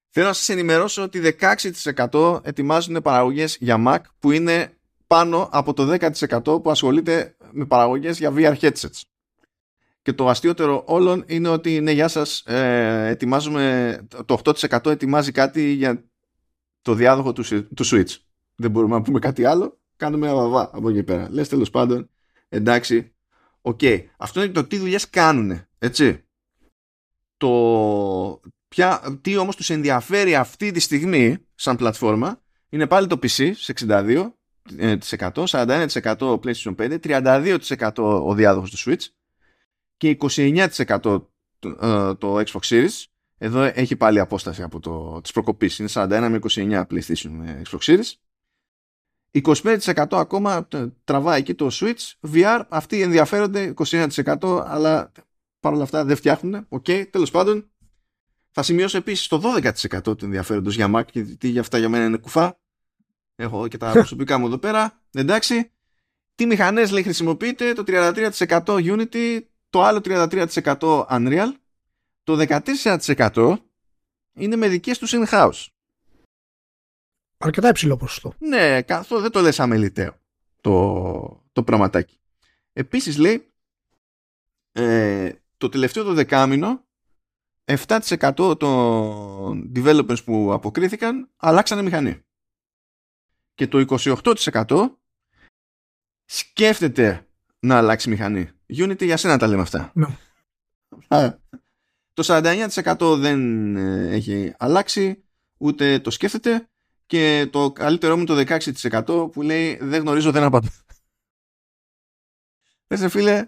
[0.09, 1.35] Θέλω να σας ενημερώσω ότι
[2.09, 4.77] 16% ετοιμάζουν παραγωγές για Mac που είναι
[5.07, 9.01] πάνω από το 10% που ασχολείται με παραγωγές για VR headsets.
[10.01, 15.71] Και το αστείωτερο όλων είναι ότι ναι, γεια σας, ε, ετοιμάζουμε, το 8% ετοιμάζει κάτι
[15.71, 16.03] για
[16.81, 17.43] το διάδοχο του,
[17.75, 18.15] του Switch.
[18.55, 21.27] Δεν μπορούμε να πούμε κάτι άλλο, κάνουμε αβαβά από εκεί πέρα.
[21.31, 22.09] Λες τέλος πάντων,
[22.49, 23.13] εντάξει,
[23.61, 23.79] OK.
[23.81, 24.03] Okay.
[24.17, 26.23] Αυτό είναι το τι δουλειές κάνουν, έτσι.
[27.37, 28.41] Το,
[28.75, 33.73] Ποια, τι όμως τους ενδιαφέρει αυτή τη στιγμή σαν πλατφόρμα είναι πάλι το PC σε
[33.87, 34.29] 62%,
[35.45, 39.05] 41% PlayStation 5, 32% ο διάδοχος του Switch
[39.97, 41.29] και 29% το,
[41.81, 43.05] ε, το Xbox Series.
[43.43, 45.79] Εδώ έχει πάλι απόσταση από το, της προκοπής.
[45.79, 48.11] Είναι 41 με 29 PlayStation με Xbox Series.
[49.55, 50.67] 25% ακόμα
[51.03, 52.29] τραβάει εκεί το Switch.
[52.33, 55.11] VR, αυτοί ενδιαφέρονται 21% αλλά
[55.59, 56.65] παρόλα αυτά δεν φτιάχνουν.
[56.69, 57.69] OK, okay, τέλος πάντων
[58.51, 59.41] θα σημειώσω επίσης το
[59.97, 62.59] 12% του ενδιαφέροντος για Mac, γιατί για αυτά για μένα είναι κουφά.
[63.35, 65.01] Έχω και τα προσωπικά μου εδώ πέρα.
[65.11, 65.71] Εντάξει.
[66.35, 71.51] Τι μηχανές λέει χρησιμοποιείτε, το 33% Unity, το άλλο 33% Unreal,
[72.23, 73.57] το 14%
[74.33, 75.65] είναι με δικές τους in-house.
[77.37, 78.33] Αρκετά υψηλό ποσοστό.
[78.39, 80.19] Ναι, καθόλου δεν το λες αμεληταίο
[80.61, 82.19] το, το πραγματάκι.
[82.73, 83.51] Επίσης λέει,
[84.71, 86.85] ε, το τελευταίο το δεκάμινο
[87.65, 92.21] 7% των developers που αποκρίθηκαν αλλάξανε μηχανή.
[93.53, 94.95] Και το 28%
[96.25, 97.27] σκέφτεται
[97.59, 98.49] να αλλάξει μηχανή.
[98.67, 99.91] Unity για σένα τα λέμε αυτά.
[99.93, 100.07] Ναι.
[102.13, 105.23] Το 49% δεν ε, έχει αλλάξει,
[105.57, 106.69] ούτε το σκέφτεται
[107.05, 110.67] και το καλύτερό μου το 16% που λέει δεν γνωρίζω, δεν απαντώ.
[112.87, 113.47] Δεν φίλε,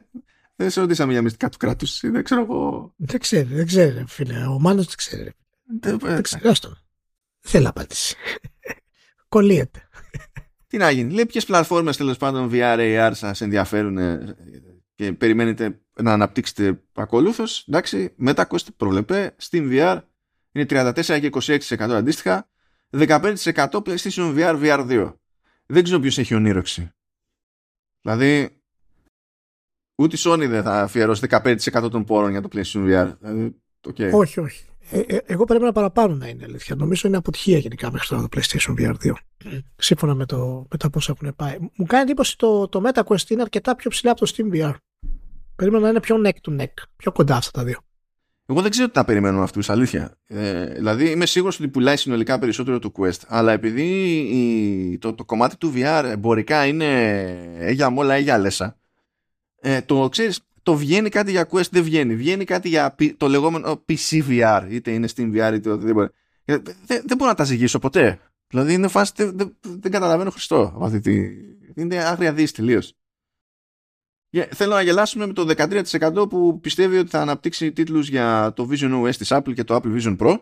[0.56, 2.00] δεν σε ρωτήσαμε για μυστικά του κράτους.
[2.00, 2.94] Δεν ξέρω εγώ.
[2.98, 4.46] Δεν ξέρει, δεν ξέρει, φίλε.
[4.46, 5.32] Ο Μάνος δεν ξέρει.
[5.80, 6.48] Δεν, δεν ξέρει.
[6.48, 6.68] Άστο.
[6.70, 8.16] Δεν θέλει απάντηση.
[9.30, 9.88] Κολλείεται.
[10.68, 11.14] Τι να γίνει.
[11.14, 14.36] Λέει ποιες πλατφόρμες τέλος πάντων VR, AR σας ενδιαφέρουν ε,
[14.96, 17.66] και περιμένετε να αναπτύξετε ακολούθως.
[17.68, 19.36] Εντάξει, μετακόστη προβλεπέ.
[19.50, 20.02] Steam VR
[20.52, 22.50] είναι 34 και 26% αντίστοιχα.
[22.90, 23.36] 15%
[23.70, 25.14] PlayStation VR, VR2.
[25.66, 26.92] Δεν ξέρω ποιος έχει ονείροξη.
[28.02, 28.64] Δηλαδή,
[29.96, 33.14] Ούτε η Sony δεν θα αφιερώσει 15% των πόρων για το PlayStation VR.
[33.20, 33.56] Δηλαδή,
[33.88, 34.12] okay.
[34.12, 34.66] Όχι, όχι.
[34.90, 36.76] Ε, ε, εγώ πρέπει να παραπάνω να είναι αλήθεια.
[36.76, 39.12] Νομίζω είναι αποτυχία γενικά μέχρι τώρα το PlayStation VR 2.
[39.76, 41.58] Σύμφωνα με, το, με τα πόσα έχουν πάει.
[41.60, 44.74] Μου κάνει εντύπωση το, το MetaQuest είναι αρκετά πιο ψηλά από το Steam VR.
[45.56, 46.74] Περίμενα να είναι πιο neck to neck.
[46.96, 47.78] Πιο κοντά αυτά τα δύο.
[48.46, 50.18] Εγώ δεν ξέρω τι να περιμένουμε αυτούς, αλήθεια.
[50.28, 53.20] Ε, δηλαδή είμαι σίγουρος ότι πουλάει συνολικά περισσότερο το Quest.
[53.28, 53.84] Αλλά επειδή
[54.18, 56.86] η, το, το κομμάτι του VR εμπορικά είναι
[57.60, 58.78] έγια μόλα, έγια λέσα
[59.66, 62.16] ε, το ξέρεις, το βγαίνει κάτι για Quest, δεν βγαίνει.
[62.16, 66.12] Βγαίνει κάτι για το λεγόμενο PC VR, είτε είναι Steam VR είτε οτιδήποτε.
[66.46, 68.20] Ε, δεν, δεν μπορώ να τα ζυγίσω ποτέ.
[68.48, 71.22] Δηλαδή είναι φάση, δεν, δεν, δεν καταλαβαίνω Χριστό από αυτή τη...
[71.76, 72.96] Είναι άγρια δύση τελείως.
[74.42, 79.04] Θέλω να γελάσουμε με το 13% που πιστεύει ότι θα αναπτύξει τίτλους για το Vision
[79.04, 80.38] OS της Apple και το Apple Vision Pro.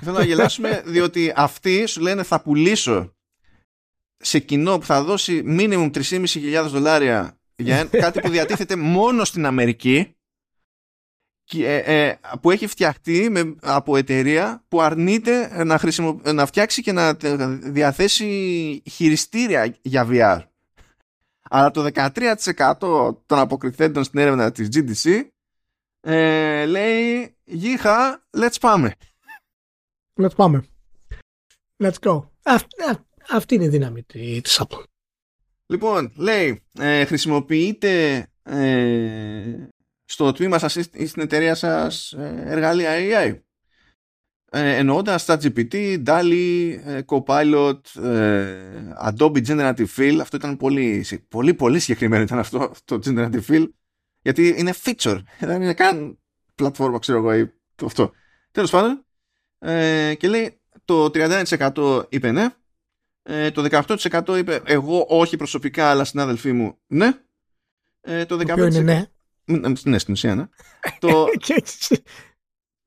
[0.00, 3.14] Θέλω να γελάσουμε διότι αυτοί σου λένε θα πουλήσω
[4.16, 10.14] σε κοινό που θα δώσει minimum 3.500 δολάρια για κάτι που διατίθεται μόνο στην Αμερική
[11.44, 16.82] και, ε, ε, που έχει φτιαχτεί με, από εταιρεία που αρνείται να, χρησιμο, να φτιάξει
[16.82, 17.14] και να
[17.62, 20.49] διαθέσει χειριστήρια για VR.
[21.52, 25.22] Αλλά το 13% των αποκριθέντων στην έρευνα της GDC
[26.00, 28.94] ε, λέει γίχα, let's πάμε.
[30.14, 30.64] Let's πάμε.
[31.76, 32.20] Let's go.
[33.28, 34.82] αυτή είναι η δύναμη της Apple.
[35.66, 39.68] Λοιπόν, λέει, ε, χρησιμοποιείτε ε,
[40.04, 43.38] στο τμήμα σας ή στην εταιρεία σας ε, εργαλεία AI.
[44.52, 48.56] Ε, εννοώντας τα GPT, DALI, ε, Copilot, ε,
[49.04, 50.18] Adobe Generative Fill.
[50.20, 53.68] Αυτό ήταν πολύ, πολύ, πολύ συγκεκριμένο ήταν αυτό το Generative Fill.
[54.22, 55.18] Γιατί είναι feature.
[55.40, 56.18] Δεν είναι καν
[56.54, 58.12] πλατφόρμα, ξέρω εγώ, ή το αυτό.
[58.50, 59.04] Τέλος πάντων.
[59.58, 62.48] Ε, και λέει το 31% είπε ναι.
[63.22, 67.12] Ε, το 18% είπε εγώ όχι προσωπικά αλλά συνάδελφοί μου ναι.
[68.00, 68.54] Ε, το 15%...
[68.56, 69.04] Το είναι ναι.
[69.84, 70.48] Ναι, στην ουσία ναι.
[71.00, 71.26] το...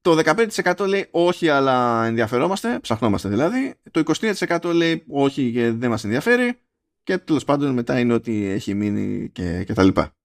[0.03, 3.75] Το 15% λέει όχι αλλά ενδιαφερόμαστε, ψαχνόμαστε δηλαδή.
[3.91, 6.59] Το 23% λέει όχι και δεν μας ενδιαφέρει.
[7.03, 10.15] Και τέλος πάντων μετά είναι ότι έχει μείνει και, και τα λοιπά.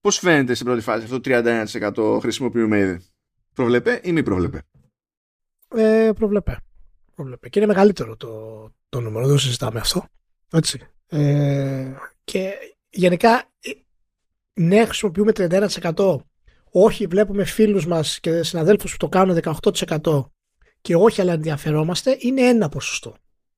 [0.00, 1.30] Πώς φαίνεται στην πρώτη φάση αυτό το
[2.16, 3.00] 31% χρησιμοποιούμε ήδη;
[3.54, 4.62] Προβλέπε ή μη προβλέπε;
[5.68, 6.56] Ε, προβλέπε.
[7.14, 7.48] προβλέπε.
[7.48, 10.06] Και είναι μεγαλύτερο το, το νούμερο, δεν συζητάμε αυτό.
[10.52, 10.80] Έτσι.
[11.06, 11.92] Ε,
[12.24, 12.52] και
[12.90, 13.70] γενικά ε,
[14.54, 16.16] ναι χρησιμοποιούμε 31%
[16.78, 19.38] όχι βλέπουμε φίλους μας και συναδέλφους που το κάνουν
[20.02, 20.24] 18%
[20.80, 23.14] και όχι αλλά ενδιαφερόμαστε, είναι ένα ποσοστό.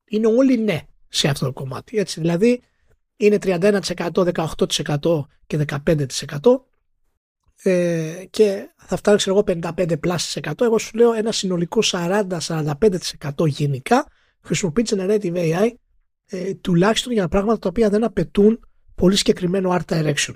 [0.08, 1.98] Είναι όλοι ναι σε αυτό το κομμάτι.
[1.98, 2.62] Έτσι, δηλαδή
[3.16, 3.80] είναι 31%,
[4.96, 5.86] 18% και 15%
[7.62, 9.96] ε, και θα φτάσει ξέρω εγώ 55
[10.42, 10.60] 100.
[10.60, 14.06] Εγώ σου λέω ένα συνολικό 40-45% γενικά
[14.40, 15.70] χρησιμοποιεί generative AI
[16.26, 18.60] ε, τουλάχιστον για πράγματα τα οποία δεν απαιτούν
[18.94, 20.34] πολύ συγκεκριμένο art direction.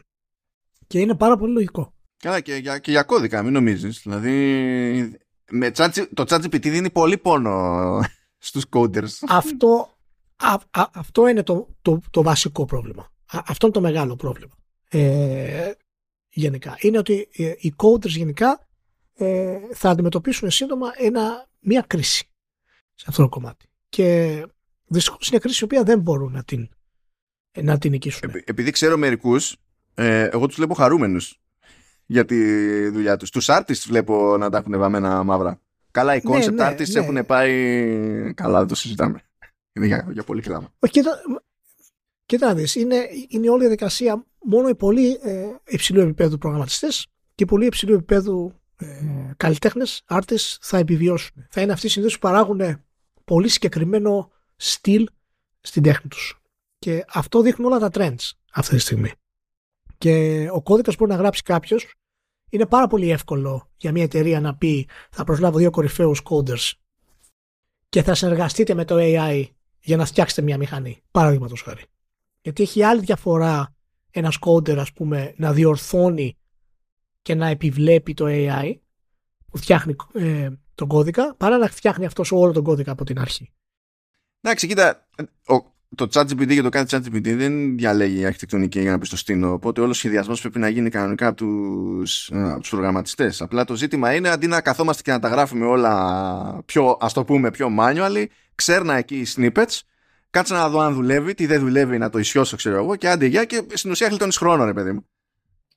[0.86, 1.92] Και είναι πάρα πολύ λογικό.
[2.22, 4.00] Καλά και για, και για κώδικα, μην νομίζεις.
[4.02, 5.20] Δηλαδή,
[5.50, 5.70] με
[6.14, 8.00] το ChatGPT δίνει πολύ πόνο
[8.46, 9.10] στους coders.
[9.28, 9.96] Αυτό,
[10.92, 13.12] αυτό είναι το, το, το βασικό πρόβλημα.
[13.32, 14.54] αυτό είναι το μεγάλο πρόβλημα.
[14.88, 15.72] Ε,
[16.28, 16.76] γενικά.
[16.80, 18.66] Είναι ότι ε, οι coders γενικά
[19.14, 22.30] ε, θα αντιμετωπίσουν σύντομα ένα, μια κρίση
[22.94, 23.66] σε αυτό το κομμάτι.
[23.88, 24.42] Και
[24.86, 26.68] δυστυχώς είναι κρίση η οποία δεν μπορούν να την,
[27.62, 28.30] να την νικήσουν.
[28.44, 29.56] επειδή ξέρω μερικούς,
[29.94, 31.41] ε, εγώ τους βλέπω χαρούμενους
[32.12, 33.30] για τη δουλειά τους.
[33.30, 35.60] Τους artists βλέπω να τα έχουν βαμμένα μαύρα.
[35.90, 37.00] Καλά, οι ναι, concept ναι, artists ναι.
[37.00, 38.32] έχουν πάει...
[38.34, 39.22] Καλά, δεν το συζητάμε.
[39.72, 40.72] Είναι για, για πολύ κλάμα.
[40.90, 41.20] Κοίτα,
[42.26, 47.06] κοίτα να δεις, είναι, είναι όλη η διαδικασία μόνο οι πολύ ε, υψηλού επίπεδου προγραμματιστές
[47.34, 48.86] και οι πολύ υψηλού επίπεδου ε,
[49.36, 51.46] καλλιτέχνες, artists θα επιβιώσουν.
[51.50, 52.84] Θα είναι αυτοί οι συνδέσεις που παράγουν
[53.24, 55.06] πολύ συγκεκριμένο στυλ
[55.60, 56.40] στην τέχνη τους.
[56.78, 59.12] Και αυτό δείχνουν όλα τα trends αυτή τη στιγμή.
[59.98, 61.94] Και ο κώδικας μπορεί να γράψει κάποιος.
[62.52, 66.72] Είναι πάρα πολύ εύκολο για μια εταιρεία να πει θα προσλάβω δύο κορυφαίους coders
[67.88, 69.46] και θα συνεργαστείτε με το AI
[69.80, 71.02] για να φτιάξετε μια μηχανή.
[71.10, 71.84] Παραδείγματος χάρη.
[72.40, 73.74] Γιατί έχει άλλη διαφορά
[74.10, 76.36] ένας coder, ας πούμε, να διορθώνει
[77.22, 78.74] και να επιβλέπει το AI
[79.50, 83.52] που φτιάχνει ε, τον κώδικα, παρά να φτιάχνει αυτός όλο τον κώδικα από την αρχή.
[84.40, 85.08] Εντάξει, κοίτα,
[85.94, 89.52] το ChatGPT και το κάθε ChatGPT δεν διαλέγει αρχιτεκτονική για να πει στο στήνο.
[89.52, 93.40] Οπότε όλος ο σχεδιασμός πρέπει να γίνει κανονικά από τους τους προγραμματιστές.
[93.40, 97.24] Απλά το ζήτημα είναι αντί να καθόμαστε και να τα γράφουμε όλα πιο, ας το
[97.24, 98.24] πούμε, πιο manually,
[98.54, 99.80] ξέρνα εκεί οι snippets,
[100.30, 103.26] κάτσε να δω αν δουλεύει, τι δεν δουλεύει να το ισιώσω, ξέρω εγώ, και άντε
[103.26, 105.06] για και στην ουσία χλιτώνει χρόνο, ρε παιδί μου.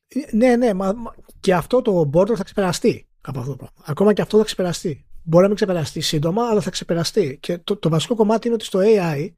[0.08, 0.94] Ε, ναι, ναι, μα,
[1.40, 3.76] και αυτό το border θα ξεπεραστεί από αυτό το πράγμα.
[3.86, 5.06] Ακόμα και αυτό θα ξεπεραστεί.
[5.24, 7.38] Μπορεί να μην ξεπεραστεί σύντομα, αλλά θα ξεπεραστεί.
[7.42, 9.30] Και το, το βασικό κομμάτι είναι ότι στο AI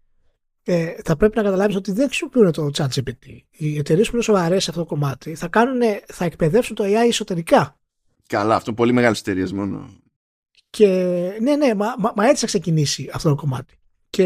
[0.69, 3.37] ε, θα πρέπει να καταλάβεις ότι δεν χρησιμοποιούν το ChatGPT.
[3.51, 7.07] Οι εταιρείες που είναι σοβαρές σε αυτό το κομμάτι θα, κάνουν, θα εκπαιδεύσουν το AI
[7.07, 7.79] εσωτερικά.
[8.27, 9.89] Καλά, αυτό πολύ μεγάλες εταιρείες μόνο.
[10.69, 10.87] Και
[11.41, 13.79] ναι, ναι, μα, μα, μα, έτσι θα ξεκινήσει αυτό το κομμάτι.
[14.09, 14.23] Και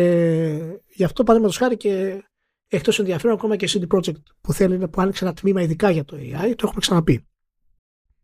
[0.88, 2.23] γι' αυτό παραδείγματος χάρη και
[2.68, 6.05] εκτός ενδιαφέρον ακόμα και CD Projekt που θέλει να που άνοιξε ένα τμήμα ειδικά για
[6.05, 7.26] το AI, το έχουμε ξαναπεί.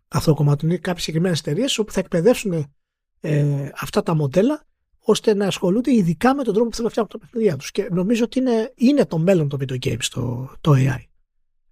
[0.08, 2.72] Αυτό το κομμάτι είναι κάποιες συγκεκριμένες εταιρείες όπου θα εκπαιδεύσουν
[3.20, 4.67] ε, αυτά τα μοντέλα
[5.10, 7.72] ώστε να ασχολούνται ειδικά με τον τρόπο που θέλουν να φτιάχνουν τα παιχνίδια τους.
[7.72, 11.04] Και νομίζω ότι είναι, είναι το μέλλον των video games το, το AI.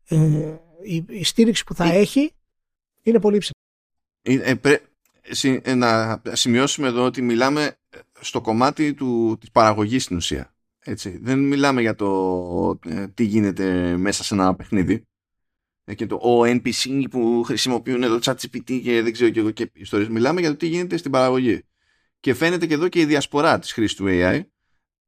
[0.07, 2.31] Ε, η, η, στήριξη που θα ε, έχει
[3.01, 3.55] είναι πολύ ψηλή.
[4.21, 4.55] Ε,
[5.63, 7.77] ε, να σημειώσουμε εδώ ότι μιλάμε
[8.19, 10.53] στο κομμάτι του, της παραγωγής στην ουσία.
[10.79, 11.19] Έτσι.
[11.21, 12.79] Δεν μιλάμε για το
[13.13, 15.03] τι γίνεται μέσα σε ένα παιχνίδι
[15.95, 20.09] και το ο NPC που χρησιμοποιούν εδώ ChatGPT και δεν ξέρω και εγώ και ιστορίες.
[20.09, 21.63] Μιλάμε για το τι γίνεται στην παραγωγή.
[22.25, 24.41] Και φαίνεται και εδώ και η διασπορά της χρήσης του AI.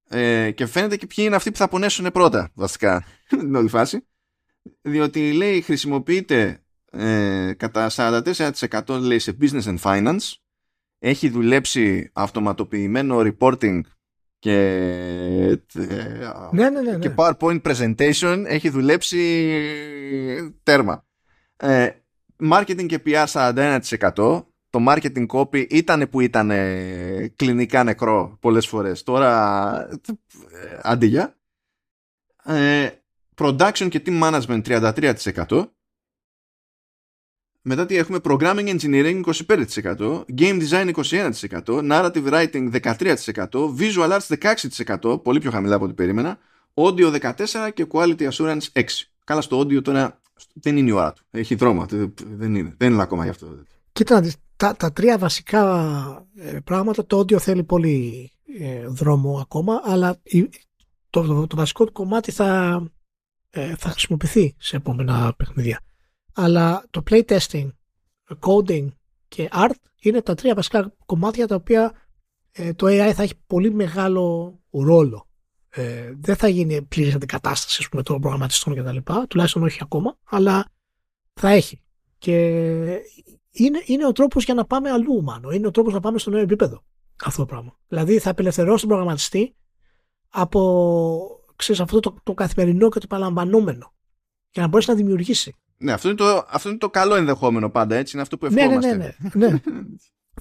[0.09, 4.07] Ε, και φαίνεται και ποιοι είναι αυτοί που θα πονέσουν πρώτα, βασικά, την όλη φάση.
[4.81, 10.33] Διότι λέει χρησιμοποιείται ε, κατά 44% λέει σε business and finance.
[10.99, 13.81] Έχει δουλέψει αυτοματοποιημένο reporting
[14.39, 14.57] και,
[15.73, 15.89] ε,
[16.51, 19.51] ναι, ναι, ναι, και PowerPoint presentation έχει δουλέψει
[20.63, 21.05] τέρμα.
[21.57, 21.89] Ε,
[22.49, 24.43] marketing και PR 41%
[24.77, 26.51] το το marketing copy ήταν που ήταν
[27.35, 29.03] κλινικά νεκρό πολλές φορές.
[29.03, 29.89] Τώρα,
[30.51, 31.37] ε, αντίγεια.
[32.43, 32.89] Ε,
[33.35, 35.71] production και team management 33%.
[37.61, 44.55] Μετά τι έχουμε programming engineering 25%, game design 21%, narrative writing 13%, visual arts
[44.85, 46.39] 16%, πολύ πιο χαμηλά από ό,τι περίμενα,
[46.73, 48.81] audio 14% και quality assurance 6%.
[49.23, 50.21] Καλά στο audio τώρα
[50.53, 51.23] δεν είναι η ώρα του.
[51.31, 51.85] Έχει δρόμο.
[52.17, 53.63] Δεν είναι, δεν είναι ακόμα γι' αυτό.
[53.91, 54.21] Κοίτα,
[54.57, 60.21] τα, τα τρία βασικά ε, πράγματα, το audio θέλει πολύ ε, δρόμο ακόμα, αλλά
[61.09, 62.81] το, το, το, βασικό του κομμάτι θα,
[63.49, 65.79] ε, θα χρησιμοποιηθεί σε επόμενα παιχνίδια.
[66.33, 67.69] Αλλά το playtesting,
[68.39, 68.87] coding
[69.27, 71.93] και art είναι τα τρία βασικά κομμάτια τα οποία
[72.51, 75.27] ε, το AI θα έχει πολύ μεγάλο ρόλο.
[75.69, 78.97] Ε, δεν θα γίνει πλήρης αντικατάστασης πούμε, των προγραμματιστών κτλ.
[79.27, 80.71] Τουλάχιστον όχι ακόμα, αλλά
[81.33, 81.81] θα έχει.
[82.17, 82.83] Και
[83.57, 85.51] είναι, είναι ο τρόπος για να πάμε αλλού, μάλλον.
[85.51, 86.83] Είναι ο τρόπος να πάμε στο νέο επίπεδο
[87.25, 87.77] αυτό το πράγμα.
[87.87, 89.55] Δηλαδή θα απελευθερώσει τον προγραμματιστή
[90.29, 93.93] από ξέρεις, αυτό το, το καθημερινό και το παραλαμβανόμενο
[94.51, 95.55] για να μπορέσει να δημιουργήσει.
[95.77, 98.11] Ναι, αυτό είναι, το, αυτό είναι το καλό ενδεχόμενο πάντα, έτσι.
[98.13, 98.95] Είναι αυτό που ευχόμαστε.
[98.95, 99.47] Ναι, ναι, ναι.
[99.47, 99.59] ναι.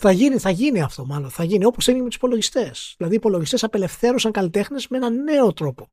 [0.00, 1.30] θα, γίνει, θα γίνει αυτό μάλλον.
[1.30, 2.94] Θα γίνει όπως έγινε με τους υπολογιστές.
[2.96, 5.90] Δηλαδή οι υπολογιστές απελευθέρωσαν καλλιτέχνες με έναν νέο τρόπο.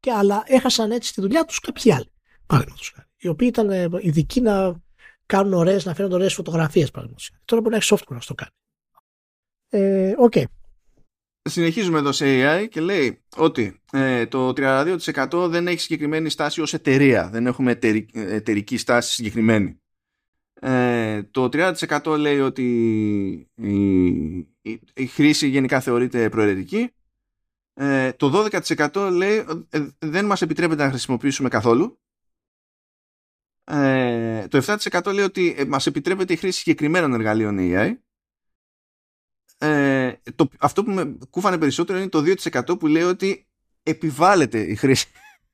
[0.00, 2.12] Και αλλά έχασαν έτσι τη δουλειά τους κάποιοι άλλοι.
[2.46, 4.82] Παραδείγματος Οι οποίοι ήταν ε, ειδικοί να
[5.36, 6.90] κάνουν ωραίες, να φέρνουν ωραίες φωτογραφίες.
[7.44, 8.50] Τώρα μπορεί να έχει software να το κάνει.
[9.68, 10.44] Ε, okay
[11.42, 16.74] συνεχίζουμε εδώ σε AI και λέει ότι ε, το 32% δεν έχει συγκεκριμένη στάση ως
[16.74, 17.28] εταιρεία.
[17.28, 17.78] Δεν έχουμε
[18.12, 19.80] εταιρική στάση συγκεκριμένη.
[20.60, 22.62] Ε, το 30% λέει ότι
[23.54, 23.78] η,
[24.94, 26.90] η, χρήση γενικά θεωρείται προαιρετική.
[27.74, 28.48] Ε, το
[28.90, 32.00] 12% λέει ε, δεν μας επιτρέπεται να χρησιμοποιήσουμε καθόλου.
[33.64, 37.96] Ε, το 7% λέει ότι ε, μας επιτρέπεται η χρήση συγκεκριμένων εργαλείων AI
[39.62, 43.46] ε, το, αυτό που με κούφανε περισσότερο είναι το 2% που λέει ότι
[43.82, 45.06] επιβάλλεται η χρήση.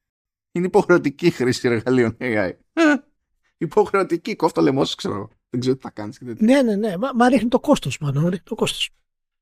[0.52, 2.52] είναι υποχρεωτική η χρήση εργαλείων AI.
[3.59, 5.28] υποχρεωτική, κόφτο λαιμό, ξέρω.
[5.51, 6.18] Δεν ξέρω τι θα κάνεις.
[6.20, 6.97] Ναι, ναι, ναι.
[6.97, 8.22] Μα, μα ρίχνει το κόστος, μάλλον.
[8.24, 8.90] Ρίχνει το κόστος.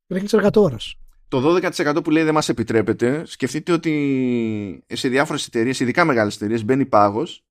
[0.09, 0.95] Ρίχνει τις εργατόρες.
[1.29, 6.65] Το 12% που λέει δεν μας επιτρέπεται, σκεφτείτε ότι σε διάφορες εταιρείες, ειδικά μεγάλες εταιρείες,
[6.65, 7.46] μπαίνει πάγος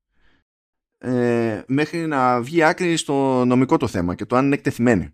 [1.06, 5.14] ε, μέχρι να βγει άκρη στο νομικό το θέμα και το αν είναι εκτεθειμένη.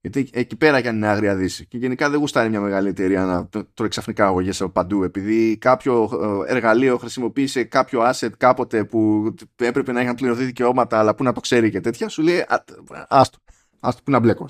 [0.00, 1.66] Γιατί εκεί πέρα κι αν είναι άγρια δύση.
[1.66, 5.02] Και γενικά δεν γουστάρει μια μεγάλη εταιρεία να τρώει ξαφνικά αγωγές από παντού.
[5.02, 6.10] Επειδή κάποιο
[6.46, 11.32] ε, εργαλείο χρησιμοποίησε κάποιο asset κάποτε που έπρεπε να είχαν πληρωθεί δικαιώματα, αλλά που να
[11.32, 12.44] το ξέρει και τέτοια, σου λέει
[13.08, 13.38] άστο.
[13.80, 14.46] Άστο που να μπλέκω.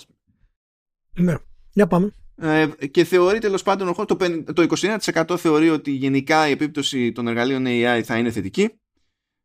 [1.15, 1.35] Ναι.
[1.73, 2.13] Για πάμε.
[2.37, 4.17] Ε, και θεωρεί τέλος πάντων το,
[4.53, 4.67] το
[5.05, 8.79] 21% θεωρεί ότι γενικά η επίπτωση των εργαλείων AI θα είναι θετική.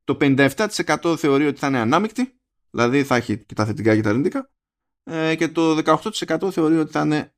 [0.03, 2.33] Το 57% θεωρεί ότι θα είναι ανάμεικτη,
[2.69, 4.49] δηλαδή θα έχει και τα θετικά και τα αρνητικά.
[5.03, 7.33] Ε, και το 18% θεωρεί ότι θα είναι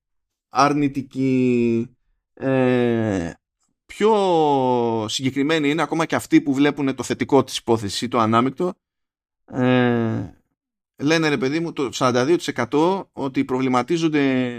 [0.49, 1.89] αρνητική.
[2.33, 3.31] Ε,
[3.85, 4.15] πιο
[5.07, 8.73] συγκεκριμένοι είναι ακόμα και αυτοί που βλέπουν το θετικό της υπόθεσης ή το ανάμεικτο
[9.51, 10.35] ε,
[10.97, 14.53] λένε ρε παιδί μου το 42% ότι προβληματίζονται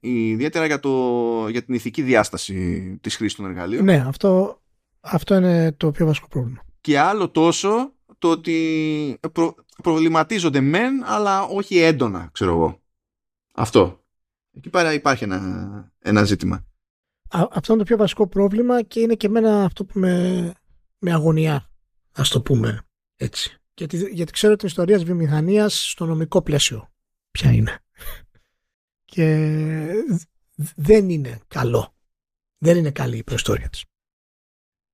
[0.00, 3.84] ιδιαίτερα για, το, για την ηθική διάσταση της χρήσης των εργαλείων.
[3.84, 4.60] Ναι, αυτό,
[5.00, 6.62] αυτό είναι το πιο βασικό πρόβλημα.
[6.80, 12.80] Και άλλο τόσο το ότι προ, προβληματίζονται μεν, αλλά όχι έντονα, ξέρω εγώ.
[13.54, 14.04] Αυτό.
[14.52, 16.66] Εκεί πέρα υπάρχει ένα, ένα ζήτημα.
[17.30, 20.52] αυτό είναι το πιο βασικό πρόβλημα και είναι και εμένα αυτό που με,
[20.98, 21.70] με αγωνιά,
[22.12, 22.82] ας το πούμε
[23.16, 23.60] έτσι.
[23.74, 26.88] Γιατί, γιατί ξέρω την ιστορία της βιομηχανίας στο νομικό πλαίσιο.
[27.30, 27.78] Ποια είναι.
[29.04, 29.86] και
[30.76, 31.94] δεν είναι καλό.
[32.58, 33.84] Δεν είναι καλή η προϊστορία της.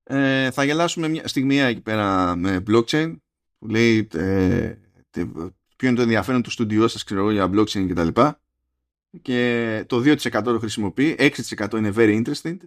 [0.09, 3.15] Ε, θα γελάσουμε μια στιγμή εκεί πέρα με blockchain
[3.57, 4.75] που λέει ε,
[5.75, 8.41] ποιο είναι το ενδιαφέρον του στούντιό σας ξέρω για blockchain και τα λοιπά.
[9.21, 12.57] Και το 2% το χρησιμοποιεί 6% είναι very interested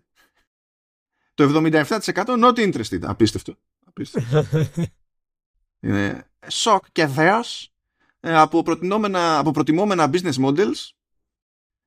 [1.35, 4.45] το 77% not interested απίστευτο, απίστευτο.
[5.81, 7.73] είναι σοκ και δέος
[8.21, 8.65] ε, από,
[9.13, 10.89] από προτιμόμενα business models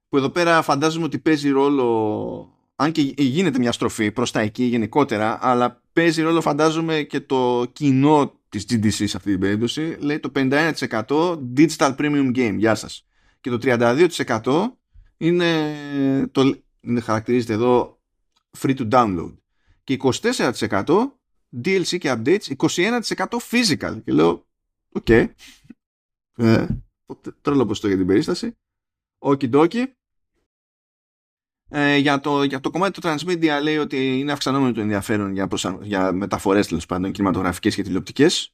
[0.10, 2.53] που εδώ πέρα φαντάζομαι ότι παίζει ρόλο
[2.84, 7.66] αν και γίνεται μια στροφή προς τα εκεί γενικότερα αλλά παίζει ρόλο φαντάζομαι και το
[7.72, 9.98] κοινό της GDC σε αυτή την περίπτωση.
[10.00, 10.74] Λέει το 51%
[11.58, 12.56] digital premium game.
[12.58, 13.06] Γεια σας.
[13.42, 14.68] Και το 32%
[15.18, 18.02] είναι, το, είναι χαρακτηρίζεται εδώ
[18.60, 19.34] free to download.
[19.84, 20.86] Και 24%
[21.64, 23.00] DLC και updates 21%
[23.52, 24.02] physical.
[24.04, 24.48] Και λέω
[24.92, 25.06] OK.
[25.08, 25.28] Okay.
[26.36, 26.68] ε,
[27.42, 28.58] τρόλο πως το για την περίσταση.
[29.20, 29.86] Okey dokey
[31.76, 35.48] ε, για, το, για το κομμάτι του transmedia λέει ότι είναι αυξανόμενο το ενδιαφέρον για,
[35.48, 35.80] προσα...
[35.82, 38.54] για μεταφορές τέλος πάντων κινηματογραφικές και τηλεοπτικές.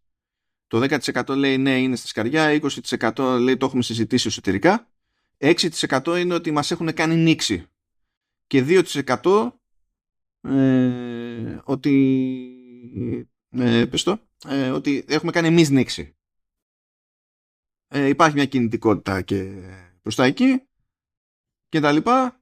[0.67, 2.59] Το 10% λέει ναι είναι στα σκαριά,
[3.11, 4.87] 20% λέει το έχουμε συζητήσει εσωτερικά
[5.37, 7.65] 6% είναι ότι μας έχουν κάνει νύξη
[8.47, 9.51] και 2%
[10.41, 11.93] ε, ότι
[13.49, 16.15] ε, πες το, ε, ότι έχουμε κάνει εμείς νήξη.
[17.87, 19.53] Ε, υπάρχει μια κινητικότητα και
[20.01, 20.61] προς τα εκεί
[21.69, 22.38] και τα λοιπά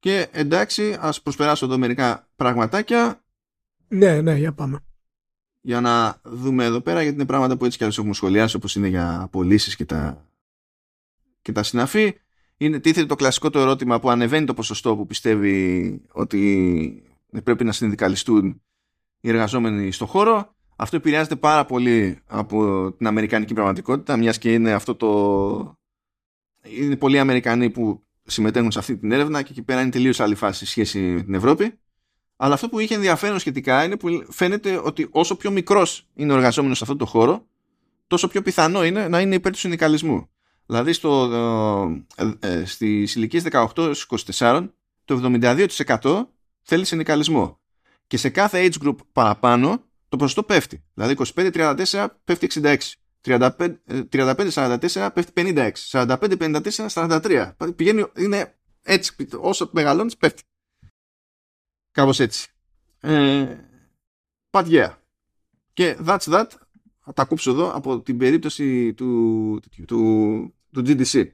[0.00, 3.24] και εντάξει ας προσπεράσω εδώ μερικά πραγματάκια.
[3.88, 4.84] Ναι ναι για πάμε.
[5.60, 8.74] Για να δούμε εδώ πέρα γιατί είναι πράγματα που έτσι κι άλλως έχουμε σχολιάσει όπως
[8.74, 10.26] είναι για πωλήσει και τα,
[11.42, 12.14] και τα συναφή.
[12.56, 17.02] Είναι τίθεται το κλασικό το ερώτημα που ανεβαίνει το ποσοστό που πιστεύει ότι
[17.44, 18.62] πρέπει να συνδικαλιστούν
[19.20, 20.54] οι εργαζόμενοι στο χώρο.
[20.76, 25.78] Αυτό επηρεάζεται πάρα πολύ από την αμερικανική πραγματικότητα, μιας και είναι αυτό το...
[26.62, 30.34] Είναι πολλοί Αμερικανοί που συμμετέχουν σε αυτή την έρευνα και εκεί πέρα είναι τελείως άλλη
[30.34, 31.78] φάση σχέση με την Ευρώπη.
[32.36, 36.36] Αλλά αυτό που είχε ενδιαφέρον σχετικά είναι που φαίνεται ότι όσο πιο μικρός είναι ο
[36.36, 37.46] εργαζόμενος σε αυτό το χώρο,
[38.06, 40.28] τόσο πιο πιθανό είναι να είναι υπέρ του συνδικαλισμού.
[40.66, 41.30] Δηλαδή στο,
[42.16, 44.68] ε, ε, στις ηλικίες 18-24
[45.04, 46.28] το 72%
[46.62, 47.60] θέλει συνδικαλισμό.
[48.06, 50.82] Και σε κάθε age group παραπάνω το ποσοστό πέφτει.
[50.94, 52.76] Δηλαδή 25-34 πέφτει 66.
[53.22, 55.72] 35-44 ε, πέφτει 56.
[55.90, 57.52] 45-54 43.
[57.76, 59.26] Πηγαίνει, είναι έτσι.
[59.38, 60.42] Όσο μεγαλώνεις πέφτει.
[61.90, 62.48] Κάπως έτσι.
[63.00, 63.56] Ε,
[64.50, 64.94] but yeah.
[65.72, 66.46] Και that's that.
[67.00, 71.28] Θα τα κόψω εδώ από την περίπτωση του, του, του GDC.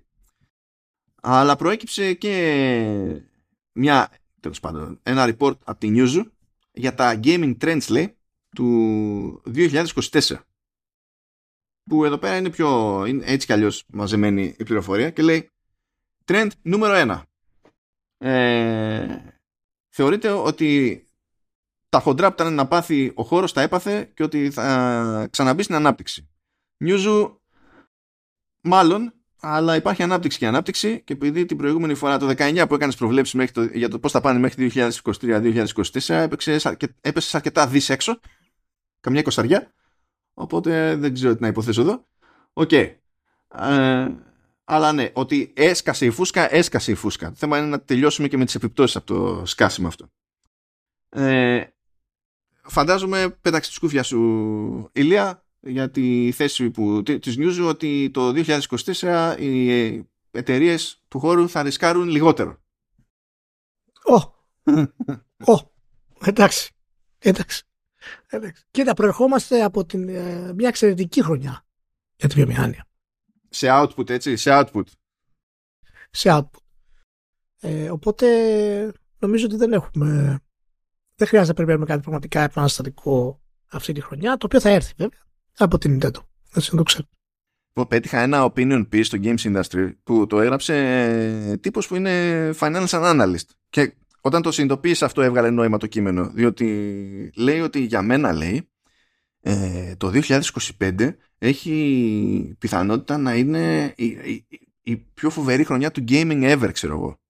[1.22, 3.22] Αλλά προέκυψε και
[3.72, 4.10] μια,
[4.40, 6.24] τέλος πάντων, ένα report από την News
[6.72, 8.16] για τα gaming trends, λέει,
[8.48, 10.45] του 2024.
[11.88, 15.50] Που εδώ πέρα είναι πιο, είναι έτσι κι αλλιώς μαζεμένη η πληροφορία και λέει
[16.24, 17.22] trend νούμερο
[18.18, 18.28] 1.
[18.28, 19.16] Ε,
[19.88, 21.00] θεωρείται ότι
[21.88, 25.74] τα χοντρά που ήταν να πάθει ο χώρος τα έπαθε και ότι θα ξαναμπεί στην
[25.74, 26.28] ανάπτυξη.
[26.76, 27.40] Νιούζου
[28.60, 32.96] μάλλον αλλά υπάρχει ανάπτυξη και ανάπτυξη και επειδή την προηγούμενη φορά το 19 που έκανες
[32.96, 38.20] προβλέψεις μέχρι το, για το πώς θα πάνε μέχρι 2023-2024 έπεσε, έπεσες αρκετά δις έξω
[39.00, 39.72] καμιά εικοσαριά
[40.38, 42.06] οπότε δεν ξέρω τι να υποθέσω εδώ
[42.52, 42.94] OK okay.
[43.58, 44.08] ε,
[44.68, 47.28] αλλά ναι, ότι έσκασε η φούσκα, έσκασε η φούσκα.
[47.28, 50.08] Το θέμα είναι να τελειώσουμε και με τις επιπτώσεις από το σκάσιμο αυτό.
[51.08, 51.64] Ε,
[52.62, 58.32] φαντάζομαι πέταξε τη σκούφια σου Ηλία για τη θέση που, της News ότι το
[59.00, 62.58] 2024 οι εταιρείες του χώρου θα ρισκάρουν λιγότερο.
[64.04, 64.14] Ω,
[65.52, 65.70] ω,
[66.24, 66.70] εντάξει, εντάξει.
[67.18, 67.62] εντάξει.
[68.70, 71.64] Κοίτα, προερχόμαστε από την, ε, μια εξαιρετική χρονιά
[72.16, 72.86] για τη βιομηχανία.
[73.48, 74.84] Σε output, έτσι, σε output.
[76.10, 76.60] Σε output.
[77.60, 78.26] Ε, οπότε
[79.18, 80.40] νομίζω ότι δεν έχουμε
[81.16, 85.18] δεν χρειάζεται να περιμένουμε κάτι πραγματικά επαναστατικό αυτή τη χρονιά, το οποίο θα έρθει βέβαια
[85.56, 86.20] από την Nintendo.
[86.54, 87.06] Έτσι να το ξέρω.
[87.88, 92.86] Πέτυχα ένα opinion piece στο Games Industry που το έγραψε ε, τύπος που είναι financial
[92.86, 93.94] analyst και
[94.26, 98.68] όταν το συνειδητοποίησε αυτό έβγαλε νόημα το κείμενο διότι λέει ότι για μένα λέει
[99.40, 100.10] ε, το
[100.78, 104.46] 2025 έχει πιθανότητα να είναι η, η,
[104.82, 107.20] η, πιο φοβερή χρονιά του gaming ever ξέρω εγώ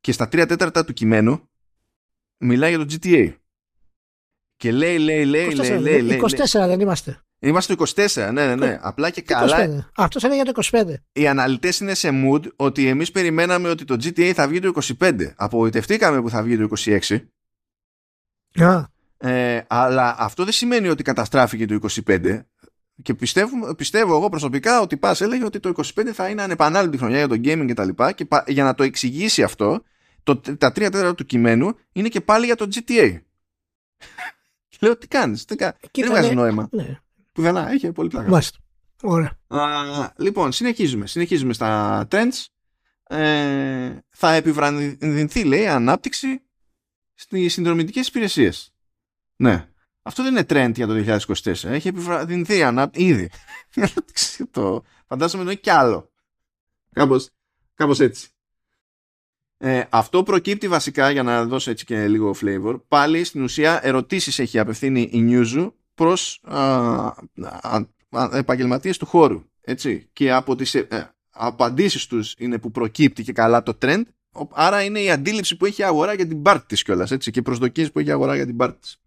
[0.00, 1.48] και στα τρία τέταρτα του κειμένου
[2.38, 3.34] μιλάει για το GTA.
[4.56, 6.20] Και λέει, λέει, λέει, 24, λέει, λέει, λέει.
[6.22, 7.23] 24 δεν είμαστε.
[7.44, 8.78] Είμαστε το 24, ναι, ναι, ναι.
[8.82, 9.90] Απλά και καλά.
[9.96, 10.94] Αυτός είναι για το 25.
[11.12, 15.32] Οι αναλυτές είναι σε mood ότι εμείς περιμέναμε ότι το GTA θα βγει το 25.
[15.36, 17.18] Απογοητευτήκαμε που θα βγει το 26.
[18.58, 18.84] Yeah.
[19.16, 22.40] Ε, αλλά αυτό δεν σημαίνει ότι καταστράφηκε το 25.
[23.02, 27.18] Και πιστεύω, πιστεύω εγώ προσωπικά ότι πας έλεγε ότι το 25 θα είναι ανεπανάληπτη χρονιά
[27.18, 27.88] για το gaming κτλ.
[28.14, 29.82] Και, και για να το εξηγήσει αυτό,
[30.22, 33.18] το, τα τρία τέταρτα του κειμένου είναι και πάλι για το GTA.
[34.80, 35.76] Λέω τι κάνεις, δεν, κα...
[35.92, 36.68] δεν βγάζει νόημα.
[36.70, 36.98] Ναι.
[37.34, 38.28] Πουδενά, έχει πολύ πλάκα.
[38.28, 38.58] Μάλιστα.
[39.02, 39.38] Ωραία.
[39.46, 41.06] Α, λοιπόν, συνεχίζουμε.
[41.06, 42.44] Συνεχίζουμε στα trends.
[43.02, 46.42] Ε, θα επιβραδυνθεί, λέει, ανάπτυξη
[47.14, 48.74] στις συνδρομητικές υπηρεσίες.
[49.36, 49.68] Ναι.
[50.02, 51.64] Αυτό δεν είναι trend για το 2024.
[51.64, 53.30] Έχει επιβραδυνθεί ανάπτυξη ήδη.
[54.50, 56.12] το φαντάζομαι εννοεί κι άλλο.
[56.92, 57.30] Κάπως,
[57.74, 58.28] κάπως έτσι.
[59.56, 64.38] Ε, αυτό προκύπτει βασικά, για να δώσω έτσι και λίγο flavor, πάλι στην ουσία ερωτήσεις
[64.38, 67.12] έχει απευθύνει η Newzoo προς α,
[68.32, 69.42] επαγγελματίες του χώρου.
[69.60, 70.08] Έτσι.
[70.12, 74.02] Και από τις ε, απαντήσεις τους είναι που προκύπτει και καλά το trend,
[74.50, 77.38] άρα είναι η αντίληψη που έχει η αγορά για την πάρτη της κιόλας, έτσι, και
[77.38, 78.98] οι προσδοκίες που έχει η αγορά για την πάρτη της.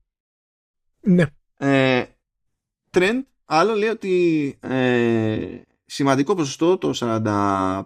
[1.02, 1.26] Ναι.
[1.58, 2.06] Ε,
[2.92, 7.84] trend, άλλο λέει ότι ε, σημαντικό ποσοστό, το 45%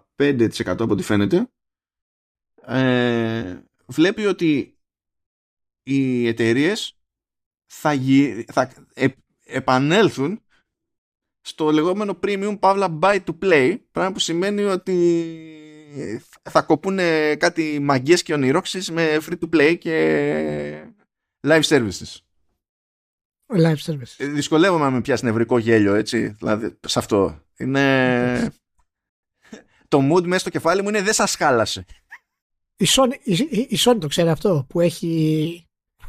[0.66, 1.50] από ό,τι φαίνεται,
[2.66, 4.78] ε, βλέπει ότι
[5.84, 7.01] οι εταιρείες
[7.74, 8.00] θα,
[8.52, 8.72] θα
[9.46, 10.42] επανέλθουν
[11.42, 15.26] στο λεγόμενο premium παύλα buy to play πράγμα που σημαίνει ότι
[16.42, 16.98] θα κοπούν
[17.38, 20.86] κάτι μαγκές και ονειρόξεις με free to play και
[21.48, 22.18] live services.
[23.54, 24.16] Live services.
[24.18, 27.44] Ε, δυσκολεύομαι να με πιάσει νευρικό γέλιο έτσι, δηλαδή σε αυτό.
[27.58, 28.54] Είναι...
[29.88, 31.86] το mood μέσα στο κεφάλι μου είναι δεν σας χάλασε.
[32.78, 33.34] Η Sony, η,
[33.70, 35.66] η Sony το ξέρει αυτό που έχει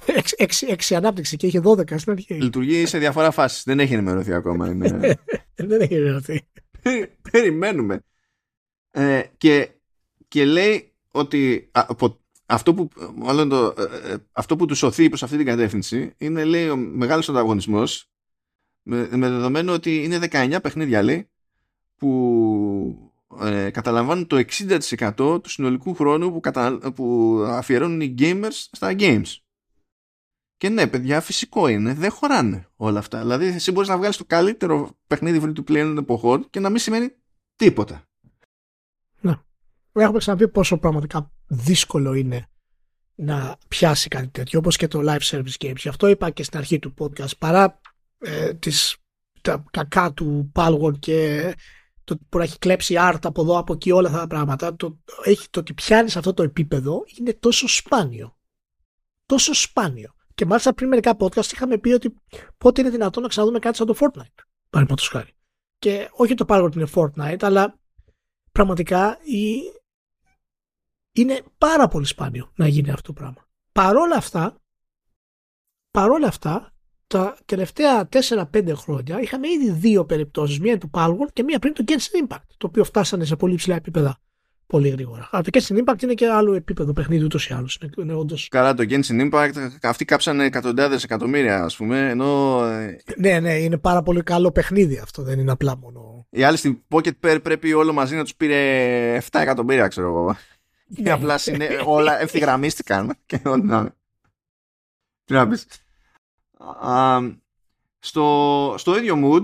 [0.06, 2.34] 6 ανάπτυξη και έχει 12 στην αρχή.
[2.34, 3.62] Λειτουργεί σε διαφορά φάσει.
[3.64, 4.68] Δεν έχει ενημερωθεί ακόμα.
[4.68, 4.88] Είναι...
[5.54, 6.40] Δεν έχει ενημερωθεί.
[7.30, 8.04] Περιμένουμε.
[8.90, 9.70] Ε, και,
[10.28, 15.22] και λέει ότι από, αυτό που, μάλλον το, ε, ε, αυτό που του σωθεί προς
[15.22, 18.10] αυτή την κατεύθυνση είναι λέει ο μεγάλος ανταγωνισμός
[18.82, 21.28] με, με δεδομένο ότι είναι 19 παιχνίδια λέει
[21.96, 24.44] που ε, καταλαμβάνουν το
[25.16, 29.41] 60% του συνολικού χρόνου που, κατα, που αφιερώνουν οι gamers στα games.
[30.62, 31.94] Και ναι, παιδιά, φυσικό είναι.
[31.94, 33.20] Δεν χωράνε όλα αυτά.
[33.20, 36.70] Δηλαδή, εσύ μπορείς να βγάλεις το καλύτερο παιχνίδι free to play των εποχών και να
[36.70, 37.14] μην σημαίνει
[37.56, 38.04] τίποτα.
[39.20, 39.34] Ναι.
[39.92, 42.48] Έχουμε ξαναπεί πόσο πραγματικά δύσκολο είναι
[43.14, 45.76] να πιάσει κάτι τέτοιο, όπως και το live service games.
[45.76, 47.80] Γι' αυτό είπα και στην αρχή του podcast, παρά
[48.18, 48.96] ε, τις,
[49.40, 51.54] τα κακά του Palworld και
[52.04, 55.48] το που έχει κλέψει art από εδώ, από εκεί, όλα αυτά τα πράγματα, το, έχει,
[55.50, 58.36] το ότι πιάνεις αυτό το επίπεδο είναι τόσο σπάνιο.
[59.26, 60.14] Τόσο σπάνιο.
[60.34, 62.14] Και μάλιστα πριν μερικά podcast είχαμε πει ότι
[62.58, 64.42] πότε είναι δυνατόν να ξαναδούμε κάτι σαν το Fortnite.
[64.70, 65.32] Παραδείγματος χάρη.
[65.78, 67.78] Και όχι το Palworld είναι Fortnite, αλλά
[68.52, 69.58] πραγματικά η...
[71.12, 73.46] είναι πάρα πολύ σπάνιο να γίνει αυτό το πράγμα.
[73.72, 74.62] Παρόλα αυτά,
[75.90, 76.72] παρόλα αυτά,
[77.06, 81.84] τα τελευταία 4-5 χρόνια είχαμε ήδη δύο περιπτώσεις, μία του Palworld και μία πριν το
[81.86, 84.18] Genshin Impact, το οποίο φτάσανε σε πολύ ψηλά επίπεδα
[84.66, 85.28] πολύ γρήγορα.
[85.30, 87.78] Αλλά το Genshin Impact είναι και άλλο επίπεδο παιχνίδι ούτως ή άλλως.
[87.98, 88.48] Είναι, όντως...
[88.48, 89.52] Καλά, το Genshin Impact,
[89.82, 92.62] αυτοί κάψανε εκατοντάδες εκατομμύρια, ας πούμε, ενώ...
[92.64, 96.26] Ε, ναι, ναι, είναι πάρα πολύ καλό παιχνίδι αυτό, δεν είναι απλά μόνο...
[96.30, 100.36] Οι άλλοι στην Pocket Pair πρέπει όλο μαζί να τους πήρε 7 εκατομμύρια, ξέρω εγώ.
[100.86, 101.10] Ναι.
[101.16, 103.94] απλά είναι, όλα ευθυγραμμίστηκαν και όλα.
[105.24, 105.66] Τι να πεις
[107.98, 109.42] στο, στο ίδιο mood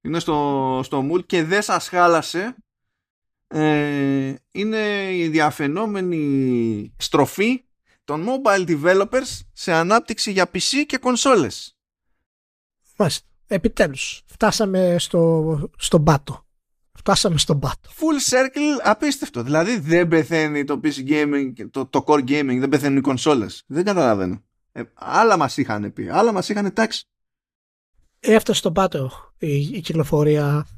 [0.00, 2.56] είναι στο, στο mood και δεν σας χάλασε
[3.48, 7.64] ε, είναι η διαφαινόμενη στροφή
[8.04, 11.76] των mobile developers σε ανάπτυξη για PC και κονσόλες.
[12.96, 13.26] Μάλιστα.
[13.46, 14.22] Επιτέλους.
[14.26, 16.46] Φτάσαμε στο, στο μπάτο.
[16.92, 17.90] Φτάσαμε στον πάτο.
[17.96, 19.42] Full circle απίστευτο.
[19.42, 23.64] Δηλαδή δεν πεθαίνει το PC gaming, το, το core gaming, δεν πεθαίνουν οι κονσόλες.
[23.66, 24.42] Δεν καταλαβαίνω.
[24.72, 27.06] Ε, άλλα μας είχαν πει, άλλα μας είχαν τάξει.
[28.20, 30.75] Έφτασε στον πάτο η, η κυκλοφορία ε,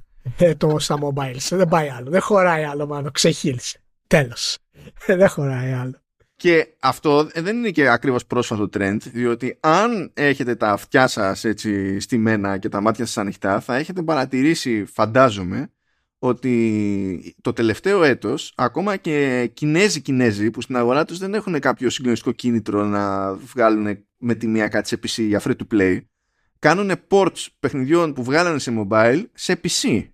[0.56, 1.48] το, στα mobiles.
[1.50, 2.10] Δεν πάει άλλο.
[2.10, 3.10] Δεν χωράει άλλο μάλλον.
[3.12, 3.80] Ξεχύλισε.
[4.06, 4.58] Τέλος.
[5.06, 5.94] δεν χωράει άλλο.
[6.36, 12.00] Και αυτό δεν είναι και ακριβώς πρόσφατο trend, διότι αν έχετε τα αυτιά σας έτσι
[12.00, 15.70] στημένα και τα μάτια σας ανοιχτά, θα έχετε παρατηρήσει, φαντάζομαι,
[16.18, 21.90] ότι το τελευταίο έτος ακόμα και Κινέζοι Κινέζοι που στην αγορά τους δεν έχουν κάποιο
[21.90, 26.00] συγκλονιστικό κίνητρο να βγάλουν με τη μία κάτι σε PC για free to play
[26.58, 30.08] κάνουν ports παιχνιδιών που βγάλανε σε mobile σε PC.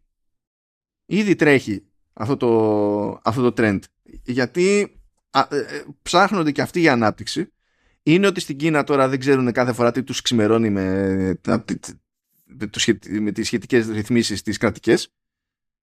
[1.07, 3.79] Ήδη τρέχει αυτό το, αυτό το trend.
[4.25, 4.97] Γιατί
[5.31, 7.53] α, ε, ε, ψάχνονται και αυτοί για ανάπτυξη.
[8.03, 11.17] Είναι ότι στην Κίνα τώρα δεν ξέρουν κάθε φορά τι τους ξημερώνει με,
[11.47, 11.65] με,
[13.21, 15.09] με τις σχετικές ρυθμίσεις τις κρατικές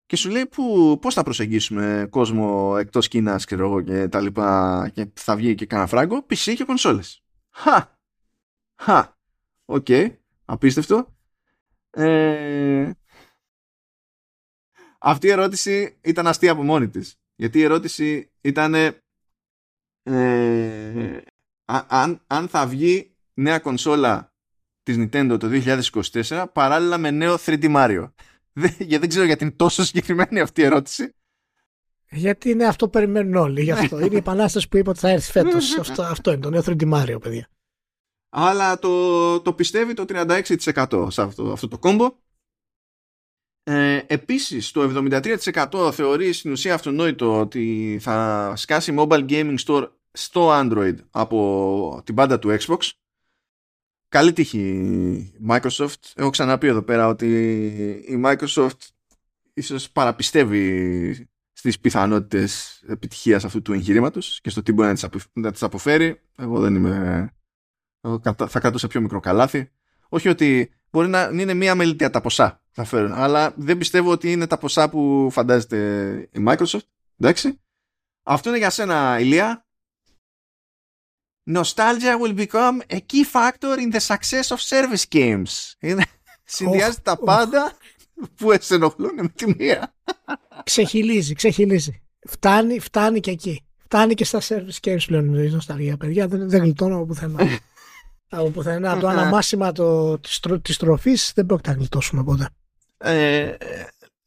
[0.05, 3.55] και σου λέει που, πώς θα προσεγγίσουμε κόσμο εκτός Κίνας και,
[3.85, 7.23] και τα λοιπά και θα βγει και κανένα φράγκο, PC και κονσόλες.
[7.51, 7.99] Χα!
[8.75, 9.17] Χα!
[9.65, 9.85] OK.
[9.87, 10.20] Okay.
[10.51, 11.15] Απίστευτο.
[11.89, 12.91] Ε...
[14.99, 17.15] Αυτή η ερώτηση ήταν αστεία από μόνη της.
[17.35, 18.73] Γιατί η ερώτηση ήταν
[20.03, 21.21] ε...
[21.87, 24.33] αν, αν θα βγει νέα κονσόλα
[24.83, 25.49] της Nintendo το
[26.23, 28.11] 2024 παράλληλα με νέο 3D Mario.
[28.53, 31.13] Δεν, δεν ξέρω γιατί είναι τόσο συγκεκριμένη αυτή η ερώτηση.
[32.09, 33.61] Γιατί είναι αυτό που περιμένουν όλοι.
[33.61, 33.99] Γι' αυτό.
[34.05, 35.77] είναι η επανάσταση που είπα ότι θα έρθει φέτος.
[35.79, 37.47] αυτό, αυτό είναι το νέο 3D Mario, παιδιά.
[38.33, 42.15] Αλλά το, το πιστεύει το 36% σε αυτό, αυτό το κόμπο.
[43.63, 50.49] Ε, επίσης το 73% θεωρεί στην ουσία αυτονόητο ότι θα σκάσει mobile gaming store στο
[50.51, 52.89] Android από την πάντα του Xbox
[54.11, 55.95] Καλή τύχη Microsoft.
[56.15, 57.27] Έχω ξαναπεί εδώ πέρα ότι
[58.07, 58.77] η Microsoft
[59.53, 64.93] ίσως παραπιστεύει στις πιθανότητες επιτυχίας αυτού του εγχειρήματος και στο τι μπορεί
[65.33, 66.21] να τις αποφέρει.
[66.37, 67.29] Εγώ δεν είμαι...
[68.01, 69.71] Εγώ θα κρατούσα πιο μικρό καλάθι.
[70.09, 74.31] Όχι ότι μπορεί να είναι μία μελιτέα τα ποσά θα φέρουν, αλλά δεν πιστεύω ότι
[74.31, 76.87] είναι τα ποσά που φαντάζεται η Microsoft.
[77.19, 77.59] Εντάξει.
[78.23, 79.65] Αυτό είναι για σένα, Ηλία
[81.49, 85.73] nostalgia will become a key factor in the success of service games.
[86.43, 87.71] Συνδυάζει τα πάντα
[88.35, 89.95] που σε ενοχλούν με τη μία.
[90.63, 92.01] Ξεχυλίζει, ξεχυλίζει.
[92.27, 93.65] Φτάνει, φτάνει και εκεί.
[93.77, 96.27] Φτάνει και στα service games πλέον η νοσταλγία, παιδιά.
[96.27, 97.39] Δεν, δεν γλιτώνω από πουθενά.
[98.31, 98.99] Από πουθενά.
[98.99, 102.49] το αναμάσιμα το, της, της τροφής δεν πρόκειται να γλιτώσουμε ποτέ.
[102.97, 103.57] Ε,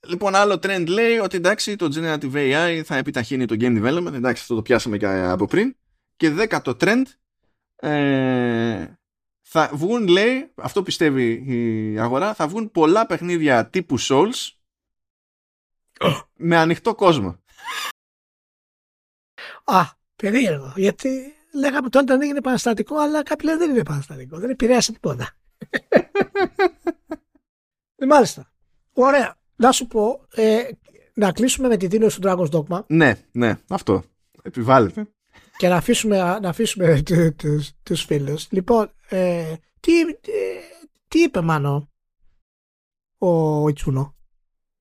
[0.06, 4.12] λοιπόν, άλλο trend λέει ότι εντάξει, το Generative AI θα επιταχύνει το game development.
[4.12, 5.76] Εντάξει, αυτό το πιάσαμε και από πριν.
[6.16, 7.02] Και δέκατο trend,
[7.76, 8.86] ε,
[9.40, 14.50] θα βγουν, λέει, αυτό πιστεύει η αγορά, θα βγουν πολλά παιχνίδια τύπου Souls
[16.48, 17.38] με ανοιχτό κόσμο.
[19.64, 19.82] Α,
[20.16, 20.72] περίεργο.
[20.76, 24.38] Γιατί λέγαμε τότε δεν είναι επαναστατικό, αλλά κάποιοι λένε δεν είναι επαναστατικό.
[24.38, 25.30] Δεν επηρέασε τίποτα.
[27.96, 28.52] ε, μάλιστα.
[28.92, 29.36] Ωραία.
[29.56, 30.62] Να σου πω, ε,
[31.14, 32.84] να κλείσουμε με τη δήλωση του Dragon's Dogma.
[32.86, 34.02] Ναι, ναι, αυτό.
[34.42, 35.08] Επιβάλλεται.
[35.56, 37.02] Και να αφήσουμε, να αφήσουμε
[37.38, 38.46] τους, τους φίλους.
[38.50, 40.10] Λοιπόν, ε, τι, ε,
[41.08, 41.88] τι είπε μάνο
[43.18, 44.16] ο Ιτσούνο;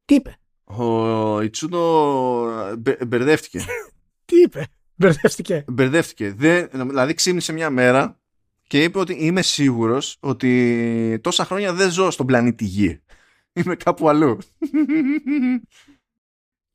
[0.05, 2.75] Τι είπε; Ο Ιτσούνο
[3.07, 3.59] μπερδεύτηκε.
[4.25, 4.67] τι είπε;
[5.03, 5.65] Μπερδεύτηκε.
[5.67, 6.29] Μπερδεύτηκε.
[6.69, 8.19] δηλαδή ξύπνησε μια μέρα
[8.67, 13.01] και είπε ότι είμαι σίγουρος ότι τόσα χρόνια δεν ζω στον πλανήτη Γη.
[13.53, 14.37] Είμαι κάπου αλλού.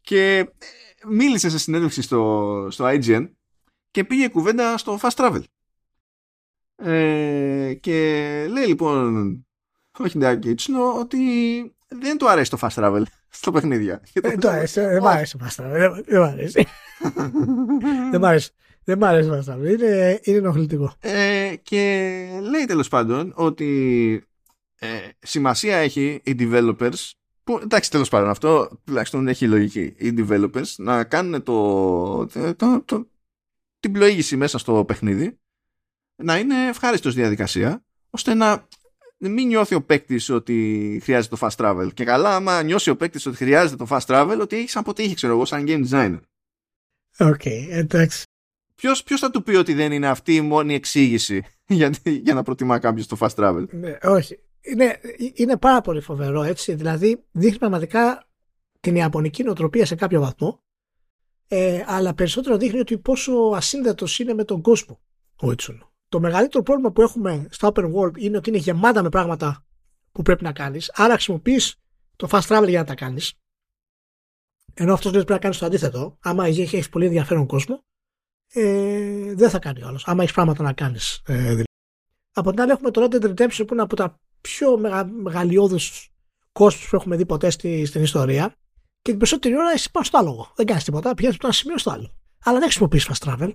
[0.00, 0.48] και
[1.08, 3.30] μίλησε σε συνέντευξη στο, στο IGN
[3.90, 5.42] και πήγε κουβέντα στο fast travel.
[6.76, 7.92] Ε, και
[8.50, 9.46] λέει λοιπόν
[9.98, 11.18] όχι Ντάκη ότι
[11.88, 14.02] δεν του αρέσει το fast travel στο παιχνίδια.
[14.12, 16.02] Δεν του αρέσει, δεν μου αρέσει το fast travel.
[16.06, 16.66] Δεν μου αρέσει.
[18.10, 18.50] Δεν μ' αρέσει.
[18.84, 19.66] Δεν μ' αρέσει fast travel.
[19.78, 20.92] Είναι, είναι ενοχλητικό.
[21.00, 21.80] Ε, και
[22.50, 24.22] λέει τέλος πάντων ότι
[24.78, 24.86] ε,
[25.18, 27.10] σημασία έχει οι developers
[27.44, 32.26] που, εντάξει τέλος πάντων αυτό τουλάχιστον έχει λογική οι developers να κάνουν το,
[32.56, 33.08] το, το,
[33.80, 35.38] την πλοήγηση μέσα στο παιχνίδι
[36.22, 38.68] να είναι ευχάριστη διαδικασία ώστε να
[39.18, 41.88] μην νιώθει ο παίκτης ότι χρειάζεται το fast travel.
[41.94, 45.32] Και καλά, άμα νιώσει ο παίκτης ότι χρειάζεται το fast travel, ότι έχει αποτύχει, ξέρω
[45.32, 46.20] εγώ, σαν game designer.
[47.18, 48.22] OK, okay, εντάξει.
[48.74, 52.42] Ποιος ποιος θα του πει ότι δεν είναι αυτή η μόνη εξήγηση για, για να
[52.42, 54.38] προτιμά κάποιος το fast travel; Ναι, όχι.
[54.60, 55.00] Είναι,
[55.34, 56.74] είναι πάρα πολύ φοβερό έτσι.
[56.74, 58.28] Δηλαδή, δείχνει πραγματικά
[58.80, 60.62] την ιαπωνική νοοτροπία σε κάποιο βαθμό.
[61.48, 65.00] Ε, αλλά περισσότερο δείχνει ότι πόσο ασύνδετος είναι με τον κόσμο
[65.36, 65.87] ο Ιτσούνο.
[66.08, 69.64] Το μεγαλύτερο πρόβλημα που έχουμε στο Open World είναι ότι είναι γεμάτα με πράγματα
[70.12, 70.90] που πρέπει να κάνεις.
[70.94, 71.76] Άρα χρησιμοποιείς
[72.16, 73.32] το fast travel για να τα κάνεις.
[74.74, 76.16] Ενώ αυτός λέει πρέπει να κάνεις το αντίθετο.
[76.20, 77.84] Άμα έχει πολύ ενδιαφέρον κόσμο,
[78.52, 80.06] ε, δεν θα κάνει άλλος.
[80.06, 81.22] Άμα έχεις πράγματα να κάνεις.
[81.26, 81.62] Ε, δηλαδή.
[82.32, 86.10] Από την άλλη, έχουμε το Red Dead Redemption που είναι από τα πιο μεγα, μεγαλειώδους
[86.52, 88.48] κόσμου που έχουμε δει ποτέ στη, στην ιστορία.
[89.02, 90.52] Και την περισσότερη ώρα εσύ πα στο άλογο.
[90.56, 92.14] Δεν κάνεις τίποτα, πηγαίνεις από το ένα σημείο στο άλλο.
[92.44, 93.52] Αλλά δεν χρησιμοποιείς fast travel,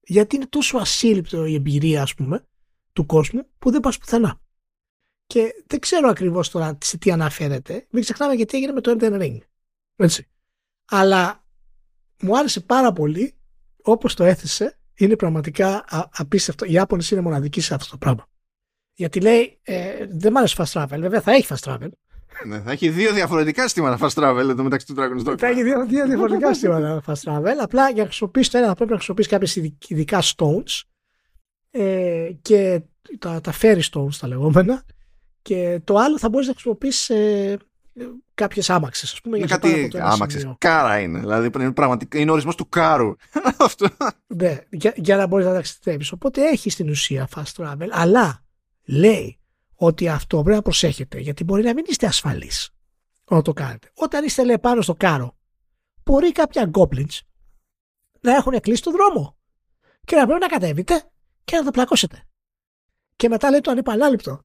[0.00, 2.46] γιατί είναι τόσο ασύλληπτο η εμπειρία, ας πούμε,
[2.92, 4.40] του κόσμου, που δεν πας πουθενά.
[5.26, 7.86] Και δεν ξέρω ακριβώς τώρα σε τι αναφέρεται.
[7.90, 9.38] Μην ξεχνάμε γιατί έγινε με το Elden Ring.
[9.96, 10.28] Έτσι.
[10.84, 11.44] Αλλά
[12.22, 13.34] μου άρεσε πάρα πολύ
[13.82, 14.78] όπως το έθεσε.
[14.94, 16.64] Είναι πραγματικά απίστευτο.
[16.64, 18.28] Οι Ιάπωνες είναι μοναδικοί σε αυτό το πράγμα.
[18.94, 20.98] Γιατί λέει, ε, δεν μ' άρεσε fast travel.
[21.00, 21.88] Βέβαια θα έχει fast travel.
[22.44, 25.38] Ναι, θα έχει δύο διαφορετικά συστήματα fast travel εδώ μεταξύ του Dragon's Dogma.
[25.38, 27.56] Θα έχει δύο, δύο διαφορετικά συστήματα fast travel.
[27.60, 29.56] Απλά για να χρησιμοποιήσει το ένα θα πρέπει να χρησιμοποιήσει κάποιες
[29.88, 30.82] ειδικά stones
[31.70, 32.80] ε, και
[33.18, 34.84] τα, τα fairy stones τα λεγόμενα.
[35.42, 37.58] Και το άλλο θα μπορείς να χρησιμοποιήσεις ε,
[38.34, 39.38] κάποιες άμαξες, ας πούμε.
[39.38, 40.52] Είναι κάτι άμαξες.
[40.58, 41.18] Κάρα είναι.
[41.18, 43.14] Δηλαδή είναι, πραγματικά, είναι ορισμός του κάρου.
[43.58, 43.88] Αυτό.
[44.26, 46.12] Ναι, για, για να μπορείς να ταξιδέψεις.
[46.12, 48.44] Οπότε έχει στην ουσία fast travel, αλλά
[48.84, 49.39] λέει
[49.82, 52.70] ότι αυτό πρέπει να προσέχετε γιατί μπορεί να μην είστε ασφαλείς
[53.24, 53.90] όταν το κάνετε.
[53.94, 55.36] Όταν είστε λέει πάνω στο κάρο
[56.04, 57.18] μπορεί κάποια goblins
[58.20, 59.38] να έχουν κλείσει το δρόμο
[60.04, 61.10] και να πρέπει να κατέβετε
[61.44, 62.26] και να το πλακώσετε.
[63.16, 64.40] Και μετά λέει το ανεπανάληπτο.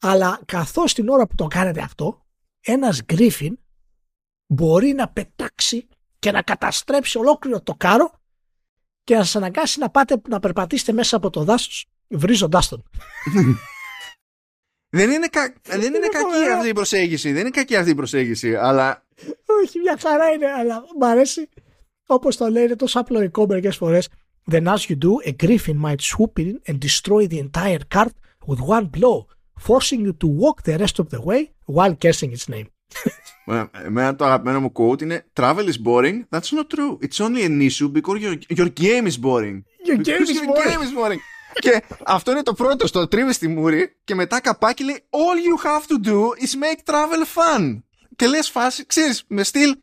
[0.00, 2.26] Αλλά καθώς την ώρα που το κάνετε αυτό
[2.60, 3.58] ένας γκρίφιν
[4.46, 5.88] μπορεί να πετάξει
[6.18, 8.20] και να καταστρέψει ολόκληρο το κάρο
[9.04, 12.82] και να σας αναγκάσει να πάτε να περπατήσετε μέσα από το δάσος βρίζοντάς τον.
[14.88, 15.54] Δεν είναι, κα...
[15.62, 17.32] δεν είναι κακή αυτή η προσέγγιση.
[17.32, 19.04] Δεν είναι κακή αυτή η προσέγγιση, αλλά.
[19.62, 21.48] Όχι, μια χαρά είναι, αλλά μου αρέσει.
[22.06, 23.98] Όπω το λένε τόσο απλοϊκό μερικέ φορέ.
[24.50, 28.14] Then as you do, a griffin might swoop in and destroy the entire cart
[28.46, 29.26] with one blow,
[29.66, 32.66] forcing you to walk the rest of the way while cursing its name.
[33.84, 36.24] Εμένα το αγαπημένο μου quote είναι Travel is boring.
[36.30, 36.98] That's not true.
[37.02, 39.64] It's only an issue because your, your game is boring.
[39.84, 40.70] Your game, is, your boring.
[40.70, 41.20] game is boring
[41.60, 45.66] και αυτό είναι το πρώτο στο τρίβει στη μούρη και μετά καπάκι λέει All you
[45.66, 47.82] have to do is make travel fun.
[48.16, 49.76] Και λες φάση, ξέρεις, με στυλ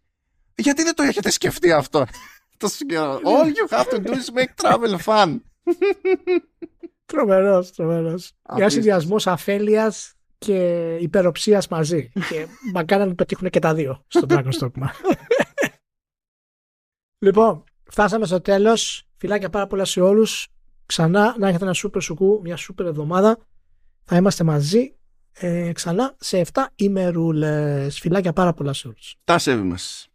[0.55, 2.05] γιατί δεν το έχετε σκεφτεί αυτό;
[3.23, 5.39] All you have to do is make travel fun.
[7.05, 8.31] Τρομερός, τρομερός.
[8.55, 12.11] Για συνδυασμός αφέλειας και υπεροψίας μαζί.
[12.29, 14.87] και μακάρι να πετύχουν και τα δύο στο Dragon's Dogma.
[17.25, 19.07] λοιπόν, φτάσαμε στο τέλος.
[19.17, 20.47] Φιλάκια πάρα πολλά σε όλους.
[20.93, 23.37] Ξανά να έχετε ένα σούπερ σουκού, μια σούπερ εβδομάδα.
[24.03, 24.95] Θα είμαστε μαζί
[25.33, 27.99] ε, ξανά σε 7 ημερούλες.
[27.99, 29.15] Φιλάκια πάρα πολλά σε όλους.
[29.23, 30.09] Τα σέβη μας.